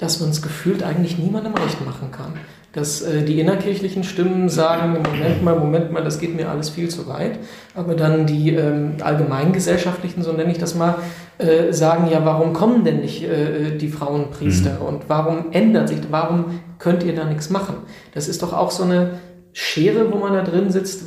dass 0.00 0.20
man 0.20 0.30
es 0.30 0.42
gefühlt 0.42 0.82
eigentlich 0.82 1.18
niemandem 1.18 1.54
recht 1.54 1.84
machen 1.84 2.10
kann 2.10 2.32
dass 2.72 3.02
äh, 3.02 3.24
die 3.24 3.40
innerkirchlichen 3.40 4.04
Stimmen 4.04 4.48
sagen, 4.48 4.92
Moment 4.92 5.42
mal, 5.42 5.58
Moment 5.58 5.92
mal, 5.92 6.04
das 6.04 6.20
geht 6.20 6.36
mir 6.36 6.48
alles 6.48 6.70
viel 6.70 6.88
zu 6.88 7.08
weit. 7.08 7.38
Aber 7.74 7.94
dann 7.94 8.26
die 8.26 8.54
ähm, 8.54 8.94
allgemeingesellschaftlichen, 9.00 10.22
so 10.22 10.32
nenne 10.32 10.52
ich 10.52 10.58
das 10.58 10.76
mal, 10.76 10.96
äh, 11.38 11.72
sagen, 11.72 12.08
ja, 12.10 12.24
warum 12.24 12.52
kommen 12.52 12.84
denn 12.84 13.00
nicht 13.00 13.24
äh, 13.24 13.76
die 13.76 13.88
Frauenpriester 13.88 14.74
mhm. 14.80 14.86
und 14.86 15.08
warum 15.08 15.46
ändert 15.50 15.88
sich, 15.88 15.98
warum 16.10 16.60
könnt 16.78 17.02
ihr 17.02 17.14
da 17.14 17.24
nichts 17.24 17.50
machen? 17.50 17.76
Das 18.14 18.28
ist 18.28 18.42
doch 18.42 18.52
auch 18.52 18.70
so 18.70 18.84
eine 18.84 19.18
Schere, 19.52 20.12
wo 20.12 20.18
man 20.18 20.32
da 20.32 20.42
drin 20.42 20.70
sitzt. 20.70 21.04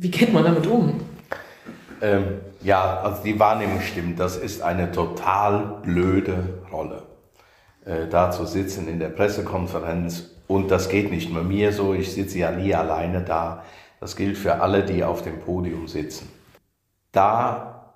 Wie 0.00 0.10
geht 0.10 0.32
man 0.32 0.42
damit 0.42 0.66
um? 0.66 1.00
Ähm, 2.00 2.24
ja, 2.60 3.00
also 3.02 3.22
die 3.22 3.38
Wahrnehmung 3.38 3.80
stimmt. 3.82 4.18
Das 4.18 4.36
ist 4.36 4.62
eine 4.62 4.90
total 4.90 5.76
blöde 5.84 6.34
Rolle. 6.72 7.04
Äh, 7.84 8.06
da 8.08 8.30
zu 8.30 8.46
sitzen 8.46 8.86
in 8.88 9.00
der 9.00 9.08
Pressekonferenz 9.08 10.30
und 10.46 10.70
das 10.70 10.88
geht 10.88 11.10
nicht 11.10 11.32
nur 11.32 11.42
mir 11.42 11.72
so, 11.72 11.94
ich 11.94 12.12
sitze 12.12 12.38
ja 12.38 12.50
nie 12.52 12.74
alleine 12.74 13.22
da. 13.22 13.64
Das 14.00 14.16
gilt 14.16 14.36
für 14.36 14.60
alle, 14.60 14.84
die 14.84 15.02
auf 15.02 15.22
dem 15.22 15.40
Podium 15.40 15.88
sitzen. 15.88 16.28
Da 17.10 17.94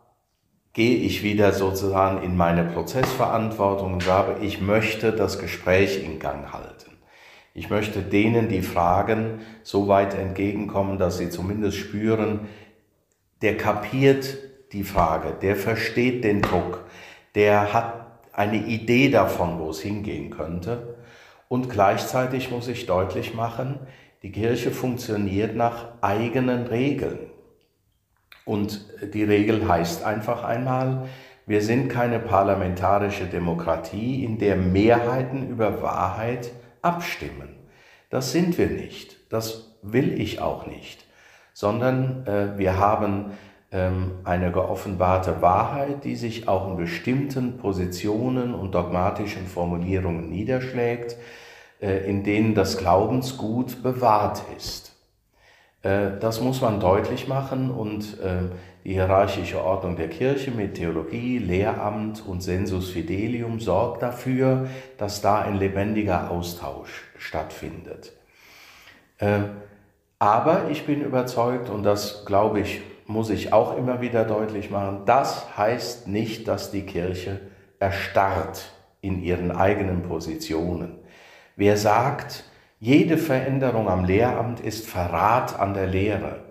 gehe 0.72 0.96
ich 0.98 1.22
wieder 1.22 1.52
sozusagen 1.52 2.22
in 2.22 2.36
meine 2.36 2.64
Prozessverantwortung 2.64 3.94
und 3.94 4.02
sage, 4.02 4.36
ich 4.42 4.60
möchte 4.60 5.12
das 5.12 5.38
Gespräch 5.38 6.02
in 6.04 6.18
Gang 6.18 6.52
halten. 6.52 6.92
Ich 7.54 7.70
möchte 7.70 8.02
denen, 8.02 8.48
die 8.48 8.62
fragen, 8.62 9.40
so 9.62 9.88
weit 9.88 10.14
entgegenkommen, 10.14 10.98
dass 10.98 11.18
sie 11.18 11.30
zumindest 11.30 11.78
spüren, 11.78 12.48
der 13.40 13.56
kapiert 13.56 14.36
die 14.72 14.84
Frage, 14.84 15.34
der 15.40 15.56
versteht 15.56 16.24
den 16.24 16.42
Druck, 16.42 16.84
der 17.34 17.72
hat 17.72 18.05
eine 18.36 18.58
Idee 18.66 19.08
davon, 19.08 19.58
wo 19.58 19.70
es 19.70 19.80
hingehen 19.80 20.30
könnte. 20.30 20.96
Und 21.48 21.70
gleichzeitig 21.70 22.50
muss 22.50 22.68
ich 22.68 22.86
deutlich 22.86 23.34
machen, 23.34 23.80
die 24.22 24.30
Kirche 24.30 24.70
funktioniert 24.70 25.56
nach 25.56 25.86
eigenen 26.02 26.66
Regeln. 26.66 27.30
Und 28.44 28.86
die 29.14 29.24
Regel 29.24 29.66
heißt 29.66 30.04
einfach 30.04 30.44
einmal, 30.44 31.08
Wir 31.48 31.62
sind 31.62 31.88
keine 31.88 32.18
parlamentarische 32.18 33.26
Demokratie, 33.26 34.24
in 34.24 34.38
der 34.38 34.56
Mehrheiten 34.56 35.48
über 35.48 35.80
Wahrheit 35.80 36.50
abstimmen. 36.82 37.54
Das 38.10 38.32
sind 38.32 38.58
wir 38.58 38.66
nicht. 38.66 39.32
Das 39.32 39.78
will 39.80 40.20
ich 40.20 40.40
auch 40.40 40.66
nicht. 40.66 41.04
Sondern 41.52 42.26
äh, 42.26 42.58
wir 42.58 42.78
haben 42.78 43.30
eine 43.70 44.52
geoffenbarte 44.52 45.42
Wahrheit, 45.42 46.04
die 46.04 46.14
sich 46.14 46.46
auch 46.46 46.68
in 46.70 46.76
bestimmten 46.76 47.58
Positionen 47.58 48.54
und 48.54 48.74
dogmatischen 48.74 49.46
Formulierungen 49.46 50.30
niederschlägt, 50.30 51.16
äh, 51.80 52.08
in 52.08 52.24
denen 52.24 52.54
das 52.54 52.78
Glaubensgut 52.78 53.82
bewahrt 53.82 54.42
ist. 54.56 54.94
Äh, 55.82 56.18
das 56.20 56.40
muss 56.40 56.62
man 56.62 56.80
deutlich 56.80 57.28
machen 57.28 57.70
und 57.70 58.18
äh, 58.20 58.48
die 58.84 58.94
hierarchische 58.94 59.62
Ordnung 59.62 59.96
der 59.96 60.08
Kirche 60.08 60.52
mit 60.52 60.74
Theologie, 60.74 61.36
Lehramt 61.36 62.24
und 62.26 62.42
Sensus 62.42 62.90
Fidelium 62.90 63.60
sorgt 63.60 64.00
dafür, 64.02 64.68
dass 64.96 65.20
da 65.20 65.42
ein 65.42 65.56
lebendiger 65.56 66.30
Austausch 66.30 67.04
stattfindet. 67.18 68.12
Aber 70.20 70.70
ich 70.70 70.86
bin 70.86 71.02
überzeugt, 71.02 71.68
und 71.68 71.82
das 71.82 72.24
glaube 72.26 72.60
ich 72.60 72.80
muss 73.06 73.30
ich 73.30 73.52
auch 73.52 73.76
immer 73.76 74.00
wieder 74.00 74.24
deutlich 74.24 74.70
machen, 74.70 75.02
das 75.06 75.56
heißt 75.56 76.08
nicht, 76.08 76.48
dass 76.48 76.70
die 76.70 76.82
Kirche 76.82 77.40
erstarrt 77.78 78.72
in 79.00 79.22
ihren 79.22 79.50
eigenen 79.50 80.02
Positionen. 80.02 80.98
Wer 81.54 81.76
sagt, 81.76 82.44
jede 82.78 83.16
Veränderung 83.16 83.88
am 83.88 84.04
Lehramt 84.04 84.60
ist 84.60 84.86
Verrat 84.86 85.58
an 85.58 85.74
der 85.74 85.86
Lehre, 85.86 86.44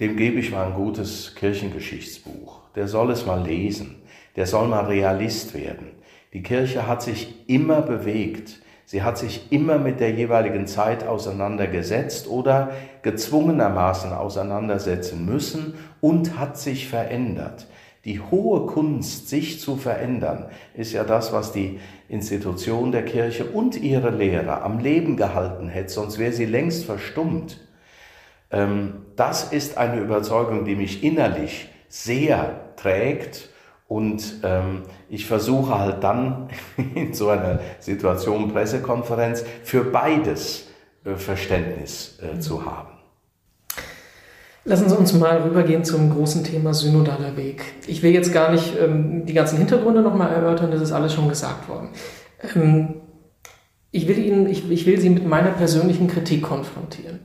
dem 0.00 0.16
gebe 0.16 0.40
ich 0.40 0.50
mal 0.50 0.66
ein 0.66 0.74
gutes 0.74 1.34
Kirchengeschichtsbuch. 1.34 2.62
Der 2.74 2.88
soll 2.88 3.10
es 3.10 3.26
mal 3.26 3.42
lesen. 3.42 4.02
Der 4.36 4.46
soll 4.46 4.66
mal 4.68 4.86
Realist 4.86 5.54
werden. 5.54 5.92
Die 6.32 6.42
Kirche 6.42 6.86
hat 6.86 7.02
sich 7.02 7.48
immer 7.48 7.82
bewegt. 7.82 8.61
Sie 8.92 9.02
hat 9.02 9.16
sich 9.16 9.50
immer 9.50 9.78
mit 9.78 10.00
der 10.00 10.10
jeweiligen 10.10 10.66
Zeit 10.66 11.08
auseinandergesetzt 11.08 12.28
oder 12.28 12.72
gezwungenermaßen 13.00 14.12
auseinandersetzen 14.12 15.24
müssen 15.24 15.72
und 16.02 16.38
hat 16.38 16.58
sich 16.58 16.88
verändert. 16.88 17.68
Die 18.04 18.20
hohe 18.20 18.66
Kunst, 18.66 19.30
sich 19.30 19.60
zu 19.60 19.76
verändern, 19.76 20.44
ist 20.74 20.92
ja 20.92 21.04
das, 21.04 21.32
was 21.32 21.52
die 21.52 21.80
Institution 22.10 22.92
der 22.92 23.06
Kirche 23.06 23.46
und 23.46 23.80
ihre 23.80 24.10
Lehrer 24.10 24.62
am 24.62 24.78
Leben 24.78 25.16
gehalten 25.16 25.68
hätte, 25.68 25.88
sonst 25.88 26.18
wäre 26.18 26.32
sie 26.32 26.44
längst 26.44 26.84
verstummt. 26.84 27.66
Ähm, 28.50 29.06
das 29.16 29.54
ist 29.54 29.78
eine 29.78 30.02
Überzeugung, 30.02 30.66
die 30.66 30.76
mich 30.76 31.02
innerlich 31.02 31.70
sehr 31.88 32.60
trägt 32.76 33.51
und 33.88 34.40
ähm, 34.42 34.82
ich 35.08 35.26
versuche 35.26 35.78
halt 35.78 36.02
dann 36.02 36.48
in 36.94 37.12
so 37.12 37.28
einer 37.28 37.60
Situation 37.78 38.52
Pressekonferenz 38.52 39.44
für 39.62 39.84
beides 39.84 40.68
äh, 41.04 41.14
Verständnis 41.16 42.18
äh, 42.22 42.38
zu 42.40 42.64
haben. 42.64 42.92
Lassen 44.64 44.88
Sie 44.88 44.96
uns 44.96 45.12
mal 45.12 45.42
rübergehen 45.42 45.84
zum 45.84 46.10
großen 46.10 46.44
Thema 46.44 46.72
synodaler 46.72 47.36
Weg. 47.36 47.64
Ich 47.88 48.04
will 48.04 48.12
jetzt 48.12 48.32
gar 48.32 48.52
nicht 48.52 48.74
ähm, 48.80 49.26
die 49.26 49.32
ganzen 49.34 49.58
Hintergründe 49.58 50.02
nochmal 50.02 50.32
erörtern, 50.32 50.70
das 50.70 50.80
ist 50.80 50.92
alles 50.92 51.12
schon 51.12 51.28
gesagt 51.28 51.68
worden. 51.68 51.88
Ähm, 52.54 52.94
ich, 53.90 54.06
will 54.06 54.18
Ihnen, 54.18 54.48
ich, 54.48 54.70
ich 54.70 54.86
will 54.86 55.00
Sie 55.00 55.10
mit 55.10 55.26
meiner 55.26 55.50
persönlichen 55.50 56.06
Kritik 56.06 56.42
konfrontieren. 56.42 57.20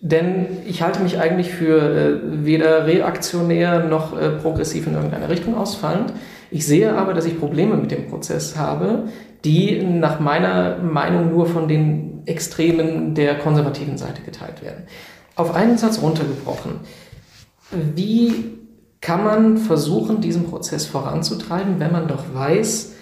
Denn 0.00 0.46
ich 0.66 0.82
halte 0.82 1.02
mich 1.02 1.18
eigentlich 1.18 1.50
für 1.50 1.78
äh, 1.78 2.44
weder 2.44 2.86
reaktionär 2.86 3.84
noch 3.84 4.18
äh, 4.18 4.30
progressiv 4.30 4.86
in 4.86 4.94
irgendeiner 4.94 5.28
Richtung 5.28 5.56
ausfallend. 5.56 6.12
Ich 6.50 6.66
sehe 6.66 6.94
aber, 6.94 7.14
dass 7.14 7.24
ich 7.24 7.38
Probleme 7.38 7.76
mit 7.76 7.90
dem 7.90 8.08
Prozess 8.08 8.56
habe, 8.56 9.04
die 9.44 9.82
nach 9.82 10.20
meiner 10.20 10.78
Meinung 10.78 11.30
nur 11.30 11.46
von 11.46 11.68
den 11.68 12.22
Extremen 12.26 13.14
der 13.14 13.38
konservativen 13.38 13.98
Seite 13.98 14.22
geteilt 14.22 14.62
werden. 14.62 14.84
Auf 15.36 15.54
einen 15.54 15.78
Satz 15.78 16.00
runtergebrochen. 16.00 16.80
Wie 17.70 18.58
kann 19.00 19.24
man 19.24 19.58
versuchen, 19.58 20.20
diesen 20.20 20.44
Prozess 20.44 20.86
voranzutreiben, 20.86 21.78
wenn 21.78 21.92
man 21.92 22.08
doch 22.08 22.22
weiß, 22.32 22.94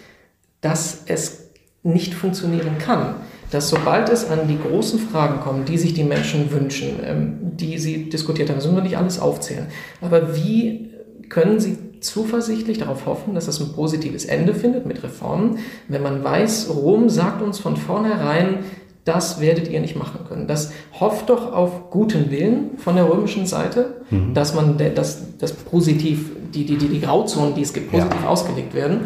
dass 0.61 1.03
es 1.07 1.51
nicht 1.83 2.15
funktionieren 2.15 2.79
kann? 2.79 3.17
Dass 3.53 3.69
sobald 3.69 4.09
es 4.09 4.29
an 4.29 4.49
die 4.49 4.59
großen 4.59 4.99
Fragen 4.99 5.41
kommt, 5.41 5.69
die 5.69 5.79
sich 5.79 5.95
die 5.95 6.05
Menschen 6.05 6.51
wünschen, 6.51 7.01
ähm, 7.05 7.39
die 7.43 7.79
sie 7.79 8.09
diskutiert 8.09 8.49
haben, 8.49 8.57
das 8.57 8.65
müssen 8.65 8.77
wir 8.77 8.83
nicht 8.83 8.97
alles 8.97 9.21
aufzählen, 9.21 9.67
aber 10.01 10.35
wie 10.35 10.91
können 11.29 11.61
sie 11.61 11.79
zuversichtlich 12.01 12.79
darauf 12.79 13.07
hoffen, 13.07 13.35
dass 13.35 13.49
es 13.49 13.61
ein 13.61 13.73
positives 13.73 14.25
Ende 14.25 14.55
findet 14.55 14.87
mit 14.87 15.03
Reformen, 15.03 15.59
wenn 15.89 16.03
man 16.03 16.25
weiß, 16.25 16.71
Rom 16.75 17.09
sagt 17.09 17.43
uns 17.43 17.59
von 17.59 17.77
vornherein, 17.77 18.61
das 19.05 19.41
werdet 19.41 19.69
ihr 19.69 19.81
nicht 19.81 19.97
machen 19.97 20.21
können. 20.29 20.47
Das 20.47 20.73
hofft 20.99 21.29
doch 21.29 21.53
auf 21.53 21.91
guten 21.91 22.31
Willen 22.31 22.79
von 22.79 22.95
der 22.97 23.09
römischen 23.09 23.47
Seite, 23.47 24.03
mhm. 24.11 24.33
dass 24.33 24.55
man 24.55 24.79
das, 24.79 25.39
das 25.39 25.53
positiv, 25.53 26.31
die, 26.55 26.65
die, 26.65 26.77
die, 26.77 26.89
die 26.89 27.01
Grauzonen, 27.01 27.55
die 27.55 27.63
es 27.63 27.73
gibt, 27.73 27.91
positiv 27.91 28.23
ja. 28.23 28.29
ausgelegt 28.29 28.75
werden. 28.75 29.01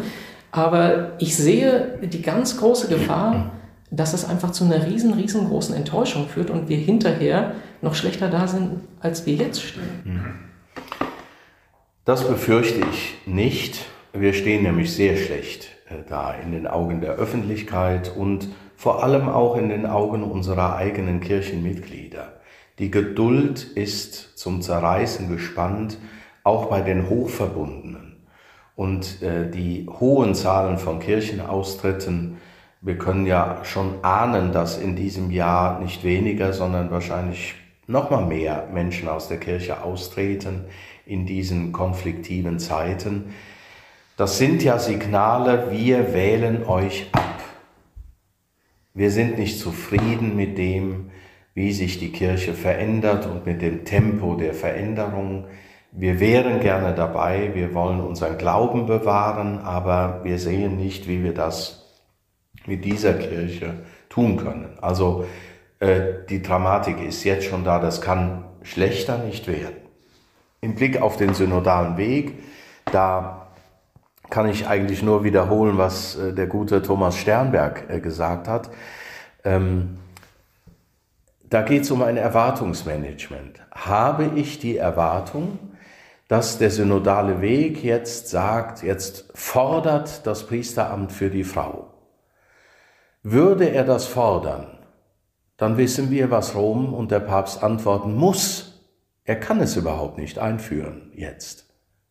Aber 0.51 1.13
ich 1.19 1.35
sehe 1.35 1.97
die 2.01 2.21
ganz 2.21 2.57
große 2.57 2.87
Gefahr, 2.87 3.51
dass 3.89 4.13
es 4.13 4.25
einfach 4.25 4.51
zu 4.51 4.65
einer 4.65 4.85
riesen, 4.85 5.13
riesengroßen 5.13 5.75
Enttäuschung 5.75 6.27
führt 6.27 6.49
und 6.49 6.69
wir 6.69 6.77
hinterher 6.77 7.53
noch 7.81 7.95
schlechter 7.95 8.29
da 8.29 8.47
sind, 8.47 8.81
als 8.99 9.25
wir 9.25 9.35
jetzt 9.35 9.61
stehen. 9.61 10.01
Mhm. 10.03 10.25
Das 12.05 12.27
befürchte 12.27 12.79
ich 12.91 13.17
nicht. 13.25 13.85
Wir 14.13 14.33
stehen 14.33 14.63
nämlich 14.63 14.93
sehr 14.93 15.17
schlecht 15.17 15.69
äh, 15.89 16.07
da 16.07 16.33
in 16.33 16.51
den 16.51 16.67
Augen 16.67 17.01
der 17.01 17.13
Öffentlichkeit 17.13 18.11
und 18.15 18.49
vor 18.75 19.03
allem 19.03 19.27
auch 19.27 19.57
in 19.57 19.69
den 19.69 19.85
Augen 19.85 20.23
unserer 20.23 20.75
eigenen 20.75 21.19
Kirchenmitglieder. 21.19 22.39
Die 22.79 22.91
Geduld 22.91 23.63
ist 23.63 24.37
zum 24.37 24.61
Zerreißen 24.61 25.29
gespannt, 25.29 25.97
auch 26.43 26.67
bei 26.67 26.81
den 26.81 27.09
Hochverbundenen. 27.09 28.17
Und 28.75 29.23
äh, 29.23 29.49
die 29.49 29.87
hohen 29.99 30.35
Zahlen 30.35 30.77
von 30.77 30.99
Kirchenaustritten 30.99 32.37
wir 32.81 32.97
können 32.97 33.25
ja 33.25 33.61
schon 33.63 34.03
ahnen, 34.03 34.51
dass 34.51 34.77
in 34.77 34.95
diesem 34.95 35.31
Jahr 35.31 35.79
nicht 35.79 36.03
weniger, 36.03 36.53
sondern 36.53 36.91
wahrscheinlich 36.91 37.55
noch 37.87 38.09
mal 38.11 38.25
mehr 38.25 38.67
Menschen 38.71 39.07
aus 39.07 39.27
der 39.27 39.39
Kirche 39.39 39.83
austreten 39.83 40.65
in 41.05 41.25
diesen 41.25 41.71
konfliktiven 41.71 42.59
Zeiten. 42.59 43.33
Das 44.17 44.37
sind 44.37 44.63
ja 44.63 44.77
Signale, 44.77 45.71
wir 45.71 46.13
wählen 46.13 46.65
euch 46.65 47.07
ab. 47.13 47.23
Wir 48.93 49.11
sind 49.11 49.37
nicht 49.37 49.59
zufrieden 49.59 50.35
mit 50.35 50.57
dem, 50.57 51.11
wie 51.53 51.71
sich 51.71 51.99
die 51.99 52.11
Kirche 52.11 52.53
verändert 52.53 53.25
und 53.25 53.45
mit 53.45 53.61
dem 53.61 53.85
Tempo 53.85 54.35
der 54.35 54.53
Veränderung. 54.53 55.45
Wir 55.91 56.19
wären 56.19 56.59
gerne 56.59 56.93
dabei, 56.93 57.51
wir 57.53 57.73
wollen 57.73 57.99
unseren 57.99 58.37
Glauben 58.37 58.85
bewahren, 58.85 59.59
aber 59.59 60.21
wir 60.23 60.37
sehen 60.37 60.77
nicht, 60.77 61.07
wie 61.07 61.23
wir 61.23 61.33
das 61.33 61.86
mit 62.67 62.85
dieser 62.85 63.13
Kirche 63.13 63.73
tun 64.09 64.37
können. 64.37 64.77
Also 64.81 65.25
äh, 65.79 66.25
die 66.29 66.41
Dramatik 66.41 67.01
ist 67.01 67.23
jetzt 67.23 67.45
schon 67.45 67.63
da, 67.63 67.79
das 67.79 68.01
kann 68.01 68.45
schlechter 68.63 69.17
nicht 69.17 69.47
werden. 69.47 69.77
Im 70.61 70.75
Blick 70.75 71.01
auf 71.01 71.17
den 71.17 71.33
synodalen 71.33 71.97
Weg, 71.97 72.33
da 72.91 73.47
kann 74.29 74.49
ich 74.49 74.67
eigentlich 74.67 75.03
nur 75.03 75.23
wiederholen, 75.23 75.77
was 75.77 76.15
äh, 76.17 76.33
der 76.33 76.47
gute 76.47 76.81
Thomas 76.81 77.17
Sternberg 77.17 77.85
äh, 77.89 77.99
gesagt 77.99 78.47
hat. 78.47 78.69
Ähm, 79.43 79.97
da 81.49 81.61
geht 81.61 81.83
es 81.83 81.91
um 81.91 82.01
ein 82.01 82.17
Erwartungsmanagement. 82.17 83.61
Habe 83.71 84.31
ich 84.35 84.59
die 84.59 84.77
Erwartung, 84.77 85.59
dass 86.27 86.57
der 86.57 86.71
synodale 86.71 87.39
Weg 87.39 87.83
jetzt 87.83 88.27
sagt, 88.27 88.83
jetzt 88.83 89.31
fordert 89.33 90.27
das 90.27 90.45
Priesteramt 90.45 91.13
für 91.13 91.29
die 91.29 91.45
Frau. 91.45 91.86
Würde 93.29 93.65
er 93.65 93.83
das 93.83 94.07
fordern, 94.07 94.67
dann 95.57 95.75
wissen 95.75 96.09
wir, 96.11 96.31
was 96.31 96.55
Rom 96.55 96.93
und 96.93 97.11
der 97.11 97.19
Papst 97.19 97.61
antworten 97.61 98.15
muss. 98.15 98.81
Er 99.25 99.37
kann 99.37 99.59
es 99.59 99.75
überhaupt 99.75 100.17
nicht 100.17 100.39
einführen 100.39 101.11
jetzt, 101.13 101.65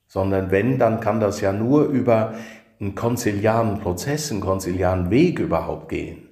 sondern 0.07 0.51
wenn, 0.51 0.79
dann 0.79 1.01
kann 1.01 1.19
das 1.19 1.41
ja 1.41 1.55
nur 1.55 1.85
über 1.87 2.35
einen 2.79 2.95
konziliaren 2.95 3.81
Prozess, 3.81 4.31
einen 4.31 4.43
konziliaren 4.43 5.09
Weg 5.09 5.39
überhaupt 5.39 5.89
gehen. 5.89 6.29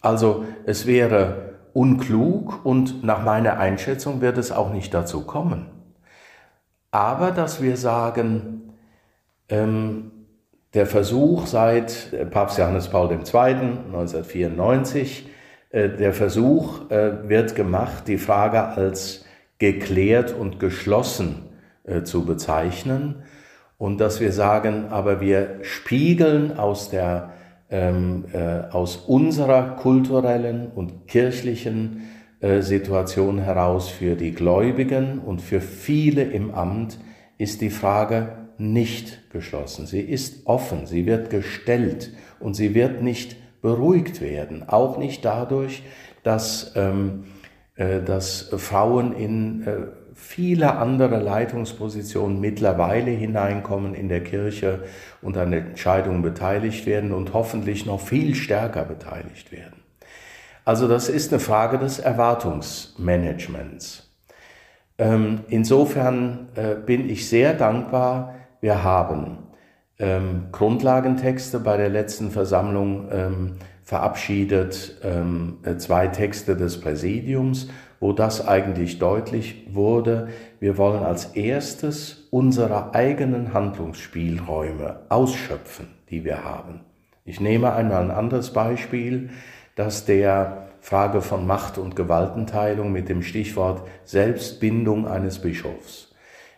Also 0.00 0.46
es 0.64 0.86
wäre 0.86 1.56
unklug 1.74 2.64
und 2.64 3.04
nach 3.04 3.22
meiner 3.22 3.58
Einschätzung 3.58 4.22
wird 4.22 4.38
es 4.38 4.52
auch 4.52 4.72
nicht 4.72 4.94
dazu 4.94 5.26
kommen. 5.26 5.66
Aber 6.90 7.30
dass 7.30 7.60
wir 7.60 7.76
sagen, 7.76 8.72
ähm, 9.50 10.12
der 10.74 10.86
Versuch 10.86 11.46
seit 11.46 12.12
äh, 12.12 12.26
Papst 12.26 12.58
Johannes 12.58 12.88
Paul 12.88 13.10
II. 13.10 13.16
1994, 13.16 15.28
äh, 15.70 15.88
der 15.88 16.12
Versuch 16.12 16.90
äh, 16.90 17.28
wird 17.28 17.54
gemacht, 17.54 18.08
die 18.08 18.18
Frage 18.18 18.64
als 18.64 19.24
geklärt 19.58 20.32
und 20.32 20.60
geschlossen 20.60 21.44
zu 22.04 22.26
bezeichnen. 22.26 23.22
Und 23.76 23.98
dass 23.98 24.20
wir 24.20 24.30
sagen, 24.30 24.88
aber 24.90 25.22
wir 25.22 25.60
spiegeln 25.62 26.58
aus, 26.58 26.90
der, 26.90 27.30
ähm, 27.70 28.26
äh, 28.32 28.70
aus 28.70 28.96
unserer 28.96 29.76
kulturellen 29.76 30.70
und 30.74 31.08
kirchlichen 31.08 32.02
Situation 32.60 33.40
heraus 33.40 33.88
für 33.88 34.14
die 34.14 34.30
Gläubigen 34.30 35.18
und 35.18 35.42
für 35.42 35.60
viele 35.60 36.22
im 36.22 36.54
Amt 36.54 37.00
ist 37.36 37.62
die 37.62 37.70
Frage 37.70 38.47
nicht 38.58 39.30
geschlossen. 39.30 39.86
Sie 39.86 40.00
ist 40.00 40.46
offen, 40.46 40.86
sie 40.86 41.06
wird 41.06 41.30
gestellt 41.30 42.12
und 42.40 42.54
sie 42.54 42.74
wird 42.74 43.02
nicht 43.02 43.36
beruhigt 43.62 44.20
werden. 44.20 44.68
Auch 44.68 44.98
nicht 44.98 45.24
dadurch, 45.24 45.82
dass, 46.22 46.72
ähm, 46.76 47.24
äh, 47.76 48.02
dass 48.02 48.50
Frauen 48.56 49.12
in 49.12 49.66
äh, 49.66 49.76
viele 50.14 50.76
andere 50.76 51.18
Leitungspositionen 51.20 52.40
mittlerweile 52.40 53.12
hineinkommen 53.12 53.94
in 53.94 54.08
der 54.08 54.24
Kirche 54.24 54.80
und 55.22 55.36
an 55.36 55.52
Entscheidungen 55.52 56.22
beteiligt 56.22 56.86
werden 56.86 57.12
und 57.12 57.34
hoffentlich 57.34 57.86
noch 57.86 58.00
viel 58.00 58.34
stärker 58.34 58.84
beteiligt 58.84 59.52
werden. 59.52 59.82
Also 60.64 60.88
das 60.88 61.08
ist 61.08 61.32
eine 61.32 61.38
Frage 61.40 61.78
des 61.78 62.00
Erwartungsmanagements. 62.00 64.08
Ähm, 64.98 65.40
insofern 65.48 66.48
äh, 66.56 66.74
bin 66.74 67.08
ich 67.08 67.28
sehr 67.28 67.54
dankbar, 67.54 68.34
wir 68.60 68.82
haben 68.82 69.38
ähm, 69.98 70.46
Grundlagentexte 70.52 71.60
bei 71.60 71.76
der 71.76 71.88
letzten 71.88 72.30
Versammlung 72.30 73.08
ähm, 73.10 73.56
verabschiedet, 73.82 74.98
ähm, 75.02 75.58
äh, 75.64 75.76
zwei 75.76 76.08
Texte 76.08 76.56
des 76.56 76.80
Präsidiums, 76.80 77.68
wo 78.00 78.12
das 78.12 78.46
eigentlich 78.46 78.98
deutlich 78.98 79.66
wurde. 79.72 80.28
Wir 80.60 80.76
wollen 80.76 81.02
als 81.02 81.26
erstes 81.36 82.28
unsere 82.30 82.94
eigenen 82.94 83.54
Handlungsspielräume 83.54 85.00
ausschöpfen, 85.08 85.88
die 86.10 86.24
wir 86.24 86.44
haben. 86.44 86.80
Ich 87.24 87.40
nehme 87.40 87.72
einmal 87.72 88.02
ein 88.02 88.10
anderes 88.10 88.52
Beispiel, 88.52 89.30
das 89.74 90.04
der 90.04 90.68
Frage 90.80 91.20
von 91.20 91.46
Macht- 91.46 91.78
und 91.78 91.96
Gewaltenteilung 91.96 92.92
mit 92.92 93.08
dem 93.08 93.22
Stichwort 93.22 93.86
Selbstbindung 94.04 95.08
eines 95.08 95.40
Bischofs. 95.40 96.07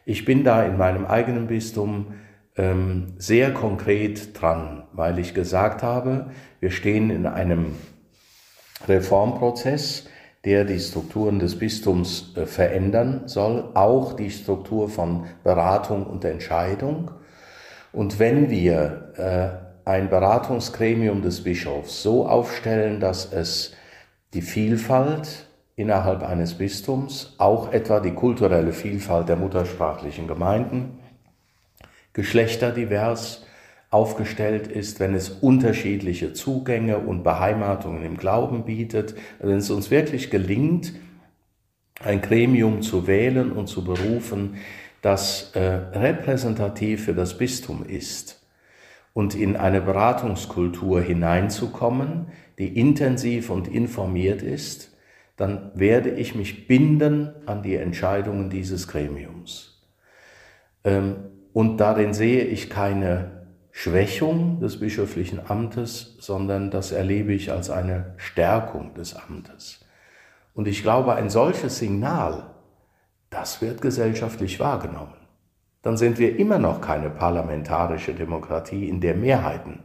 Ich 0.05 0.25
bin 0.25 0.45
da 0.45 0.63
in 0.65 0.79
meinem 0.79 1.07
eigenen 1.07 1.47
Bistum 1.47 2.15
ähm, 2.57 3.15
sehr 3.19 3.53
konkret 3.53 4.41
dran, 4.41 4.85
weil 4.93 5.19
ich 5.19 5.35
gesagt 5.35 5.83
habe, 5.83 6.31
wir 6.59 6.71
stehen 6.71 7.11
in 7.11 7.27
einem 7.27 7.77
Reformprozess, 8.89 10.09
der 10.45 10.65
die 10.65 10.79
Strukturen 10.79 11.39
des 11.39 11.59
Bistums 11.59 12.35
äh, 12.37 12.47
verändern 12.47 13.23
soll, 13.27 13.71
auch 13.75 14.15
die 14.15 14.31
Struktur 14.31 14.89
von 14.89 15.27
Beratung 15.45 16.07
und 16.07 16.25
Entscheidung. 16.25 17.11
Und 17.93 18.19
wenn 18.19 18.51
wir 18.51 19.13
äh, 19.85 19.89
ein 19.89 20.09
Beratungsgremium 20.09 21.23
des 21.23 21.43
Bischofs 21.43 22.03
so 22.03 22.27
aufstellen, 22.27 23.01
dass 23.01 23.33
es 23.33 23.75
die 24.33 24.43
Vielfalt 24.43 25.50
innerhalb 25.81 26.23
eines 26.23 26.55
Bistums, 26.55 27.35
auch 27.39 27.73
etwa 27.73 28.01
die 28.01 28.13
kulturelle 28.13 28.73
Vielfalt 28.73 29.29
der 29.29 29.37
muttersprachlichen 29.37 30.29
Gemeinden, 30.29 30.99
geschlechterdivers 32.13 33.47
aufgestellt 33.91 34.69
ist, 34.69 35.01
wenn 35.01 35.15
es 35.15 35.31
unterschiedliche 35.31 36.33
Zugänge 36.33 36.99
und 36.99 37.25
Beheimatungen 37.25 38.05
im 38.05 38.17
Glauben 38.17 38.65
bietet, 38.65 39.15
wenn 39.41 39.57
es 39.57 39.71
uns 39.71 39.91
wirklich 39.91 40.31
gelingt, 40.31 40.93
ein 42.05 42.21
Gremium 42.21 42.83
zu 42.83 43.07
wählen 43.07 43.51
und 43.51 43.67
zu 43.67 43.83
berufen, 43.83 44.57
das 45.03 45.53
äh, 45.55 45.61
repräsentativ 45.61 47.07
für 47.07 47.15
das 47.15 47.39
Bistum 47.39 47.85
ist 47.87 48.47
und 49.13 49.35
in 49.35 49.57
eine 49.57 49.81
Beratungskultur 49.81 51.01
hineinzukommen, 51.01 52.27
die 52.59 52.79
intensiv 52.79 53.51
und 53.51 53.67
informiert 53.67 54.43
ist, 54.43 54.90
dann 55.41 55.71
werde 55.73 56.11
ich 56.11 56.35
mich 56.35 56.67
binden 56.67 57.31
an 57.47 57.63
die 57.63 57.75
Entscheidungen 57.75 58.51
dieses 58.51 58.89
Gremiums. 58.89 59.81
Ähm, 60.85 61.17
und 61.55 61.79
darin 61.79 62.13
sehe 62.13 62.45
ich 62.45 62.69
keine 62.69 63.47
Schwächung 63.71 64.61
des 64.61 64.81
bischöflichen 64.81 65.41
Amtes, 65.49 66.19
sondern 66.21 66.71
das 66.71 66.93
erlebe 66.93 67.33
ich 67.33 67.51
als 67.51 67.71
eine 67.71 68.13
Stärkung 68.19 68.93
des 68.93 69.17
Amtes. 69.17 69.83
Und 70.53 70.69
ich 70.69 70.83
glaube, 70.83 71.15
ein 71.15 71.31
solches 71.31 71.79
Signal, 71.79 72.51
das 73.31 73.63
wird 73.63 73.81
gesellschaftlich 73.81 74.61
wahrgenommen. 74.61 75.15
Dann 75.81 75.97
sind 75.97 76.19
wir 76.19 76.39
immer 76.39 76.59
noch 76.59 76.83
keine 76.83 77.09
parlamentarische 77.09 78.13
Demokratie, 78.13 78.91
in 78.91 79.01
der 79.01 79.15
Mehrheiten 79.15 79.85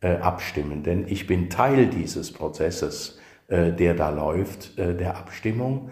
äh, 0.00 0.16
abstimmen. 0.16 0.82
Denn 0.82 1.06
ich 1.06 1.26
bin 1.26 1.50
Teil 1.50 1.88
dieses 1.88 2.32
Prozesses, 2.32 3.18
der 3.48 3.94
da 3.94 4.10
läuft, 4.10 4.78
äh, 4.78 4.94
der 4.94 5.16
Abstimmung. 5.16 5.90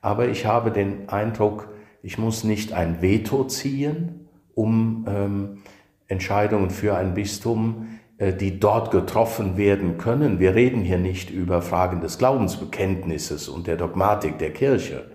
Aber 0.00 0.28
ich 0.28 0.46
habe 0.46 0.70
den 0.70 1.08
Eindruck, 1.08 1.68
ich 2.02 2.18
muss 2.18 2.44
nicht 2.44 2.72
ein 2.72 3.00
Veto 3.00 3.44
ziehen, 3.44 4.28
um 4.54 5.06
ähm, 5.08 5.62
Entscheidungen 6.08 6.70
für 6.70 6.96
ein 6.96 7.14
Bistum, 7.14 7.98
äh, 8.18 8.32
die 8.32 8.60
dort 8.60 8.90
getroffen 8.90 9.56
werden 9.56 9.98
können. 9.98 10.38
Wir 10.38 10.54
reden 10.54 10.82
hier 10.82 10.98
nicht 10.98 11.30
über 11.30 11.62
Fragen 11.62 12.00
des 12.00 12.18
Glaubensbekenntnisses 12.18 13.48
und 13.48 13.66
der 13.66 13.76
Dogmatik 13.76 14.38
der 14.38 14.52
Kirche. 14.52 15.10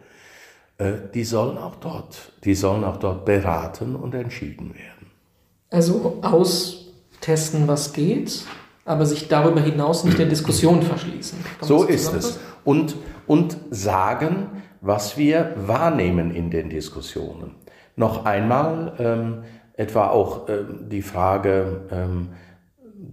Äh, 0.77 0.93
die 1.13 1.23
sollen 1.23 1.57
auch 1.57 1.75
dort, 1.75 2.33
die 2.43 2.55
sollen 2.55 2.83
auch 2.83 2.97
dort 2.97 3.25
beraten 3.25 3.95
und 3.95 4.15
entschieden 4.15 4.73
werden. 4.73 5.11
Also 5.69 6.19
austesten, 6.23 7.67
was 7.67 7.93
geht, 7.93 8.45
aber 8.89 9.05
sich 9.05 9.27
darüber 9.27 9.61
hinaus 9.61 10.03
nicht 10.03 10.17
der 10.17 10.25
Diskussion 10.25 10.81
verschließen. 10.81 11.39
Kann 11.59 11.67
so 11.67 11.83
ist 11.83 12.13
es. 12.13 12.39
Und, 12.63 12.95
und 13.27 13.57
sagen, 13.69 14.47
was 14.81 15.17
wir 15.17 15.53
wahrnehmen 15.57 16.31
in 16.31 16.49
den 16.49 16.69
Diskussionen. 16.69 17.55
Noch 17.95 18.25
einmal 18.25 18.93
ähm, 18.97 19.43
etwa 19.73 20.07
auch 20.07 20.49
ähm, 20.49 20.89
die 20.89 21.01
Frage, 21.01 21.81
ähm, 21.91 22.29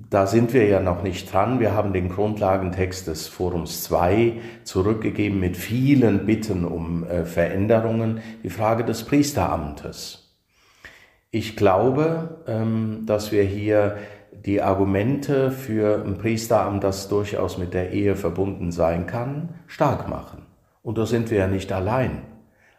da 0.08 0.26
sind 0.26 0.52
wir 0.52 0.66
ja 0.66 0.80
noch 0.80 1.02
nicht 1.02 1.32
dran. 1.32 1.60
Wir 1.60 1.74
haben 1.74 1.92
den 1.92 2.08
Grundlagentext 2.08 3.06
des 3.06 3.28
Forums 3.28 3.82
2 3.84 4.40
zurückgegeben 4.64 5.40
mit 5.40 5.56
vielen 5.56 6.24
Bitten 6.24 6.64
um 6.64 7.04
äh, 7.04 7.24
Veränderungen. 7.24 8.20
Die 8.42 8.50
Frage 8.50 8.84
des 8.84 9.04
Priesteramtes. 9.04 10.34
Ich 11.30 11.56
glaube, 11.56 12.42
ähm, 12.46 13.02
dass 13.04 13.30
wir 13.30 13.42
hier 13.42 13.96
die 14.46 14.62
Argumente 14.62 15.50
für 15.50 16.04
ein 16.04 16.18
Priesteramt, 16.18 16.84
das 16.84 17.08
durchaus 17.08 17.58
mit 17.58 17.74
der 17.74 17.90
Ehe 17.90 18.14
verbunden 18.14 18.70
sein 18.70 19.06
kann, 19.06 19.50
stark 19.66 20.08
machen. 20.08 20.42
Und 20.82 20.98
da 20.98 21.04
sind 21.04 21.32
wir 21.32 21.38
ja 21.38 21.48
nicht 21.48 21.72
allein. 21.72 22.22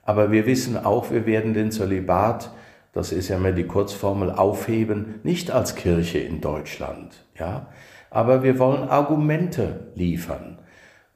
Aber 0.01 0.31
wir 0.31 0.45
wissen 0.45 0.77
auch, 0.77 1.11
wir 1.11 1.25
werden 1.25 1.53
den 1.53 1.71
Zölibat, 1.71 2.51
das 2.93 3.11
ist 3.11 3.27
ja 3.27 3.37
mehr 3.37 3.51
die 3.51 3.65
Kurzformel, 3.65 4.31
aufheben, 4.31 5.15
nicht 5.23 5.51
als 5.51 5.75
Kirche 5.75 6.19
in 6.19 6.39
Deutschland. 6.39 7.25
Ja? 7.37 7.67
Aber 8.09 8.43
wir 8.43 8.57
wollen 8.59 8.87
Argumente 8.87 9.91
liefern, 9.93 10.59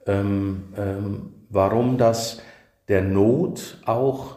ähm, 0.06 0.64
ähm, 0.76 1.32
warum 1.48 1.96
das 1.96 2.42
der 2.88 3.00
Not 3.00 3.80
auch 3.86 4.36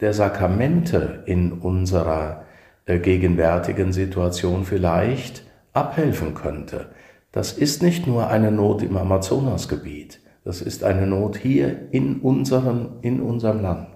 der 0.00 0.12
Sakramente 0.12 1.22
in 1.26 1.52
unserer 1.52 2.46
äh, 2.84 2.98
gegenwärtigen 2.98 3.92
Situation 3.92 4.64
vielleicht 4.64 5.44
abhelfen 5.72 6.34
könnte. 6.34 6.90
Das 7.32 7.52
ist 7.52 7.82
nicht 7.82 8.06
nur 8.06 8.28
eine 8.28 8.50
Not 8.50 8.82
im 8.82 8.96
Amazonasgebiet, 8.96 10.20
das 10.44 10.60
ist 10.60 10.84
eine 10.84 11.06
Not 11.06 11.36
hier 11.36 11.88
in 11.92 12.20
unserem, 12.20 12.98
in 13.00 13.20
unserem 13.20 13.62
Land. 13.62 13.88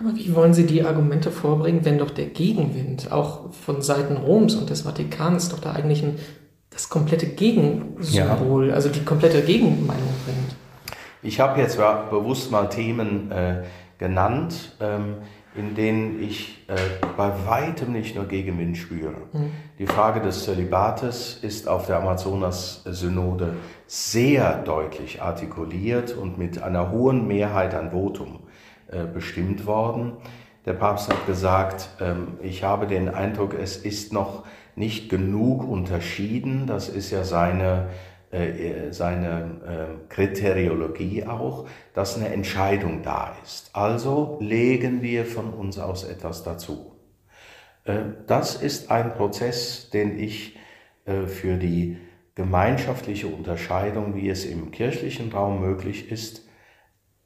Aber 0.00 0.16
wie 0.16 0.34
wollen 0.34 0.54
Sie 0.54 0.66
die 0.66 0.82
Argumente 0.82 1.30
vorbringen, 1.30 1.84
wenn 1.84 1.98
doch 1.98 2.10
der 2.10 2.26
Gegenwind 2.26 3.12
auch 3.12 3.52
von 3.52 3.82
Seiten 3.82 4.16
Roms 4.16 4.54
und 4.54 4.70
des 4.70 4.82
Vatikans 4.82 5.50
doch 5.50 5.58
da 5.58 5.72
eigentlich 5.72 6.02
ein, 6.02 6.18
das 6.70 6.88
komplette 6.88 7.26
Gegensymbol, 7.26 8.68
ja. 8.68 8.74
also 8.74 8.88
die 8.88 9.04
komplette 9.04 9.42
Gegenmeinung 9.42 10.08
bringt? 10.24 10.56
Ich 11.22 11.40
habe 11.40 11.60
jetzt 11.60 11.78
bewusst 12.10 12.50
mal 12.50 12.68
Themen 12.68 13.30
äh, 13.30 13.62
genannt, 13.98 14.76
ähm, 14.80 15.16
in 15.54 15.74
denen 15.74 16.20
ich 16.20 16.64
äh, 16.68 16.74
bei 17.16 17.30
weitem 17.46 17.92
nicht 17.92 18.16
nur 18.16 18.26
Gegenwind 18.26 18.76
spüre. 18.76 19.14
Mhm. 19.32 19.52
Die 19.78 19.86
Frage 19.86 20.20
des 20.20 20.44
Zölibates 20.44 21.38
ist 21.42 21.68
auf 21.68 21.86
der 21.86 21.98
Amazonas-Synode 21.98 23.54
sehr 23.86 24.62
deutlich 24.62 25.22
artikuliert 25.22 26.12
und 26.12 26.38
mit 26.38 26.62
einer 26.62 26.90
hohen 26.90 27.26
Mehrheit 27.28 27.74
an 27.74 27.92
Votum 27.92 28.40
äh, 28.88 29.04
bestimmt 29.04 29.66
worden. 29.66 30.14
Der 30.66 30.72
Papst 30.72 31.08
hat 31.08 31.26
gesagt, 31.26 31.90
ähm, 32.00 32.38
ich 32.42 32.64
habe 32.64 32.86
den 32.86 33.08
Eindruck, 33.08 33.54
es 33.54 33.76
ist 33.76 34.12
noch 34.12 34.44
nicht 34.76 35.08
genug 35.08 35.62
unterschieden. 35.68 36.66
Das 36.66 36.88
ist 36.88 37.10
ja 37.10 37.22
seine, 37.22 37.88
seine 38.90 39.60
ähm, 39.66 40.08
Kriteriologie 40.08 41.24
auch, 41.24 41.66
dass 41.94 42.16
eine 42.16 42.28
Entscheidung 42.28 43.02
da 43.02 43.36
ist. 43.42 43.70
Also 43.74 44.38
legen 44.40 45.02
wir 45.02 45.24
von 45.24 45.52
uns 45.52 45.78
aus 45.78 46.04
etwas 46.04 46.42
dazu. 46.42 46.94
Äh, 47.84 48.00
das 48.26 48.56
ist 48.56 48.90
ein 48.90 49.14
Prozess, 49.14 49.90
den 49.90 50.18
ich 50.18 50.58
äh, 51.04 51.26
für 51.26 51.56
die 51.56 51.98
gemeinschaftliche 52.34 53.28
Unterscheidung, 53.28 54.16
wie 54.16 54.28
es 54.28 54.44
im 54.44 54.70
kirchlichen 54.70 55.30
Raum 55.32 55.60
möglich 55.60 56.10
ist, 56.10 56.48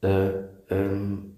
äh, 0.02 0.30
ähm, 0.70 1.36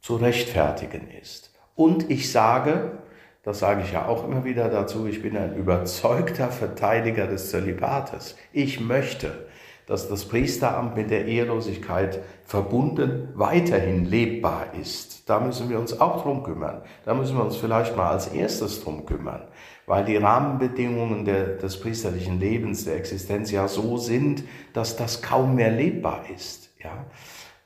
zu 0.00 0.16
rechtfertigen 0.16 1.08
ist. 1.08 1.54
Und 1.76 2.10
ich 2.10 2.30
sage, 2.30 2.98
das 3.44 3.58
sage 3.58 3.82
ich 3.82 3.92
ja 3.92 4.06
auch 4.06 4.24
immer 4.24 4.44
wieder 4.44 4.68
dazu, 4.68 5.06
ich 5.06 5.22
bin 5.22 5.36
ein 5.36 5.54
überzeugter 5.54 6.48
Verteidiger 6.48 7.26
des 7.26 7.50
Zölibates. 7.50 8.36
Ich 8.52 8.80
möchte, 8.80 9.46
dass 9.86 10.08
das 10.08 10.24
Priesteramt 10.24 10.96
mit 10.96 11.10
der 11.10 11.26
Ehelosigkeit 11.26 12.20
verbunden 12.44 13.28
weiterhin 13.34 14.06
lebbar 14.06 14.68
ist. 14.80 15.28
Da 15.28 15.40
müssen 15.40 15.68
wir 15.68 15.78
uns 15.78 16.00
auch 16.00 16.22
drum 16.22 16.42
kümmern. 16.42 16.82
Da 17.04 17.12
müssen 17.12 17.36
wir 17.36 17.44
uns 17.44 17.56
vielleicht 17.56 17.94
mal 17.96 18.08
als 18.08 18.28
erstes 18.28 18.82
drum 18.82 19.04
kümmern, 19.04 19.42
weil 19.84 20.06
die 20.06 20.16
Rahmenbedingungen 20.16 21.26
der, 21.26 21.56
des 21.56 21.78
priesterlichen 21.78 22.40
Lebens, 22.40 22.86
der 22.86 22.96
Existenz 22.96 23.50
ja 23.50 23.68
so 23.68 23.98
sind, 23.98 24.44
dass 24.72 24.96
das 24.96 25.20
kaum 25.20 25.54
mehr 25.54 25.70
lebbar 25.70 26.24
ist. 26.34 26.70
Ja? 26.82 27.04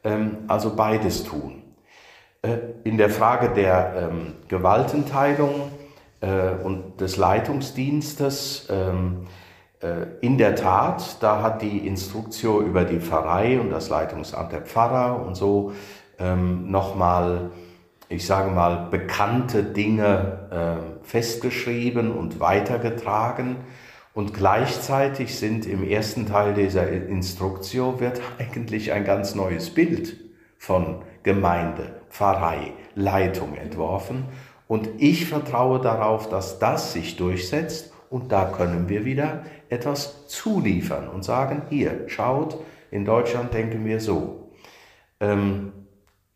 Ähm, 0.03 0.39
also 0.49 0.75
beides 0.75 1.23
tun. 1.23 1.63
Äh, 2.49 2.59
in 2.85 2.97
der 2.97 3.11
Frage 3.11 3.51
der 3.51 4.11
ähm, 4.11 4.35
Gewaltenteilung 4.49 5.71
äh, 6.21 6.51
und 6.65 7.01
des 7.01 7.17
Leitungsdienstes, 7.17 8.69
ähm, 8.71 9.27
äh, 9.81 10.07
in 10.21 10.39
der 10.39 10.57
Tat, 10.57 11.23
da 11.23 11.43
hat 11.43 11.63
die 11.63 11.87
Instruktio 11.87 12.63
über 12.63 12.85
die 12.85 12.99
Pfarrei 12.99 13.61
und 13.61 13.71
das 13.71 13.91
Leitungsamt 13.91 14.53
der 14.53 14.63
Pfarrer 14.63 15.25
und 15.25 15.37
so 15.37 15.73
ähm, 16.19 16.71
nochmal, 16.71 17.51
ich 18.09 18.27
sage 18.27 18.51
mal, 18.51 18.89
bekannte 18.91 19.63
Dinge 19.63 20.49
äh, 20.51 21.07
festgeschrieben 21.07 22.11
und 22.11 22.41
weitergetragen. 22.41 23.57
Und 24.15 24.35
gleichzeitig 24.35 25.39
sind 25.39 25.67
im 25.67 25.87
ersten 25.87 26.27
Teil 26.27 26.55
dieser 26.55 26.89
Instruktio 26.91 28.01
wird 28.01 28.21
eigentlich 28.39 28.93
ein 28.93 29.05
ganz 29.05 29.35
neues 29.35 29.71
Bild 29.71 30.17
von 30.59 31.03
Gemeinde, 31.29 31.91
Pfarrei, 32.09 32.73
Leitung 32.95 33.55
entworfen. 33.55 34.25
Und 34.67 34.89
ich 34.97 35.27
vertraue 35.27 35.79
darauf, 35.79 36.31
dass 36.31 36.59
das 36.59 36.95
sich 36.95 37.19
durchsetzt 37.19 37.93
und 38.09 38.33
da 38.33 38.47
können 38.47 38.89
wir 38.89 39.05
wieder 39.05 39.45
etwas 39.69 40.27
zuliefern 40.27 41.07
und 41.07 41.25
sagen, 41.25 41.65
hier, 41.69 42.05
schaut, 42.07 42.57
in 42.91 43.05
Deutschland 43.05 43.53
denken 43.53 43.85
wir 43.85 44.01
so. 44.01 44.53
Ähm, 45.21 45.73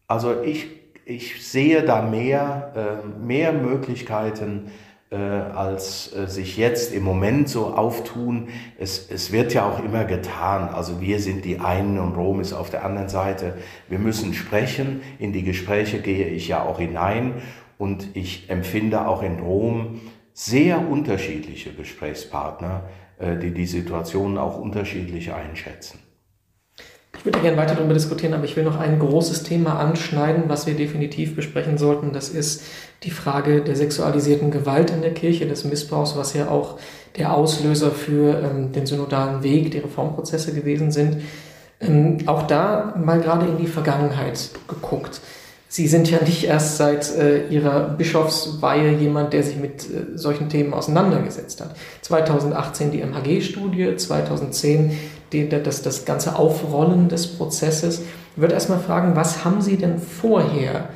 also 0.09 0.43
ich, 0.43 0.67
ich 1.07 1.43
sehe 1.43 1.83
da 1.85 2.03
mehr, 2.03 2.75
äh, 2.77 3.19
mehr 3.19 3.55
Möglichkeiten, 3.55 4.73
als 5.17 6.15
äh, 6.15 6.27
sich 6.27 6.57
jetzt 6.57 6.93
im 6.95 7.03
Moment 7.03 7.49
so 7.49 7.75
auftun. 7.75 8.49
Es, 8.79 9.11
es 9.11 9.33
wird 9.33 9.53
ja 9.55 9.67
auch 9.67 9.85
immer 9.85 10.05
getan. 10.05 10.69
Also 10.69 11.01
wir 11.01 11.21
sind 11.21 11.45
die 11.45 11.59
einen 11.59 11.99
und 11.99 12.15
Rom 12.15 12.41
ist 12.41 12.53
auf 12.53 12.71
der 12.71 12.85
anderen 12.85 13.09
Seite. 13.09 13.59
Wir 13.89 13.99
müssen 13.99 14.35
sprechen. 14.35 15.03
In 15.19 15.33
die 15.33 15.43
Gespräche 15.43 16.01
gehe 16.01 16.29
ich 16.29 16.49
ja 16.49 16.63
auch 16.63 16.79
hinein. 16.79 17.35
Und 17.79 18.09
ich 18.15 18.49
empfinde 18.49 19.07
auch 19.07 19.23
in 19.23 19.41
Rom 19.41 20.01
sehr 20.33 20.89
unterschiedliche 20.89 21.73
Gesprächspartner, 21.73 22.85
äh, 23.19 23.37
die 23.37 23.53
die 23.53 23.67
Situation 23.67 24.39
auch 24.39 24.59
unterschiedlich 24.59 25.33
einschätzen. 25.33 25.99
Ich 27.19 27.25
würde 27.25 27.41
gerne 27.41 27.57
weiter 27.57 27.75
darüber 27.75 27.95
diskutieren, 27.95 28.35
aber 28.35 28.45
ich 28.45 28.57
will 28.57 28.65
noch 28.65 28.81
ein 28.81 28.99
großes 28.99 29.43
Thema 29.45 29.79
anschneiden, 29.79 30.45
was 30.49 30.67
wir 30.67 30.75
definitiv 30.75 31.37
besprechen 31.37 31.79
sollten. 31.79 32.13
Das 32.13 32.29
ist 32.29 32.65
die 33.05 33.11
Frage 33.11 33.61
der 33.61 33.77
sexualisierten 33.77 34.51
Gewalt 34.51 34.91
in 34.91 35.03
der 35.03 35.15
Kirche, 35.15 35.47
des 35.47 35.65
Missbrauchs, 35.65 36.17
was 36.17 36.35
ja 36.35 36.49
auch 36.49 36.79
der 37.17 37.35
Auslöser 37.35 37.91
für 37.91 38.43
ähm, 38.43 38.73
den 38.73 38.87
synodalen 38.87 39.43
Weg, 39.43 39.71
die 39.71 39.79
Reformprozesse 39.79 40.53
gewesen 40.53 40.91
sind. 40.91 41.23
Ähm, 41.81 42.19
auch 42.27 42.45
da 42.45 42.95
mal 42.97 43.21
gerade 43.21 43.47
in 43.47 43.59
die 43.59 43.67
Vergangenheit 43.67 44.51
geguckt. 44.67 45.21
Sie 45.69 45.87
sind 45.89 46.11
ja 46.11 46.19
nicht 46.23 46.45
erst 46.45 46.77
seit 46.77 47.17
äh, 47.17 47.47
Ihrer 47.49 47.81
Bischofsweihe 47.81 48.93
jemand, 48.93 49.33
der 49.33 49.43
sich 49.43 49.57
mit 49.57 49.85
äh, 49.85 50.17
solchen 50.19 50.49
Themen 50.49 50.75
auseinandergesetzt 50.75 51.61
hat. 51.61 51.75
2018 52.03 52.91
die 52.91 53.01
MHG-Studie, 53.01 53.97
2010 53.97 54.99
die, 55.33 55.49
das, 55.49 55.83
das 55.83 56.05
ganze 56.05 56.37
Aufrollen 56.37 57.09
des 57.09 57.27
Prozesses. 57.27 58.03
Ich 58.35 58.41
würde 58.41 58.55
erstmal 58.55 58.81
fragen, 58.81 59.17
was 59.17 59.45
haben 59.45 59.61
Sie 59.61 59.77
denn 59.77 59.99
vorher 59.99 60.89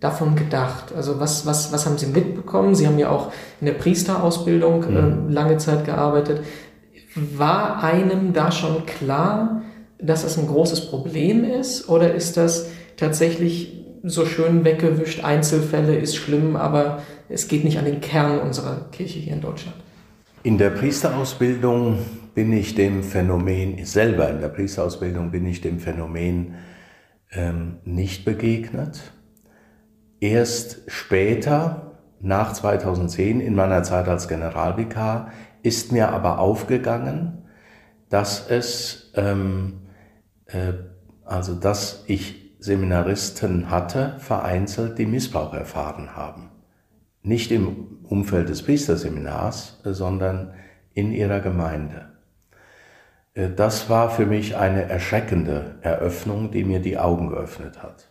davon 0.00 0.36
gedacht? 0.36 0.92
Also 0.94 1.18
was, 1.20 1.46
was, 1.46 1.72
was 1.72 1.86
haben 1.86 1.98
Sie 1.98 2.06
mitbekommen? 2.06 2.74
Sie 2.74 2.86
haben 2.86 2.98
ja 2.98 3.10
auch 3.10 3.32
in 3.60 3.66
der 3.66 3.74
Priesterausbildung 3.74 4.90
mhm. 4.90 5.28
äh, 5.28 5.32
lange 5.32 5.58
Zeit 5.58 5.84
gearbeitet. 5.84 6.42
War 7.14 7.82
einem 7.82 8.32
da 8.32 8.52
schon 8.52 8.86
klar, 8.86 9.62
dass 9.98 10.22
das 10.22 10.38
ein 10.38 10.46
großes 10.46 10.88
Problem 10.88 11.44
ist? 11.44 11.88
Oder 11.88 12.14
ist 12.14 12.36
das 12.36 12.68
tatsächlich 12.96 13.84
so 14.02 14.26
schön 14.26 14.64
weggewischt, 14.64 15.24
Einzelfälle 15.24 15.96
ist 15.96 16.16
schlimm, 16.16 16.56
aber 16.56 16.98
es 17.28 17.48
geht 17.48 17.64
nicht 17.64 17.78
an 17.78 17.86
den 17.86 18.00
Kern 18.02 18.38
unserer 18.38 18.86
Kirche 18.92 19.18
hier 19.18 19.32
in 19.32 19.40
Deutschland? 19.40 19.76
In 20.42 20.58
der 20.58 20.70
Priesterausbildung 20.70 22.00
bin 22.34 22.52
ich 22.52 22.74
dem 22.74 23.02
Phänomen, 23.02 23.84
selber 23.84 24.28
in 24.28 24.40
der 24.40 24.48
Priesterausbildung 24.48 25.30
bin 25.30 25.46
ich 25.46 25.60
dem 25.60 25.78
Phänomen 25.78 26.54
ähm, 27.30 27.78
nicht 27.84 28.24
begegnet. 28.24 29.12
Erst 30.20 30.82
später, 30.88 31.98
nach 32.20 32.52
2010, 32.52 33.40
in 33.40 33.54
meiner 33.54 33.82
Zeit 33.82 34.08
als 34.08 34.28
Generalvikar, 34.28 35.30
ist 35.62 35.92
mir 35.92 36.10
aber 36.10 36.38
aufgegangen, 36.38 37.44
dass 38.08 38.48
es, 38.48 39.12
ähm, 39.14 39.82
äh, 40.46 40.72
also 41.24 41.54
dass 41.54 42.04
ich 42.06 42.56
Seminaristen 42.58 43.70
hatte, 43.70 44.16
vereinzelt, 44.18 44.98
die 44.98 45.06
Missbrauch 45.06 45.52
erfahren 45.52 46.16
haben. 46.16 46.50
Nicht 47.22 47.50
im 47.50 47.98
Umfeld 48.04 48.48
des 48.48 48.62
Priesterseminars, 48.62 49.80
sondern 49.84 50.54
in 50.94 51.12
ihrer 51.12 51.40
Gemeinde. 51.40 52.13
Äh, 53.34 53.50
das 53.50 53.90
war 53.90 54.10
für 54.10 54.26
mich 54.26 54.56
eine 54.56 54.88
erschreckende 54.88 55.76
Eröffnung, 55.82 56.50
die 56.50 56.64
mir 56.64 56.80
die 56.80 56.98
Augen 56.98 57.28
geöffnet 57.28 57.82
hat. 57.82 58.08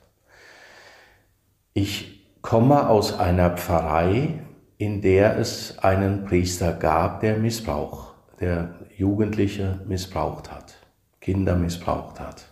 Ich 1.73 2.27
komme 2.41 2.87
aus 2.87 3.17
einer 3.19 3.51
Pfarrei, 3.51 4.39
in 4.77 5.01
der 5.01 5.37
es 5.37 5.79
einen 5.79 6.25
Priester 6.25 6.73
gab, 6.73 7.21
der 7.21 7.37
Missbrauch, 7.37 8.13
der 8.39 8.75
Jugendliche 8.95 9.79
missbraucht 9.87 10.51
hat, 10.51 10.75
Kinder 11.21 11.55
missbraucht 11.55 12.19
hat. 12.19 12.49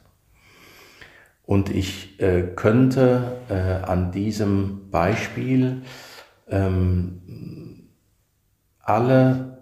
Und 1.43 1.69
ich 1.69 2.19
äh, 2.21 2.43
könnte 2.55 3.37
äh, 3.49 3.83
an 3.85 4.11
diesem 4.11 4.89
Beispiel 4.89 5.81
ähm, 6.47 7.89
alle 8.79 9.60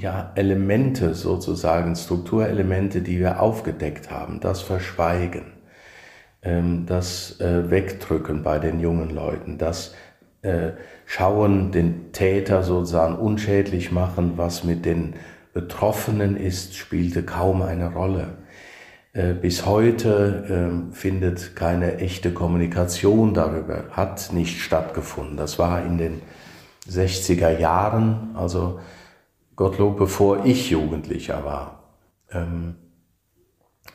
ja, 0.00 0.32
Elemente 0.34 1.14
sozusagen, 1.14 1.94
Strukturelemente, 1.96 3.02
die 3.02 3.18
wir 3.18 3.40
aufgedeckt 3.40 4.10
haben, 4.10 4.40
das 4.40 4.62
Verschweigen, 4.62 5.52
ähm, 6.42 6.86
das 6.86 7.40
äh, 7.40 7.70
Wegdrücken 7.70 8.42
bei 8.42 8.58
den 8.58 8.80
jungen 8.80 9.10
Leuten, 9.10 9.58
das 9.58 9.94
äh, 10.42 10.72
Schauen, 11.04 11.72
den 11.72 12.12
Täter 12.12 12.62
sozusagen 12.62 13.16
unschädlich 13.16 13.92
machen, 13.92 14.32
was 14.36 14.64
mit 14.64 14.84
den 14.84 15.14
Betroffenen 15.52 16.36
ist, 16.36 16.76
spielte 16.76 17.22
kaum 17.22 17.62
eine 17.62 17.92
Rolle. 17.92 18.38
Äh, 19.12 19.32
bis 19.32 19.64
heute 19.64 20.44
ähm, 20.50 20.92
findet 20.92 21.56
keine 21.56 21.96
echte 21.98 22.32
Kommunikation 22.32 23.32
darüber, 23.32 23.84
hat 23.92 24.32
nicht 24.32 24.60
stattgefunden. 24.60 25.38
Das 25.38 25.58
war 25.58 25.84
in 25.84 25.96
den 25.96 26.20
60er 26.90 27.58
Jahren, 27.58 28.34
also 28.34 28.78
Gottlob, 29.56 29.96
bevor 29.96 30.44
ich 30.44 30.70
Jugendlicher 30.70 31.44
war. 31.44 31.82
Ähm, 32.30 32.76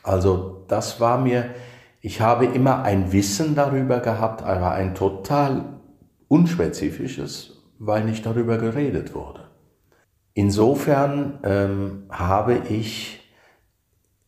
also 0.03 0.65
das 0.67 0.99
war 0.99 1.19
mir, 1.19 1.51
ich 2.01 2.21
habe 2.21 2.45
immer 2.45 2.83
ein 2.83 3.11
Wissen 3.11 3.55
darüber 3.55 3.99
gehabt, 3.99 4.41
aber 4.41 4.71
ein 4.71 4.95
total 4.95 5.79
unspezifisches, 6.27 7.61
weil 7.77 8.03
nicht 8.03 8.25
darüber 8.25 8.57
geredet 8.57 9.13
wurde. 9.13 9.41
Insofern 10.33 11.39
ähm, 11.43 12.03
habe 12.09 12.61
ich 12.69 13.19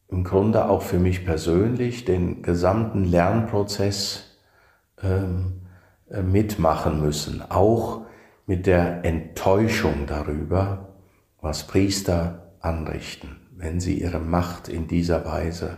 im 0.09 0.23
Grunde 0.23 0.69
auch 0.69 0.83
für 0.83 0.99
mich 0.99 1.25
persönlich 1.25 2.05
den 2.05 2.43
gesamten 2.43 3.05
Lernprozess 3.05 4.37
ähm, 5.01 5.61
äh, 6.09 6.21
mitmachen 6.21 7.01
müssen, 7.01 7.41
auch 7.49 8.05
mit 8.45 8.67
der 8.67 9.05
Enttäuschung 9.05 10.05
darüber, 10.05 10.92
was 11.43 11.67
Priester 11.67 12.53
anrichten, 12.61 13.35
wenn 13.57 13.81
sie 13.81 13.99
ihre 13.99 14.19
Macht 14.19 14.69
in 14.69 14.87
dieser 14.87 15.25
Weise, 15.25 15.77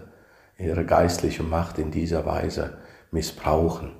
ihre 0.59 0.85
geistliche 0.85 1.41
Macht 1.41 1.79
in 1.79 1.89
dieser 1.89 2.23
Weise 2.25 2.77
missbrauchen. 3.09 3.93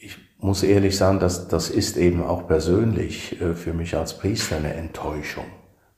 Ich 0.00 0.16
muss 0.38 0.62
ehrlich 0.62 0.96
sagen, 0.96 1.20
dass 1.20 1.46
das 1.48 1.68
ist 1.68 1.98
eben 1.98 2.24
auch 2.24 2.48
persönlich 2.48 3.38
äh, 3.40 3.54
für 3.54 3.74
mich 3.74 3.96
als 3.96 4.16
Priester 4.16 4.56
eine 4.56 4.72
Enttäuschung, 4.72 5.44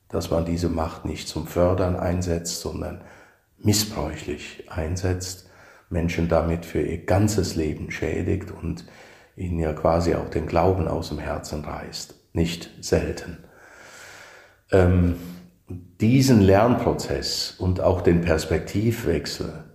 dass 0.09 0.29
man 0.29 0.43
diese 0.43 0.67
Macht 0.67 1.05
nicht 1.05 1.29
zum 1.29 1.47
Fördern 1.47 1.95
einsetzt, 1.95 2.59
sondern 2.59 3.01
missbräuchlich 3.59 4.65
einsetzt, 4.69 5.49
Menschen 5.89 6.27
damit 6.27 6.65
für 6.65 6.81
ihr 6.81 7.05
ganzes 7.05 7.55
Leben 7.55 7.91
schädigt 7.91 8.51
und 8.51 8.85
ihnen 9.37 9.59
ja 9.59 9.71
quasi 9.71 10.15
auch 10.15 10.29
den 10.29 10.47
Glauben 10.47 10.89
aus 10.89 11.09
dem 11.09 11.19
Herzen 11.19 11.63
reißt. 11.63 12.15
Nicht 12.33 12.71
selten. 12.81 13.37
Ähm, 14.71 15.15
diesen 16.01 16.41
Lernprozess 16.41 17.55
und 17.57 17.81
auch 17.81 18.01
den 18.01 18.21
Perspektivwechsel 18.21 19.65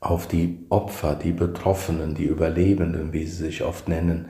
auf 0.00 0.26
die 0.26 0.66
Opfer, 0.68 1.14
die 1.14 1.32
Betroffenen, 1.32 2.14
die 2.14 2.24
Überlebenden, 2.24 3.12
wie 3.12 3.26
sie 3.26 3.44
sich 3.44 3.62
oft 3.62 3.88
nennen, 3.88 4.28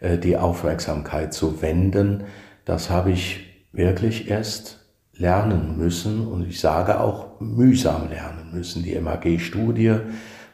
äh, 0.00 0.18
die 0.18 0.36
Aufmerksamkeit 0.36 1.32
zu 1.32 1.62
wenden, 1.62 2.24
das 2.64 2.90
habe 2.90 3.10
ich 3.10 3.46
wirklich 3.72 4.30
erst 4.30 4.80
lernen 5.14 5.76
müssen 5.76 6.26
und 6.26 6.48
ich 6.48 6.60
sage 6.60 7.00
auch 7.00 7.40
mühsam 7.40 8.08
lernen 8.08 8.52
müssen. 8.52 8.82
Die 8.82 8.94
MHG-Studie 8.94 9.96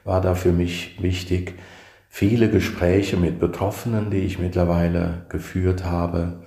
war 0.04 0.20
da 0.20 0.34
für 0.34 0.52
mich 0.52 1.00
wichtig. 1.00 1.54
Viele 2.08 2.50
Gespräche 2.50 3.16
mit 3.16 3.38
Betroffenen, 3.38 4.10
die 4.10 4.18
ich 4.18 4.38
mittlerweile 4.38 5.26
geführt 5.28 5.84
habe, 5.84 6.40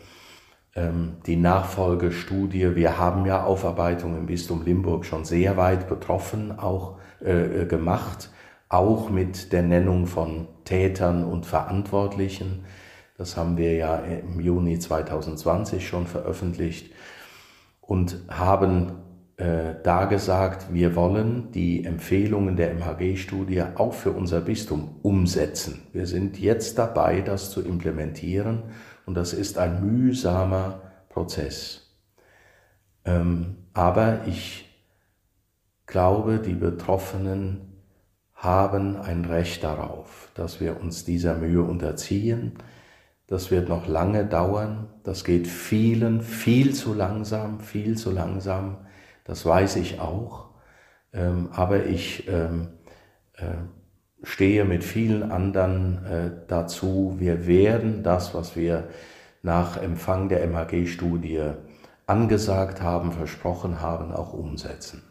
die 1.26 1.36
Nachfolgestudie. 1.36 2.76
Wir 2.76 2.98
haben 2.98 3.26
ja 3.26 3.44
Aufarbeitung 3.44 4.18
im 4.18 4.26
Bistum 4.26 4.64
Limburg 4.64 5.06
schon 5.06 5.26
sehr 5.26 5.58
weit 5.58 5.88
betroffen, 5.88 6.58
auch 6.58 6.98
äh, 7.22 7.66
gemacht, 7.66 8.30
auch 8.70 9.10
mit 9.10 9.52
der 9.52 9.64
Nennung 9.64 10.06
von 10.06 10.48
Tätern 10.66 11.24
und 11.24 11.46
Verantwortlichen. 11.46 12.66
Das 13.18 13.36
haben 13.36 13.58
wir 13.58 13.76
ja 13.76 13.98
im 13.98 14.40
Juni 14.40 14.80
2020 14.80 15.88
schon 15.88 16.08
veröffentlicht 16.08 16.94
und 17.82 18.20
haben 18.30 18.94
äh, 19.38 19.76
da 19.84 20.06
gesagt, 20.06 20.74
wir 20.74 20.96
wollen 20.96 21.52
die 21.52 21.84
Empfehlungen 21.84 22.56
der 22.56 22.74
MHG-Studie 22.76 23.64
auch 23.76 23.94
für 23.94 24.12
unser 24.12 24.42
Bistum 24.42 24.98
umsetzen. 25.02 25.82
Wir 25.92 26.06
sind 26.06 26.40
jetzt 26.40 26.78
dabei, 26.78 27.22
das 27.22 27.52
zu 27.52 27.62
implementieren 27.62 28.64
und 29.10 29.16
das 29.16 29.34
ist 29.34 29.58
ein 29.58 29.84
mühsamer 29.84 30.82
Prozess. 31.10 31.96
Ähm, 33.06 33.58
aber 33.74 34.28
ich 34.28 34.70
glaube, 35.88 36.38
die 36.38 36.54
Betroffenen 36.54 37.82
haben 38.36 38.98
ein 38.98 39.26
Recht 39.26 39.64
darauf, 39.64 40.30
dass 40.36 40.62
wir 40.62 40.80
uns 40.80 41.06
dieser 41.06 41.34
Mühe 41.34 41.64
unterziehen. 41.64 42.60
Das 43.26 43.50
wird 43.50 43.68
noch 43.68 43.88
lange 43.88 44.26
dauern. 44.26 44.90
Das 45.04 45.24
geht 45.24 45.48
vielen 45.48 46.22
viel 46.22 46.76
zu 46.76 46.94
langsam, 46.94 47.62
viel 47.62 47.98
zu 47.98 48.12
langsam. 48.12 48.78
Das 49.24 49.44
weiß 49.44 49.78
ich 49.78 50.00
auch. 50.00 50.50
Ähm, 51.14 51.50
aber 51.52 51.88
ich 51.88 52.28
ähm, 52.28 52.68
äh, 53.34 53.56
stehe 54.24 54.66
mit 54.66 54.84
vielen 54.84 55.32
anderen 55.32 56.06
äh, 56.06 56.32
dazu. 56.48 57.16
Wir 57.20 57.48
werden 57.48 58.04
das, 58.04 58.34
was 58.34 58.56
wir 58.56 58.90
nach 59.42 59.78
Empfang 59.78 60.30
der 60.30 60.44
MHG-Studie 60.46 61.52
angesagt 62.06 62.82
haben, 62.82 63.12
versprochen 63.12 63.82
haben, 63.82 64.12
auch 64.12 64.34
umsetzen. 64.34 65.04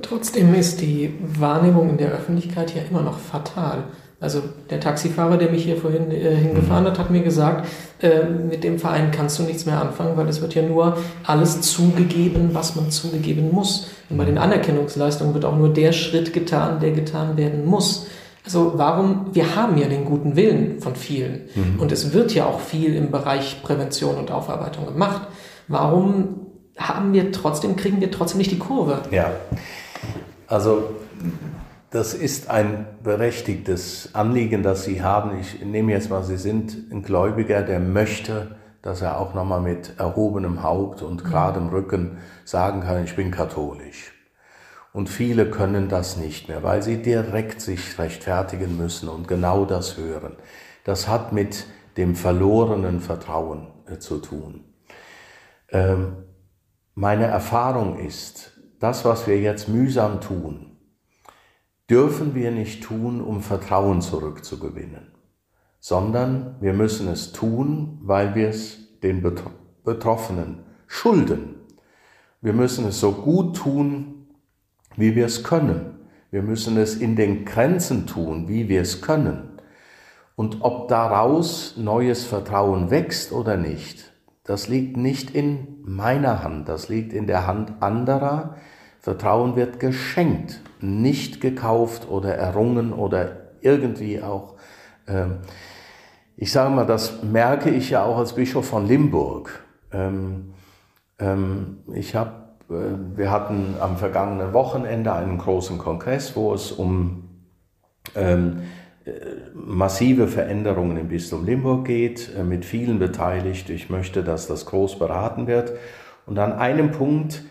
Trotzdem 0.00 0.54
ist 0.54 0.80
die 0.80 1.14
Wahrnehmung 1.20 1.90
in 1.90 1.98
der 1.98 2.12
Öffentlichkeit 2.12 2.74
ja 2.74 2.82
immer 2.82 3.02
noch 3.02 3.18
fatal. 3.18 3.84
Also 4.18 4.42
der 4.70 4.80
Taxifahrer, 4.80 5.36
der 5.36 5.50
mich 5.50 5.64
hier 5.64 5.76
vorhin 5.76 6.10
äh, 6.10 6.34
hingefahren 6.34 6.84
mhm. 6.84 6.88
hat, 6.88 6.98
hat 6.98 7.10
mir 7.10 7.22
gesagt, 7.22 7.66
äh, 8.00 8.24
mit 8.24 8.64
dem 8.64 8.78
Verein 8.78 9.10
kannst 9.10 9.38
du 9.38 9.42
nichts 9.42 9.66
mehr 9.66 9.80
anfangen, 9.80 10.16
weil 10.16 10.26
es 10.28 10.40
wird 10.40 10.54
ja 10.54 10.62
nur 10.62 10.96
alles 11.24 11.60
zugegeben, 11.60 12.50
was 12.52 12.76
man 12.76 12.90
zugeben 12.90 13.50
muss. 13.52 13.90
Und 14.08 14.16
bei 14.16 14.24
den 14.24 14.38
Anerkennungsleistungen 14.38 15.34
wird 15.34 15.44
auch 15.44 15.56
nur 15.56 15.70
der 15.70 15.92
Schritt 15.92 16.32
getan, 16.32 16.80
der 16.80 16.92
getan 16.92 17.36
werden 17.36 17.66
muss. 17.66 18.06
Also 18.44 18.72
warum, 18.76 19.26
wir 19.32 19.54
haben 19.54 19.76
ja 19.76 19.88
den 19.88 20.04
guten 20.04 20.36
Willen 20.36 20.80
von 20.80 20.94
vielen 20.94 21.42
mhm. 21.54 21.80
und 21.80 21.92
es 21.92 22.14
wird 22.14 22.32
ja 22.32 22.46
auch 22.46 22.60
viel 22.60 22.94
im 22.94 23.10
Bereich 23.10 23.60
Prävention 23.62 24.16
und 24.16 24.30
Aufarbeitung 24.30 24.86
gemacht. 24.86 25.22
Warum 25.68 26.46
haben 26.78 27.12
wir 27.12 27.32
trotzdem, 27.32 27.76
kriegen 27.76 28.00
wir 28.00 28.10
trotzdem 28.10 28.38
nicht 28.38 28.50
die 28.50 28.58
Kurve. 28.58 29.00
Ja, 29.10 29.32
also 30.46 30.90
das 31.90 32.14
ist 32.14 32.50
ein 32.50 32.86
berechtigtes 33.02 34.14
Anliegen, 34.14 34.62
das 34.62 34.84
Sie 34.84 35.02
haben. 35.02 35.38
Ich 35.38 35.64
nehme 35.64 35.92
jetzt 35.92 36.10
mal, 36.10 36.22
Sie 36.22 36.36
sind 36.36 36.90
ein 36.90 37.02
Gläubiger, 37.02 37.62
der 37.62 37.80
möchte, 37.80 38.56
dass 38.82 39.02
er 39.02 39.18
auch 39.18 39.34
nochmal 39.34 39.60
mit 39.60 39.98
erhobenem 39.98 40.62
Haupt 40.62 41.02
und 41.02 41.24
geradem 41.24 41.68
Rücken 41.68 42.18
sagen 42.44 42.82
kann, 42.82 43.04
ich 43.04 43.16
bin 43.16 43.30
katholisch. 43.30 44.12
Und 44.92 45.08
viele 45.08 45.50
können 45.50 45.88
das 45.88 46.16
nicht 46.16 46.48
mehr, 46.48 46.62
weil 46.62 46.82
sie 46.82 47.02
direkt 47.02 47.60
sich 47.60 47.98
rechtfertigen 47.98 48.78
müssen 48.78 49.08
und 49.08 49.28
genau 49.28 49.64
das 49.64 49.98
hören. 49.98 50.36
Das 50.84 51.06
hat 51.06 51.32
mit 51.32 51.66
dem 51.96 52.14
verlorenen 52.14 53.00
Vertrauen 53.00 53.66
äh, 53.86 53.98
zu 53.98 54.18
tun. 54.18 54.64
Ähm, 55.70 56.16
meine 56.94 57.26
Erfahrung 57.26 57.98
ist, 57.98 58.52
das, 58.80 59.04
was 59.04 59.26
wir 59.26 59.38
jetzt 59.38 59.68
mühsam 59.68 60.20
tun, 60.20 60.75
dürfen 61.90 62.34
wir 62.34 62.50
nicht 62.50 62.82
tun, 62.82 63.20
um 63.20 63.40
Vertrauen 63.40 64.00
zurückzugewinnen, 64.00 65.12
sondern 65.78 66.56
wir 66.60 66.72
müssen 66.72 67.08
es 67.08 67.32
tun, 67.32 67.98
weil 68.02 68.34
wir 68.34 68.48
es 68.48 69.00
den 69.02 69.22
Betroffenen 69.84 70.64
schulden. 70.86 71.56
Wir 72.40 72.52
müssen 72.52 72.86
es 72.86 73.00
so 73.00 73.12
gut 73.12 73.56
tun, 73.56 74.26
wie 74.96 75.14
wir 75.14 75.26
es 75.26 75.44
können. 75.44 75.96
Wir 76.30 76.42
müssen 76.42 76.76
es 76.76 76.96
in 76.96 77.16
den 77.16 77.44
Grenzen 77.44 78.06
tun, 78.06 78.48
wie 78.48 78.68
wir 78.68 78.80
es 78.80 79.00
können. 79.00 79.50
Und 80.34 80.58
ob 80.60 80.88
daraus 80.88 81.76
neues 81.76 82.24
Vertrauen 82.24 82.90
wächst 82.90 83.32
oder 83.32 83.56
nicht, 83.56 84.12
das 84.44 84.68
liegt 84.68 84.96
nicht 84.96 85.30
in 85.30 85.78
meiner 85.82 86.42
Hand, 86.42 86.68
das 86.68 86.88
liegt 86.88 87.12
in 87.12 87.26
der 87.26 87.46
Hand 87.46 87.82
anderer. 87.82 88.56
Vertrauen 89.06 89.54
wird 89.54 89.78
geschenkt, 89.78 90.60
nicht 90.80 91.40
gekauft 91.40 92.08
oder 92.10 92.34
errungen 92.34 92.92
oder 92.92 93.36
irgendwie 93.60 94.20
auch. 94.20 94.56
Ähm, 95.06 95.36
ich 96.36 96.50
sage 96.50 96.74
mal, 96.74 96.86
das 96.86 97.22
merke 97.22 97.70
ich 97.70 97.90
ja 97.90 98.02
auch 98.02 98.18
als 98.18 98.32
Bischof 98.32 98.66
von 98.66 98.88
Limburg. 98.88 99.62
Ähm, 99.92 100.54
ähm, 101.20 101.84
ich 101.94 102.16
habe, 102.16 102.32
äh, 102.68 102.74
wir 103.16 103.30
hatten 103.30 103.76
am 103.78 103.96
vergangenen 103.96 104.52
Wochenende 104.52 105.12
einen 105.12 105.38
großen 105.38 105.78
Kongress, 105.78 106.34
wo 106.34 106.52
es 106.52 106.72
um 106.72 107.28
ähm, 108.16 108.62
massive 109.54 110.26
Veränderungen 110.26 110.96
im 110.96 111.06
Bistum 111.06 111.46
Limburg 111.46 111.84
geht, 111.84 112.34
äh, 112.36 112.42
mit 112.42 112.64
vielen 112.64 112.98
beteiligt. 112.98 113.70
Ich 113.70 113.88
möchte, 113.88 114.24
dass 114.24 114.48
das 114.48 114.66
groß 114.66 114.98
beraten 114.98 115.46
wird. 115.46 115.74
Und 116.26 116.40
an 116.40 116.54
einem 116.54 116.90
Punkt 116.90 117.44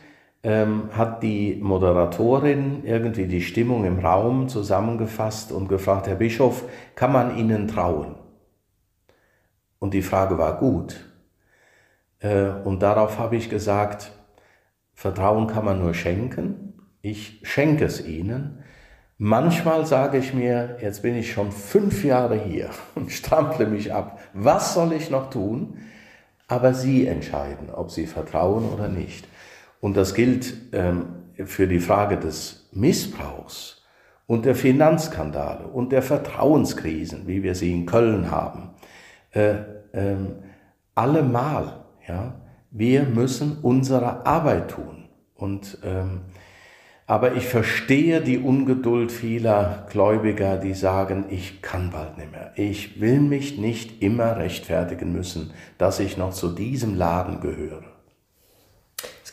ähm, 0.46 0.92
hat 0.92 1.24
die 1.24 1.58
Moderatorin 1.60 2.84
irgendwie 2.86 3.26
die 3.26 3.42
Stimmung 3.42 3.84
im 3.84 3.98
Raum 3.98 4.48
zusammengefasst 4.48 5.52
und 5.52 5.68
gefragt, 5.68 6.06
Herr 6.06 6.16
Bischof, 6.16 6.66
kann 6.94 7.12
man 7.12 7.36
Ihnen 7.36 7.68
trauen? 7.68 8.14
Und 9.80 9.96
die 9.96 10.04
Frage 10.04 10.38
war 10.38 10.60
gut. 10.60 11.04
Äh, 12.20 12.50
und 12.64 12.84
darauf 12.84 13.18
habe 13.18 13.36
ich 13.36 13.50
gesagt, 13.50 14.12
Vertrauen 14.94 15.48
kann 15.48 15.66
man 15.66 15.80
nur 15.80 15.96
schenken. 15.96 16.80
Ich 17.02 17.42
schenke 17.42 17.86
es 17.86 18.06
Ihnen. 18.06 18.64
Manchmal 19.18 19.88
sage 19.88 20.20
ich 20.20 20.36
mir, 20.36 20.78
jetzt 20.80 21.02
bin 21.02 21.16
ich 21.16 21.32
schon 21.32 21.52
fünf 21.52 22.04
Jahre 22.04 22.38
hier 22.38 22.70
und 22.94 23.12
strample 23.12 23.66
mich 23.66 23.92
ab. 23.92 24.20
Was 24.34 24.76
soll 24.76 24.94
ich 24.94 25.10
noch 25.10 25.32
tun? 25.32 25.80
Aber 26.48 26.76
Sie 26.76 27.08
entscheiden, 27.08 27.72
ob 27.74 27.90
Sie 27.90 28.06
vertrauen 28.06 28.70
oder 28.72 28.88
nicht. 28.90 29.28
Und 29.86 29.96
das 29.98 30.16
gilt 30.16 30.74
ähm, 30.74 31.06
für 31.46 31.68
die 31.68 31.80
Frage 31.80 32.18
des 32.18 32.68
Missbrauchs 32.72 33.84
und 34.26 34.46
der 34.46 34.56
Finanzskandale 34.56 35.68
und 35.68 35.92
der 35.92 36.02
Vertrauenskrisen, 36.02 37.28
wie 37.28 37.44
wir 37.44 37.54
sie 37.54 37.72
in 37.72 37.86
Köln 37.86 38.32
haben. 38.32 38.72
Äh, 39.30 39.58
ähm, 39.94 40.38
allemal, 40.96 41.86
ja, 42.08 42.34
wir 42.72 43.04
müssen 43.04 43.60
unsere 43.62 44.26
Arbeit 44.26 44.72
tun. 44.72 45.08
Und 45.36 45.78
ähm, 45.84 46.22
aber 47.06 47.36
ich 47.36 47.46
verstehe 47.46 48.22
die 48.22 48.40
Ungeduld 48.40 49.12
vieler 49.12 49.86
Gläubiger, 49.92 50.58
die 50.58 50.74
sagen, 50.74 51.26
ich 51.30 51.62
kann 51.62 51.92
bald 51.92 52.18
nicht 52.18 52.32
mehr. 52.32 52.54
Ich 52.56 53.00
will 53.00 53.20
mich 53.20 53.60
nicht 53.60 54.02
immer 54.02 54.38
rechtfertigen 54.38 55.14
müssen, 55.14 55.54
dass 55.78 56.00
ich 56.00 56.18
noch 56.18 56.34
zu 56.34 56.50
diesem 56.50 56.96
Laden 56.96 57.40
gehöre. 57.40 57.95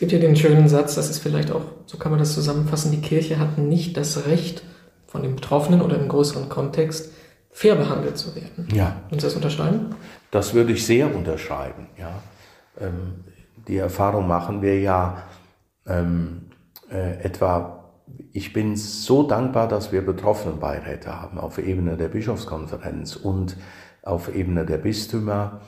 Es 0.02 0.08
gibt 0.08 0.20
ja 0.20 0.28
den 0.28 0.34
schönen 0.34 0.68
Satz, 0.68 0.96
das 0.96 1.10
ist 1.10 1.20
vielleicht 1.20 1.52
auch, 1.52 1.62
so 1.86 1.96
kann 1.96 2.10
man 2.10 2.18
das 2.18 2.34
zusammenfassen, 2.34 2.90
die 2.90 3.00
Kirche 3.00 3.38
hat 3.38 3.58
nicht 3.58 3.96
das 3.96 4.26
Recht 4.26 4.64
von 5.06 5.22
den 5.22 5.36
Betroffenen 5.36 5.80
oder 5.80 5.96
im 5.96 6.08
größeren 6.08 6.48
Kontext, 6.48 7.12
fair 7.52 7.76
behandelt 7.76 8.18
zu 8.18 8.34
werden. 8.34 8.66
Ja. 8.74 8.96
Würden 9.06 9.20
Sie 9.20 9.26
das 9.26 9.36
unterschreiben? 9.36 9.94
Das 10.32 10.54
würde 10.54 10.72
ich 10.72 10.84
sehr 10.84 11.14
unterschreiben. 11.14 11.86
Ja. 11.96 12.20
Ähm, 12.80 13.22
die 13.68 13.76
Erfahrung 13.76 14.26
machen 14.26 14.60
wir 14.60 14.80
ja 14.80 15.22
ähm, 15.86 16.46
äh, 16.90 17.22
etwa 17.22 17.78
ich 18.32 18.52
bin 18.52 18.74
so 18.74 19.22
dankbar, 19.22 19.68
dass 19.68 19.92
wir 19.92 20.04
Betroffenenbeiräte 20.04 21.22
haben 21.22 21.38
auf 21.38 21.58
Ebene 21.58 21.96
der 21.96 22.08
Bischofskonferenz 22.08 23.14
und 23.14 23.56
auf 24.02 24.34
Ebene 24.34 24.66
der 24.66 24.78
Bistümer 24.78 25.60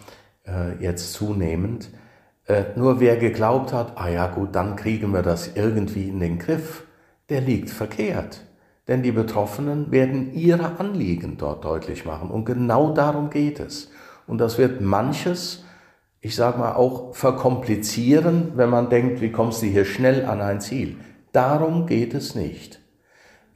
äh, 0.45 0.83
jetzt 0.83 1.13
zunehmend. 1.13 1.91
Äh, 2.47 2.65
nur 2.77 3.01
wer 3.01 3.17
geglaubt 3.17 3.73
hat, 3.73 3.93
ah 3.97 4.09
ja 4.09 4.27
gut, 4.27 4.55
dann 4.55 4.77
kriegen 4.77 5.13
wir 5.13 5.23
das 5.23 5.55
irgendwie 5.55 6.09
in 6.09 6.21
den 6.21 6.39
Griff, 6.39 6.85
der 7.29 7.41
liegt 7.41 7.71
verkehrt. 7.71 8.45
Denn 8.87 9.03
die 9.03 9.13
Betroffenen 9.13 9.91
werden 9.91 10.35
ihre 10.35 10.79
Anliegen 10.79 11.39
dort 11.39 11.65
deutlich 11.65 12.05
machen. 12.05 12.31
Und 12.31 12.45
genau 12.45 12.93
darum 12.93 13.31
geht 13.31 13.61
es. 13.61 13.91
Und 14.27 14.39
das 14.39 14.59
wird 14.59 14.83
manches, 14.83 15.65
ich 16.21 16.37
sage 16.37 16.59
mal, 16.59 16.75
auch 16.75 17.15
verkomplizieren, 17.15 18.53
wenn 18.57 18.69
man 18.69 18.91
denkt, 18.91 19.23
wie 19.23 19.33
kommst 19.33 19.63
du 19.63 19.67
hier 19.67 19.87
schnell 19.87 20.27
an 20.27 20.43
ein 20.43 20.61
Ziel. 20.61 20.99
Darum 21.33 21.87
geht 21.87 22.13
es 22.13 22.35
nicht. 22.35 22.81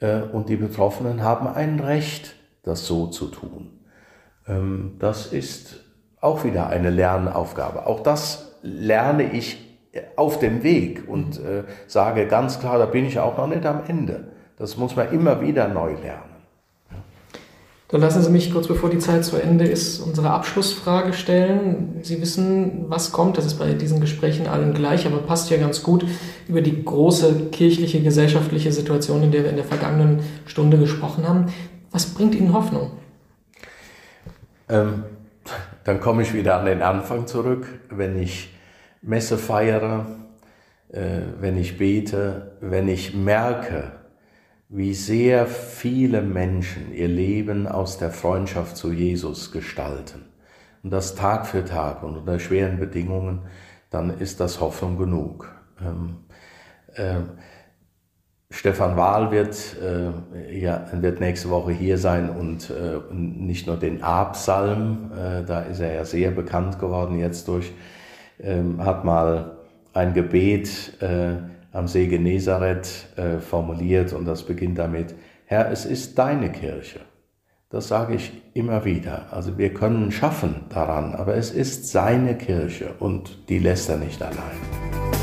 Äh, 0.00 0.22
und 0.22 0.48
die 0.48 0.56
Betroffenen 0.56 1.22
haben 1.22 1.46
ein 1.46 1.78
Recht, 1.78 2.34
das 2.62 2.86
so 2.86 3.06
zu 3.08 3.26
tun. 3.26 3.80
Ähm, 4.46 4.96
das 4.98 5.26
ist 5.26 5.84
auch 6.20 6.44
wieder 6.44 6.68
eine 6.68 6.90
Lernaufgabe. 6.90 7.86
Auch 7.86 8.00
das 8.00 8.47
lerne 8.68 9.32
ich 9.32 9.56
auf 10.16 10.38
dem 10.38 10.62
Weg 10.62 11.04
und 11.08 11.38
äh, 11.38 11.64
sage 11.86 12.26
ganz 12.26 12.60
klar, 12.60 12.78
da 12.78 12.86
bin 12.86 13.06
ich 13.06 13.18
auch 13.18 13.36
noch 13.36 13.46
nicht 13.46 13.64
am 13.66 13.82
Ende. 13.86 14.28
Das 14.56 14.76
muss 14.76 14.96
man 14.96 15.12
immer 15.12 15.40
wieder 15.40 15.68
neu 15.68 15.92
lernen. 15.92 16.28
Dann 17.90 18.02
lassen 18.02 18.22
Sie 18.22 18.30
mich 18.30 18.52
kurz 18.52 18.68
bevor 18.68 18.90
die 18.90 18.98
Zeit 18.98 19.24
zu 19.24 19.36
Ende 19.36 19.64
ist, 19.64 20.00
unsere 20.00 20.30
Abschlussfrage 20.30 21.14
stellen. 21.14 22.00
Sie 22.02 22.20
wissen, 22.20 22.84
was 22.88 23.12
kommt, 23.12 23.38
das 23.38 23.46
ist 23.46 23.54
bei 23.54 23.72
diesen 23.72 24.00
Gesprächen 24.00 24.46
allen 24.46 24.74
gleich, 24.74 25.06
aber 25.06 25.18
passt 25.18 25.48
ja 25.48 25.56
ganz 25.56 25.82
gut 25.82 26.04
über 26.48 26.60
die 26.60 26.84
große 26.84 27.46
kirchliche, 27.50 28.02
gesellschaftliche 28.02 28.72
Situation, 28.72 29.22
in 29.22 29.32
der 29.32 29.44
wir 29.44 29.50
in 29.50 29.56
der 29.56 29.64
vergangenen 29.64 30.20
Stunde 30.44 30.76
gesprochen 30.76 31.26
haben. 31.26 31.46
Was 31.90 32.04
bringt 32.04 32.34
Ihnen 32.34 32.52
Hoffnung? 32.52 32.90
Ähm, 34.68 35.04
dann 35.84 36.00
komme 36.00 36.20
ich 36.20 36.34
wieder 36.34 36.58
an 36.60 36.66
den 36.66 36.82
Anfang 36.82 37.26
zurück, 37.26 37.66
wenn 37.88 38.18
ich 38.18 38.50
Messe 39.02 39.38
feiere, 39.38 40.06
äh, 40.90 41.20
wenn 41.40 41.56
ich 41.56 41.78
bete, 41.78 42.56
wenn 42.60 42.88
ich 42.88 43.14
merke, 43.14 43.92
wie 44.68 44.94
sehr 44.94 45.46
viele 45.46 46.20
Menschen 46.20 46.92
ihr 46.92 47.08
Leben 47.08 47.66
aus 47.66 47.98
der 47.98 48.10
Freundschaft 48.10 48.76
zu 48.76 48.92
Jesus 48.92 49.50
gestalten. 49.50 50.26
Und 50.82 50.90
das 50.90 51.14
Tag 51.14 51.46
für 51.46 51.64
Tag 51.64 52.02
und 52.02 52.16
unter 52.16 52.38
schweren 52.38 52.78
Bedingungen, 52.78 53.42
dann 53.90 54.10
ist 54.18 54.40
das 54.40 54.60
Hoffnung 54.60 54.98
genug. 54.98 55.50
Ähm, 55.80 56.16
äh, 56.94 57.20
Stefan 58.50 58.96
Wahl 58.96 59.30
wird, 59.30 59.76
äh, 59.82 60.58
ja, 60.58 60.86
wird 60.92 61.20
nächste 61.20 61.50
Woche 61.50 61.72
hier 61.72 61.98
sein 61.98 62.30
und 62.30 62.70
äh, 62.70 63.00
nicht 63.12 63.66
nur 63.66 63.76
den 63.76 64.02
Absalm, 64.02 65.12
äh, 65.12 65.44
da 65.44 65.60
ist 65.60 65.80
er 65.80 65.94
ja 65.94 66.04
sehr 66.04 66.30
bekannt 66.30 66.78
geworden 66.78 67.18
jetzt 67.18 67.48
durch, 67.48 67.72
ähm, 68.40 68.84
hat 68.84 69.04
mal 69.04 69.58
ein 69.92 70.14
Gebet 70.14 70.94
äh, 71.00 71.36
am 71.72 71.88
See 71.88 72.06
Genezareth 72.06 73.06
äh, 73.16 73.38
formuliert 73.38 74.12
und 74.12 74.24
das 74.24 74.42
beginnt 74.44 74.78
damit, 74.78 75.14
Herr, 75.46 75.70
es 75.70 75.84
ist 75.84 76.18
deine 76.18 76.50
Kirche. 76.50 77.00
Das 77.70 77.88
sage 77.88 78.14
ich 78.14 78.32
immer 78.54 78.84
wieder. 78.84 79.26
Also 79.30 79.58
wir 79.58 79.74
können 79.74 80.10
schaffen 80.10 80.62
daran, 80.70 81.14
aber 81.14 81.36
es 81.36 81.50
ist 81.50 81.90
seine 81.90 82.36
Kirche 82.36 82.94
und 82.98 83.48
die 83.48 83.58
lässt 83.58 83.90
er 83.90 83.98
nicht 83.98 84.22
allein. 84.22 85.17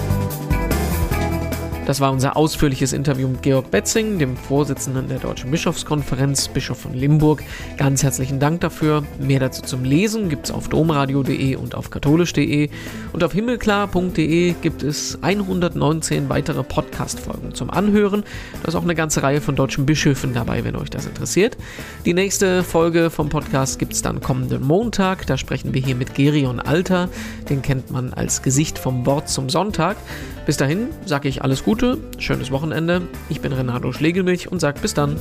Das 1.85 1.99
war 1.99 2.11
unser 2.11 2.35
ausführliches 2.35 2.93
Interview 2.93 3.27
mit 3.27 3.43
Georg 3.43 3.69
Betzing, 3.69 4.17
dem 4.17 4.35
Vorsitzenden 4.35 5.07
der 5.07 5.19
Deutschen 5.19 5.51
Bischofskonferenz, 5.51 6.47
Bischof 6.47 6.79
von 6.79 6.95
Limburg. 6.95 7.43
Ganz 7.77 8.01
herzlichen 8.01 8.39
Dank 8.39 8.61
dafür. 8.61 9.03
Mehr 9.19 9.39
dazu 9.39 9.61
zum 9.61 9.83
Lesen 9.83 10.27
gibt 10.27 10.45
es 10.47 10.51
auf 10.51 10.67
domradio.de 10.67 11.55
und 11.57 11.75
auf 11.75 11.91
katholisch.de. 11.91 12.71
Und 13.13 13.23
auf 13.23 13.33
himmelklar.de 13.33 14.55
gibt 14.63 14.81
es 14.81 15.19
119 15.21 16.27
weitere 16.27 16.63
Podcast-Folgen 16.63 17.53
zum 17.53 17.69
Anhören. 17.69 18.23
Da 18.63 18.69
ist 18.69 18.75
auch 18.75 18.83
eine 18.83 18.95
ganze 18.95 19.21
Reihe 19.21 19.39
von 19.39 19.55
deutschen 19.55 19.85
Bischöfen 19.85 20.33
dabei, 20.33 20.63
wenn 20.63 20.75
euch 20.75 20.89
das 20.89 21.05
interessiert. 21.05 21.55
Die 22.03 22.15
nächste 22.15 22.63
Folge 22.63 23.11
vom 23.11 23.29
Podcast 23.29 23.77
gibt 23.77 23.93
es 23.93 24.01
dann 24.01 24.21
kommenden 24.21 24.63
Montag. 24.63 25.27
Da 25.27 25.37
sprechen 25.37 25.75
wir 25.75 25.81
hier 25.81 25.95
mit 25.95 26.15
Gerion 26.15 26.59
Alter. 26.59 27.09
Den 27.47 27.61
kennt 27.61 27.91
man 27.91 28.11
als 28.11 28.41
Gesicht 28.41 28.79
vom 28.79 29.05
Wort 29.05 29.29
zum 29.29 29.51
Sonntag. 29.51 29.97
Bis 30.45 30.57
dahin 30.57 30.89
sage 31.05 31.27
ich 31.27 31.43
alles 31.43 31.63
Gute, 31.75 31.97
schönes 32.19 32.51
Wochenende. 32.51 33.01
Ich 33.27 33.41
bin 33.41 33.51
Renato 33.51 33.91
Schlegelmilch 33.91 34.49
und 34.49 34.61
sage 34.61 34.79
bis 34.79 34.93
dann. 34.93 35.17